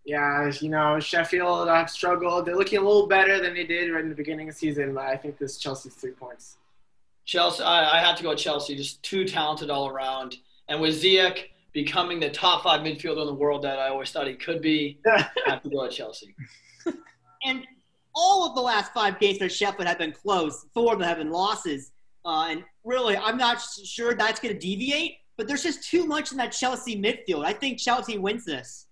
Yeah, 0.06 0.52
you 0.60 0.70
know, 0.70 1.00
Sheffield 1.00 1.68
have 1.68 1.90
struggled. 1.90 2.46
They're 2.46 2.56
looking 2.56 2.80
a 2.80 2.82
little 2.82 3.08
better 3.08 3.40
than 3.42 3.54
they 3.54 3.66
did 3.66 3.92
right 3.92 4.04
in 4.04 4.10
the 4.10 4.16
beginning 4.16 4.50
of 4.50 4.56
the 4.56 4.60
season, 4.60 4.94
but 4.94 5.06
I 5.06 5.16
think 5.16 5.38
this 5.38 5.58
Chelsea's 5.58 5.94
three 5.94 6.12
points. 6.12 6.58
Chelsea, 7.30 7.62
I, 7.62 8.00
I 8.00 8.02
have 8.02 8.16
to 8.16 8.24
go 8.24 8.32
at 8.32 8.40
Chelsea. 8.40 8.76
Just 8.76 9.04
too 9.04 9.24
talented 9.24 9.70
all 9.70 9.88
around, 9.88 10.38
and 10.68 10.82
with 10.82 11.00
Ziyech 11.00 11.44
becoming 11.74 12.20
the 12.20 12.32
top 12.32 12.64
five 12.64 12.82
midfielder 12.82 13.22
in 13.22 13.28
the 13.28 13.36
world 13.36 13.62
that 13.62 13.78
I 13.78 13.90
always 13.90 14.10
thought 14.10 14.26
he 14.26 14.34
could 14.34 14.64
be, 14.64 15.00
I 15.06 15.28
have 15.46 15.62
to 15.62 15.70
go 15.70 15.86
at 15.86 15.92
Chelsea. 15.92 16.36
And 17.46 17.66
all 18.14 18.46
of 18.46 18.54
the 18.54 18.60
last 18.60 18.92
five 18.92 19.18
games 19.18 19.38
for 19.38 19.48
Sheffield 19.48 19.88
have 19.88 19.98
been 19.98 20.12
close. 20.12 20.66
Four 20.74 20.92
of 20.92 21.00
them 21.00 21.08
have 21.08 21.20
been 21.20 21.32
losses. 21.32 21.94
Uh, 22.26 22.48
and 22.50 22.66
really, 22.84 23.16
I'm 23.16 23.38
not 23.38 23.62
sure 23.62 24.14
that's 24.14 24.42
going 24.42 24.54
to 24.54 24.60
deviate, 24.60 25.20
but 25.38 25.48
there's 25.48 25.64
just 25.64 25.90
too 25.90 26.06
much 26.06 26.32
in 26.32 26.38
that 26.38 26.52
Chelsea 26.52 27.02
midfield. 27.02 27.46
I 27.46 27.54
think 27.54 27.80
Chelsea 27.80 28.18
wins 28.18 28.44
this. 28.44 28.88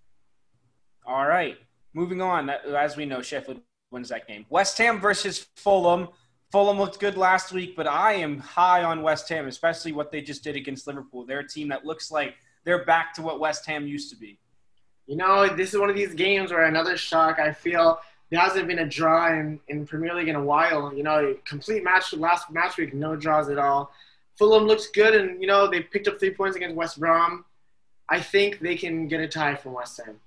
All 1.04 1.26
right, 1.26 1.58
moving 1.92 2.22
on. 2.22 2.48
As 2.48 2.96
we 2.96 3.04
know, 3.04 3.20
Sheffield 3.20 3.60
wins 3.90 4.08
that 4.08 4.26
game. 4.26 4.46
West 4.48 4.78
Ham 4.78 4.98
versus 4.98 5.46
Fulham. 5.56 6.08
Fulham 6.50 6.78
looked 6.78 6.98
good 6.98 7.18
last 7.18 7.52
week, 7.52 7.76
but 7.76 7.86
I 7.86 8.14
am 8.14 8.38
high 8.38 8.82
on 8.82 9.02
West 9.02 9.28
Ham, 9.28 9.46
especially 9.46 9.92
what 9.92 10.10
they 10.10 10.22
just 10.22 10.42
did 10.42 10.56
against 10.56 10.86
Liverpool. 10.86 11.24
They're 11.24 11.40
a 11.40 11.48
team 11.48 11.68
that 11.68 11.84
looks 11.84 12.10
like 12.10 12.36
they're 12.64 12.84
back 12.84 13.12
to 13.14 13.22
what 13.22 13.38
West 13.38 13.66
Ham 13.66 13.86
used 13.86 14.10
to 14.10 14.16
be. 14.16 14.38
You 15.06 15.16
know, 15.16 15.46
this 15.48 15.74
is 15.74 15.80
one 15.80 15.90
of 15.90 15.96
these 15.96 16.14
games 16.14 16.50
where 16.50 16.64
another 16.64 16.96
shock. 16.96 17.38
I 17.38 17.52
feel 17.52 17.98
there 18.30 18.40
hasn't 18.40 18.66
been 18.66 18.78
a 18.78 18.88
draw 18.88 19.32
in, 19.32 19.60
in 19.68 19.86
Premier 19.86 20.14
League 20.14 20.28
in 20.28 20.36
a 20.36 20.42
while. 20.42 20.92
You 20.94 21.02
know, 21.02 21.36
complete 21.44 21.84
match 21.84 22.12
last 22.14 22.50
match 22.50 22.76
week, 22.78 22.94
no 22.94 23.14
draws 23.14 23.48
at 23.50 23.58
all. 23.58 23.90
Fulham 24.38 24.64
looks 24.64 24.88
good, 24.88 25.14
and 25.14 25.40
you 25.40 25.46
know 25.46 25.68
they 25.68 25.80
picked 25.80 26.08
up 26.08 26.18
three 26.18 26.30
points 26.30 26.56
against 26.56 26.76
West 26.76 26.98
Brom. 26.98 27.44
I 28.08 28.20
think 28.20 28.60
they 28.60 28.76
can 28.76 29.06
get 29.08 29.20
a 29.20 29.28
tie 29.28 29.54
from 29.54 29.74
West 29.74 30.00
Ham. 30.04 30.20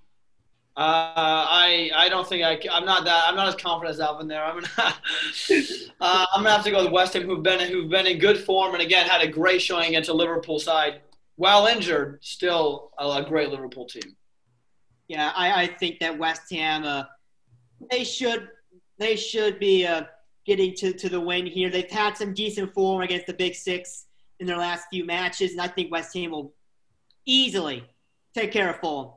Uh, 0.82 1.46
I 1.48 1.92
I 1.96 2.10
don't 2.10 2.28
think 2.28 2.44
I 2.44 2.60
I'm 2.72 2.86
not 2.86 3.06
that 3.06 3.26
I'm 3.28 3.36
not 3.36 3.48
as 3.48 3.54
confident 3.54 3.94
as 3.94 4.00
Alvin 4.00 4.28
there. 4.28 4.44
I'm 4.44 4.56
gonna 4.56 4.68
uh, 6.02 6.26
I'm 6.34 6.42
gonna 6.42 6.56
have 6.56 6.64
to 6.64 6.72
go 6.72 6.84
with 6.84 6.92
West 6.92 7.14
Ham, 7.14 7.22
who've 7.22 7.44
been 7.44 7.60
who've 7.60 7.88
been 7.88 8.08
in 8.08 8.18
good 8.18 8.40
form 8.40 8.74
and 8.74 8.82
again 8.82 9.08
had 9.08 9.22
a 9.22 9.28
great 9.28 9.62
showing 9.62 9.90
against 9.90 10.10
a 10.10 10.14
Liverpool 10.14 10.58
side. 10.58 11.02
While 11.36 11.68
injured, 11.68 12.18
still 12.24 12.94
a, 12.98 13.08
a 13.08 13.26
great 13.28 13.52
Liverpool 13.52 13.86
team. 13.86 14.16
Yeah, 15.08 15.32
I, 15.36 15.62
I 15.62 15.68
think 15.68 16.00
that 16.00 16.18
West 16.18 16.52
Ham, 16.52 16.84
uh, 16.84 17.04
they 17.92 18.04
should 18.04 18.50
they 18.98 19.16
should 19.16 19.60
be 19.60 19.86
uh, 19.86 20.06
getting 20.48 20.74
to, 20.78 20.94
to 20.94 21.10
the 21.10 21.22
win 21.22 21.46
here. 21.46 21.70
They've 21.70 21.92
had 21.92 22.18
some 22.18 22.34
decent 22.34 22.74
form 22.74 23.04
against 23.04 23.28
the 23.28 23.34
Big 23.34 23.54
Six 23.54 24.08
in 24.40 24.48
their 24.48 24.58
last 24.58 24.88
few 24.90 25.06
matches, 25.06 25.52
and 25.52 25.62
I 25.62 25.68
think 25.68 25.92
West 25.92 26.12
Ham 26.16 26.32
will 26.32 26.56
easily 27.28 27.84
take 28.34 28.52
care 28.52 28.72
of 28.72 28.80
Fulham. 28.80 29.12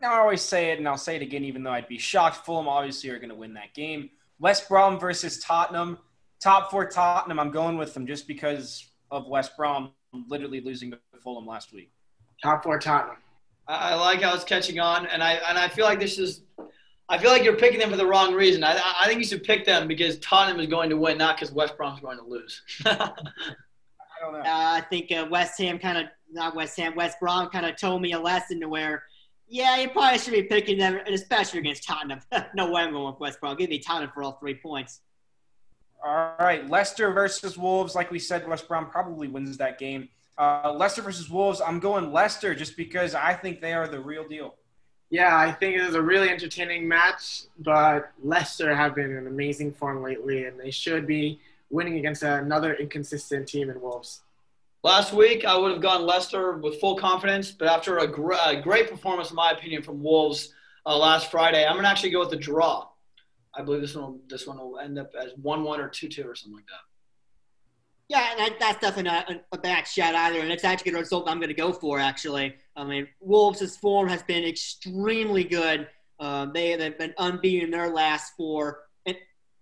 Now, 0.00 0.14
I 0.14 0.18
always 0.18 0.40
say 0.40 0.70
it, 0.72 0.78
and 0.78 0.88
I'll 0.88 0.96
say 0.96 1.16
it 1.16 1.22
again, 1.22 1.44
even 1.44 1.62
though 1.62 1.72
I'd 1.72 1.88
be 1.88 1.98
shocked. 1.98 2.46
Fulham 2.46 2.68
obviously 2.68 3.10
are 3.10 3.18
going 3.18 3.28
to 3.28 3.34
win 3.34 3.54
that 3.54 3.74
game. 3.74 4.10
West 4.38 4.68
Brom 4.68 4.98
versus 4.98 5.38
Tottenham. 5.38 5.98
Top 6.42 6.70
four 6.70 6.86
Tottenham. 6.86 7.38
I'm 7.38 7.50
going 7.50 7.76
with 7.76 7.92
them 7.92 8.06
just 8.06 8.26
because 8.26 8.88
of 9.10 9.28
West 9.28 9.56
Brom 9.56 9.92
literally 10.28 10.62
losing 10.62 10.90
to 10.90 10.98
Fulham 11.22 11.46
last 11.46 11.72
week. 11.72 11.90
Top 12.42 12.62
four 12.62 12.78
Tottenham. 12.78 13.18
I, 13.68 13.90
I 13.90 13.94
like 13.94 14.22
how 14.22 14.34
it's 14.34 14.44
catching 14.44 14.80
on, 14.80 15.06
and 15.06 15.22
I 15.22 15.34
and 15.34 15.58
I 15.58 15.68
feel 15.68 15.84
like 15.84 16.00
this 16.00 16.18
is. 16.18 16.42
I 17.10 17.18
feel 17.18 17.30
like 17.30 17.42
you're 17.42 17.56
picking 17.56 17.80
them 17.80 17.90
for 17.90 17.96
the 17.96 18.06
wrong 18.06 18.32
reason. 18.32 18.62
I, 18.62 18.80
I 19.00 19.08
think 19.08 19.18
you 19.18 19.26
should 19.26 19.42
pick 19.42 19.66
them 19.66 19.88
because 19.88 20.16
Tottenham 20.20 20.60
is 20.60 20.68
going 20.68 20.88
to 20.90 20.96
win, 20.96 21.18
not 21.18 21.36
because 21.36 21.52
West 21.52 21.76
Brom's 21.76 22.00
going 22.00 22.18
to 22.18 22.24
lose. 22.24 22.62
I 22.86 23.10
don't 24.20 24.32
know. 24.32 24.38
Uh, 24.38 24.44
I 24.46 24.80
think 24.88 25.10
uh, 25.10 25.26
West 25.28 25.58
Ham 25.58 25.78
kind 25.78 25.98
of 25.98 26.04
not 26.32 26.54
West 26.54 26.78
Ham, 26.78 26.94
West 26.94 27.18
Brom 27.20 27.50
kind 27.50 27.66
of 27.66 27.76
told 27.76 28.00
me 28.00 28.12
a 28.12 28.18
lesson 28.18 28.60
to 28.60 28.68
where 28.68 29.02
Yeah, 29.52 29.78
you 29.78 29.88
probably 29.88 30.18
should 30.20 30.32
be 30.32 30.44
picking 30.44 30.78
them, 30.78 31.00
and 31.04 31.12
especially 31.12 31.58
against 31.58 31.82
Tottenham. 31.82 32.20
no 32.54 32.70
way 32.70 32.82
I'm 32.82 32.92
going 32.92 33.06
with 33.12 33.18
West 33.18 33.40
Brom. 33.40 33.56
Give 33.56 33.68
me 33.68 33.80
Tottenham 33.80 34.12
for 34.14 34.22
all 34.22 34.32
three 34.32 34.54
points. 34.54 35.00
All 36.02 36.34
right, 36.38 36.70
Leicester 36.70 37.10
versus 37.10 37.58
Wolves. 37.58 37.96
Like 37.96 38.12
we 38.12 38.20
said, 38.20 38.46
West 38.46 38.68
Brom 38.68 38.88
probably 38.88 39.26
wins 39.26 39.56
that 39.56 39.78
game. 39.78 40.08
Uh, 40.38 40.72
Leicester 40.72 41.02
versus 41.02 41.28
Wolves. 41.28 41.60
I'm 41.60 41.80
going 41.80 42.12
Leicester 42.12 42.54
just 42.54 42.76
because 42.76 43.16
I 43.16 43.34
think 43.34 43.60
they 43.60 43.72
are 43.72 43.88
the 43.88 43.98
real 43.98 44.26
deal. 44.26 44.54
Yeah, 45.10 45.36
I 45.36 45.50
think 45.50 45.74
it 45.74 45.80
is 45.80 45.96
a 45.96 46.00
really 46.00 46.30
entertaining 46.30 46.86
match, 46.86 47.42
but 47.58 48.12
Leicester 48.22 48.74
have 48.74 48.94
been 48.94 49.16
in 49.16 49.26
amazing 49.26 49.72
form 49.72 50.00
lately, 50.00 50.44
and 50.44 50.58
they 50.60 50.70
should 50.70 51.08
be 51.08 51.40
winning 51.70 51.98
against 51.98 52.22
another 52.22 52.74
inconsistent 52.74 53.48
team 53.48 53.68
in 53.68 53.80
Wolves. 53.80 54.22
Last 54.82 55.12
week, 55.12 55.44
I 55.44 55.56
would 55.58 55.72
have 55.72 55.82
gone 55.82 56.06
Leicester 56.06 56.56
with 56.56 56.80
full 56.80 56.96
confidence, 56.96 57.50
but 57.50 57.68
after 57.68 57.98
a, 57.98 58.06
gr- 58.06 58.32
a 58.32 58.60
great 58.60 58.90
performance, 58.90 59.28
in 59.28 59.36
my 59.36 59.52
opinion, 59.52 59.82
from 59.82 60.02
Wolves 60.02 60.54
uh, 60.86 60.96
last 60.96 61.30
Friday, 61.30 61.66
I'm 61.66 61.74
going 61.74 61.84
to 61.84 61.90
actually 61.90 62.10
go 62.10 62.20
with 62.20 62.30
the 62.30 62.36
draw. 62.36 62.88
I 63.54 63.62
believe 63.62 63.82
this 63.82 63.94
one 63.94 64.04
will, 64.04 64.20
this 64.28 64.46
one 64.46 64.58
will 64.58 64.78
end 64.78 64.98
up 64.98 65.10
as 65.20 65.32
one 65.42 65.64
one 65.64 65.80
or 65.80 65.88
two 65.88 66.08
two 66.08 66.26
or 66.26 66.34
something 66.34 66.56
like 66.56 66.66
that. 66.66 66.80
Yeah, 68.08 68.26
and 68.30 68.40
that, 68.40 68.58
that's 68.58 68.80
definitely 68.80 69.10
not 69.10 69.30
a, 69.30 69.40
a 69.52 69.58
bad 69.58 69.86
shot 69.86 70.14
either, 70.14 70.40
and 70.40 70.50
it's 70.50 70.64
actually 70.64 70.92
the 70.92 70.98
result 70.98 71.28
I'm 71.28 71.38
going 71.38 71.48
to 71.48 71.54
go 71.54 71.72
for. 71.72 71.98
Actually, 71.98 72.54
I 72.74 72.84
mean, 72.84 73.06
Wolves' 73.20 73.76
form 73.76 74.08
has 74.08 74.22
been 74.22 74.44
extremely 74.44 75.44
good. 75.44 75.88
Um, 76.18 76.52
they 76.54 76.74
they've 76.76 76.98
been 76.98 77.14
unbeaten 77.18 77.66
in 77.66 77.70
their 77.70 77.90
last 77.90 78.32
four, 78.36 78.84
and 79.04 79.16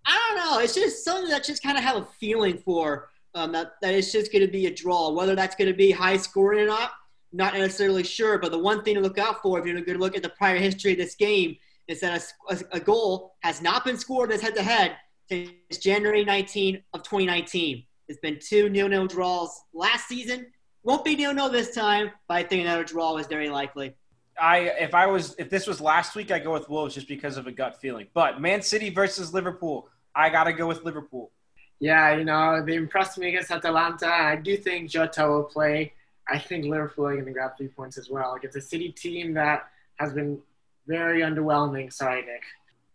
I 0.07 0.17
don't 0.29 0.45
know. 0.45 0.59
It's 0.61 0.75
just 0.75 1.05
something 1.05 1.31
that 1.31 1.45
just 1.45 1.63
kind 1.63 1.77
of 1.77 1.83
have 1.83 1.97
a 1.97 2.05
feeling 2.21 2.59
for 2.59 3.09
um, 3.35 3.53
that 3.53 3.73
that 3.83 3.95
it's 3.95 4.13
just 4.13 4.33
going 4.33 4.45
to 4.45 4.51
be 4.51 4.67
a 4.67 4.75
draw. 4.75 5.11
Whether 5.11 5.35
that's 5.35 5.57
going 5.57 5.71
to 5.71 5.77
be 5.77 5.91
high 5.91 6.17
scoring 6.17 6.61
or 6.61 6.67
not, 6.67 6.93
not 7.33 7.55
necessarily 7.55 8.05
sure. 8.05 8.39
But 8.39 8.53
the 8.53 8.59
one 8.59 8.83
thing 8.83 8.95
to 8.95 9.01
look 9.01 9.19
out 9.19 9.43
for, 9.43 9.59
if 9.59 9.67
you're 9.67 9.75
going 9.75 9.99
to 9.99 10.05
look 10.05 10.17
at 10.17 10.23
the 10.23 10.31
prior 10.31 10.57
history 10.57 10.93
of 10.93 10.99
this 10.99 11.15
game, 11.15 11.57
is 11.87 12.01
that 12.01 12.23
a, 12.51 12.55
a, 12.55 12.59
a 12.73 12.81
goal 12.81 13.35
has 13.41 13.63
not 13.63 13.85
been 13.85 13.97
scored 13.97 14.33
as 14.33 14.41
head 14.41 14.55
to 14.55 14.63
head 14.63 14.97
since 15.29 15.51
January 15.79 16.25
19 16.25 16.83
of 16.95 17.03
2019. 17.03 17.85
It's 18.09 18.21
been 18.21 18.39
two 18.41 18.71
nil-nil 18.71 19.07
draws 19.07 19.51
last 19.75 20.09
season. 20.09 20.47
Won't 20.83 21.05
be 21.05 21.17
nil-nil 21.17 21.51
this 21.51 21.75
time, 21.75 22.11
but 22.27 22.39
I 22.39 22.43
think 22.43 22.63
another 22.63 22.85
draw 22.85 23.17
is 23.17 23.27
very 23.27 23.51
likely. 23.51 23.95
I 24.41 24.59
if 24.79 24.95
I 24.95 25.07
was 25.07 25.35
if 25.39 25.51
this 25.51 25.67
was 25.67 25.81
last 25.81 26.15
week, 26.15 26.31
I 26.31 26.39
go 26.39 26.53
with 26.53 26.69
Wolves 26.69 26.95
just 26.95 27.09
because 27.09 27.37
of 27.37 27.47
a 27.47 27.53
gut 27.53 27.81
feeling. 27.81 28.07
But 28.15 28.41
Man 28.41 28.63
City 28.63 28.89
versus 28.89 29.35
Liverpool, 29.35 29.89
I 30.15 30.31
gotta 30.31 30.53
go 30.53 30.67
with 30.67 30.85
Liverpool. 30.85 31.33
Yeah, 31.81 32.17
you 32.17 32.25
know, 32.25 32.65
they 32.65 32.75
impressed 32.75 33.19
me 33.19 33.29
against 33.29 33.51
Atalanta. 33.51 34.09
I 34.09 34.37
do 34.37 34.57
think 34.57 34.91
Jota 34.91 35.29
will 35.29 35.45
play. 35.45 35.93
I 36.29 36.39
think 36.39 36.65
Liverpool 36.65 37.07
are 37.07 37.15
going 37.15 37.27
to 37.27 37.33
grab 37.33 37.57
three 37.57 37.69
points 37.69 37.97
as 37.97 38.11
well. 38.11 38.33
Like 38.33 38.45
it's 38.45 38.57
a 38.57 38.61
City 38.61 38.91
team 38.91 39.35
that 39.35 39.71
has 39.97 40.13
been 40.13 40.41
very 40.87 41.23
underwhelming. 41.23 41.93
Sorry, 41.93 42.23
Nick. 42.23 42.43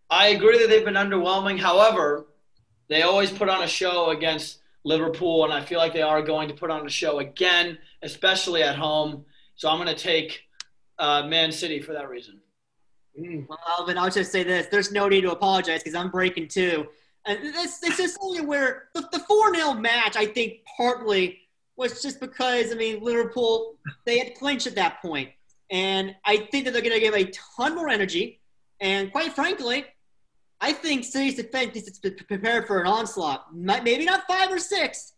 I 0.09 0.27
agree 0.29 0.59
that 0.59 0.69
they've 0.69 0.85
been 0.85 0.93
underwhelming. 0.95 1.59
However, 1.59 2.25
they 2.89 3.03
always 3.03 3.31
put 3.31 3.49
on 3.49 3.63
a 3.63 3.67
show 3.67 4.11
against 4.11 4.59
Liverpool, 4.83 5.45
and 5.45 5.53
I 5.53 5.61
feel 5.61 5.79
like 5.79 5.93
they 5.93 6.01
are 6.01 6.21
going 6.21 6.49
to 6.49 6.53
put 6.53 6.69
on 6.69 6.85
a 6.85 6.89
show 6.89 7.19
again, 7.19 7.77
especially 8.01 8.63
at 8.63 8.75
home. 8.75 9.25
So 9.55 9.69
I'm 9.69 9.77
going 9.77 9.95
to 9.95 10.01
take 10.01 10.43
uh, 10.99 11.23
Man 11.25 11.51
City 11.51 11.79
for 11.79 11.93
that 11.93 12.09
reason. 12.09 12.39
Mm. 13.19 13.47
Well, 13.47 13.59
Alvin, 13.77 13.97
I'll 13.97 14.09
just 14.09 14.31
say 14.31 14.43
this: 14.43 14.67
there's 14.67 14.91
no 14.91 15.07
need 15.07 15.21
to 15.21 15.31
apologize 15.31 15.81
because 15.81 15.95
I'm 15.95 16.09
breaking 16.09 16.47
two, 16.47 16.87
and 17.25 17.39
this 17.53 17.79
this 17.79 17.99
is 17.99 18.17
only 18.21 18.41
where 18.41 18.89
the, 18.93 19.07
the 19.11 19.19
four 19.19 19.53
0 19.53 19.73
match. 19.73 20.15
I 20.15 20.25
think 20.25 20.59
partly 20.77 21.39
was 21.75 22.01
just 22.01 22.19
because 22.19 22.71
I 22.71 22.75
mean 22.75 23.01
Liverpool 23.01 23.75
they 24.05 24.19
had 24.19 24.35
clinched 24.35 24.67
at 24.67 24.75
that 24.75 25.01
point, 25.01 25.29
and 25.69 26.15
I 26.25 26.37
think 26.51 26.65
that 26.65 26.71
they're 26.71 26.81
going 26.81 26.93
to 26.93 26.99
give 26.99 27.15
a 27.15 27.31
ton 27.55 27.75
more 27.75 27.89
energy, 27.89 28.39
and 28.79 29.11
quite 29.11 29.33
frankly, 29.33 29.85
I 30.59 30.73
think 30.73 31.03
City's 31.03 31.35
defense 31.35 31.75
is 31.75 31.99
prepared 31.99 32.67
for 32.67 32.79
an 32.79 32.87
onslaught. 32.87 33.53
Maybe 33.53 34.05
not 34.05 34.23
five 34.27 34.51
or 34.51 34.59
six, 34.59 35.13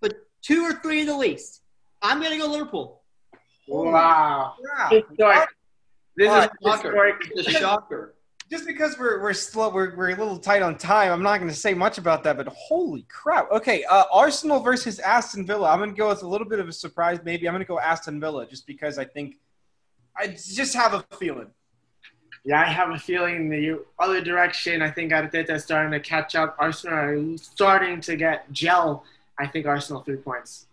but 0.00 0.14
two 0.42 0.62
or 0.62 0.72
three 0.74 1.02
at 1.02 1.06
the 1.06 1.16
least. 1.16 1.62
I'm 2.02 2.20
going 2.20 2.32
to 2.32 2.38
go 2.38 2.50
Liverpool. 2.50 3.02
Wow. 3.68 4.54
Wow. 4.58 4.88
Historic. 4.90 5.48
This 6.16 6.28
is 6.28 6.32
right, 6.32 6.50
Shocker. 6.62 6.88
historic. 6.88 7.16
It's 7.32 7.48
a 7.48 7.50
shocker. 7.52 8.14
Just 8.48 8.64
because 8.64 8.96
we're 8.96 9.20
we're 9.20 9.32
slow, 9.32 9.70
we're, 9.70 9.96
we're 9.96 10.10
a 10.10 10.16
little 10.16 10.38
tight 10.38 10.62
on 10.62 10.78
time. 10.78 11.10
I'm 11.10 11.22
not 11.22 11.38
going 11.38 11.50
to 11.50 11.56
say 11.56 11.74
much 11.74 11.98
about 11.98 12.22
that, 12.24 12.36
but 12.36 12.46
holy 12.48 13.04
crap! 13.08 13.50
Okay, 13.50 13.82
uh, 13.84 14.04
Arsenal 14.12 14.60
versus 14.60 15.00
Aston 15.00 15.44
Villa. 15.44 15.68
I'm 15.68 15.78
going 15.78 15.90
to 15.90 15.96
go 15.96 16.08
with 16.08 16.22
a 16.22 16.28
little 16.28 16.46
bit 16.46 16.60
of 16.60 16.68
a 16.68 16.72
surprise. 16.72 17.18
Maybe 17.24 17.48
I'm 17.48 17.54
going 17.54 17.64
to 17.64 17.66
go 17.66 17.80
Aston 17.80 18.20
Villa 18.20 18.46
just 18.46 18.64
because 18.64 18.98
I 18.98 19.04
think 19.04 19.36
I 20.16 20.28
just 20.28 20.74
have 20.74 20.94
a 20.94 21.04
feeling. 21.18 21.48
Yeah, 22.44 22.60
I 22.60 22.66
have 22.66 22.90
a 22.90 22.98
feeling 22.98 23.48
the 23.48 23.82
other 23.98 24.20
direction. 24.20 24.80
I 24.80 24.92
think 24.92 25.10
Arteta 25.10 25.50
is 25.50 25.64
starting 25.64 25.90
to 25.90 25.98
catch 25.98 26.36
up. 26.36 26.54
Arsenal 26.60 26.94
are 26.96 27.36
starting 27.38 28.00
to 28.02 28.14
get 28.14 28.50
gel. 28.52 29.04
I 29.36 29.48
think 29.48 29.66
Arsenal 29.66 30.02
three 30.02 30.18
points. 30.18 30.68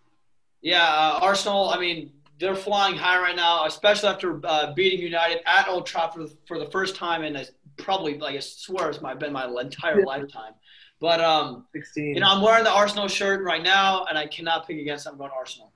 Yeah, 0.62 0.84
uh, 0.84 1.18
Arsenal. 1.20 1.70
I 1.70 1.80
mean, 1.80 2.12
they're 2.38 2.54
flying 2.54 2.96
high 2.96 3.20
right 3.20 3.34
now, 3.36 3.66
especially 3.66 4.10
after 4.10 4.40
uh, 4.46 4.72
beating 4.72 5.00
United 5.00 5.40
at 5.46 5.68
Old 5.68 5.86
Trafford 5.86 6.30
for 6.46 6.58
the 6.58 6.66
first 6.66 6.94
time 6.94 7.24
in 7.24 7.36
a, 7.36 7.44
probably, 7.76 8.18
like 8.18 8.36
I 8.36 8.40
swear, 8.40 8.90
it's 8.90 9.00
my 9.00 9.14
been 9.14 9.32
my 9.32 9.46
entire 9.60 10.04
lifetime. 10.04 10.52
But 11.00 11.20
um, 11.20 11.66
16. 11.72 12.14
you 12.14 12.20
know, 12.20 12.28
I'm 12.28 12.40
wearing 12.40 12.64
the 12.64 12.70
Arsenal 12.70 13.08
shirt 13.08 13.44
right 13.44 13.62
now, 13.62 14.04
and 14.08 14.16
I 14.16 14.26
cannot 14.26 14.66
pick 14.66 14.78
against. 14.78 15.04
them. 15.04 15.14
I'm 15.14 15.18
going 15.18 15.30
Arsenal. 15.36 15.70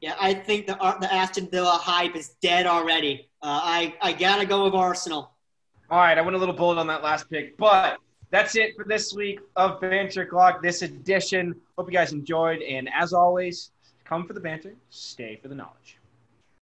Yeah, 0.00 0.16
I 0.20 0.34
think 0.34 0.66
the 0.66 0.74
the 1.00 1.12
Aston 1.12 1.48
Villa 1.50 1.78
hype 1.80 2.16
is 2.16 2.30
dead 2.40 2.66
already. 2.66 3.28
Uh, 3.42 3.60
I 3.62 3.94
I 4.00 4.12
gotta 4.12 4.44
go 4.44 4.64
with 4.64 4.74
Arsenal. 4.74 5.32
All 5.90 5.98
right, 5.98 6.16
I 6.16 6.22
went 6.22 6.34
a 6.34 6.38
little 6.38 6.54
bold 6.54 6.78
on 6.78 6.86
that 6.86 7.02
last 7.02 7.28
pick, 7.30 7.56
but 7.56 7.98
that's 8.30 8.56
it 8.56 8.74
for 8.74 8.84
this 8.84 9.12
week 9.12 9.40
of 9.56 9.80
Banter 9.80 10.24
Clock, 10.24 10.62
this 10.62 10.82
edition. 10.82 11.54
Hope 11.76 11.86
you 11.88 11.92
guys 11.92 12.12
enjoyed, 12.12 12.62
and 12.62 12.88
as 12.98 13.12
always, 13.12 13.70
come 14.04 14.26
for 14.26 14.32
the 14.32 14.40
banter, 14.40 14.74
stay 14.88 15.38
for 15.40 15.48
the 15.48 15.54
knowledge. 15.54 15.98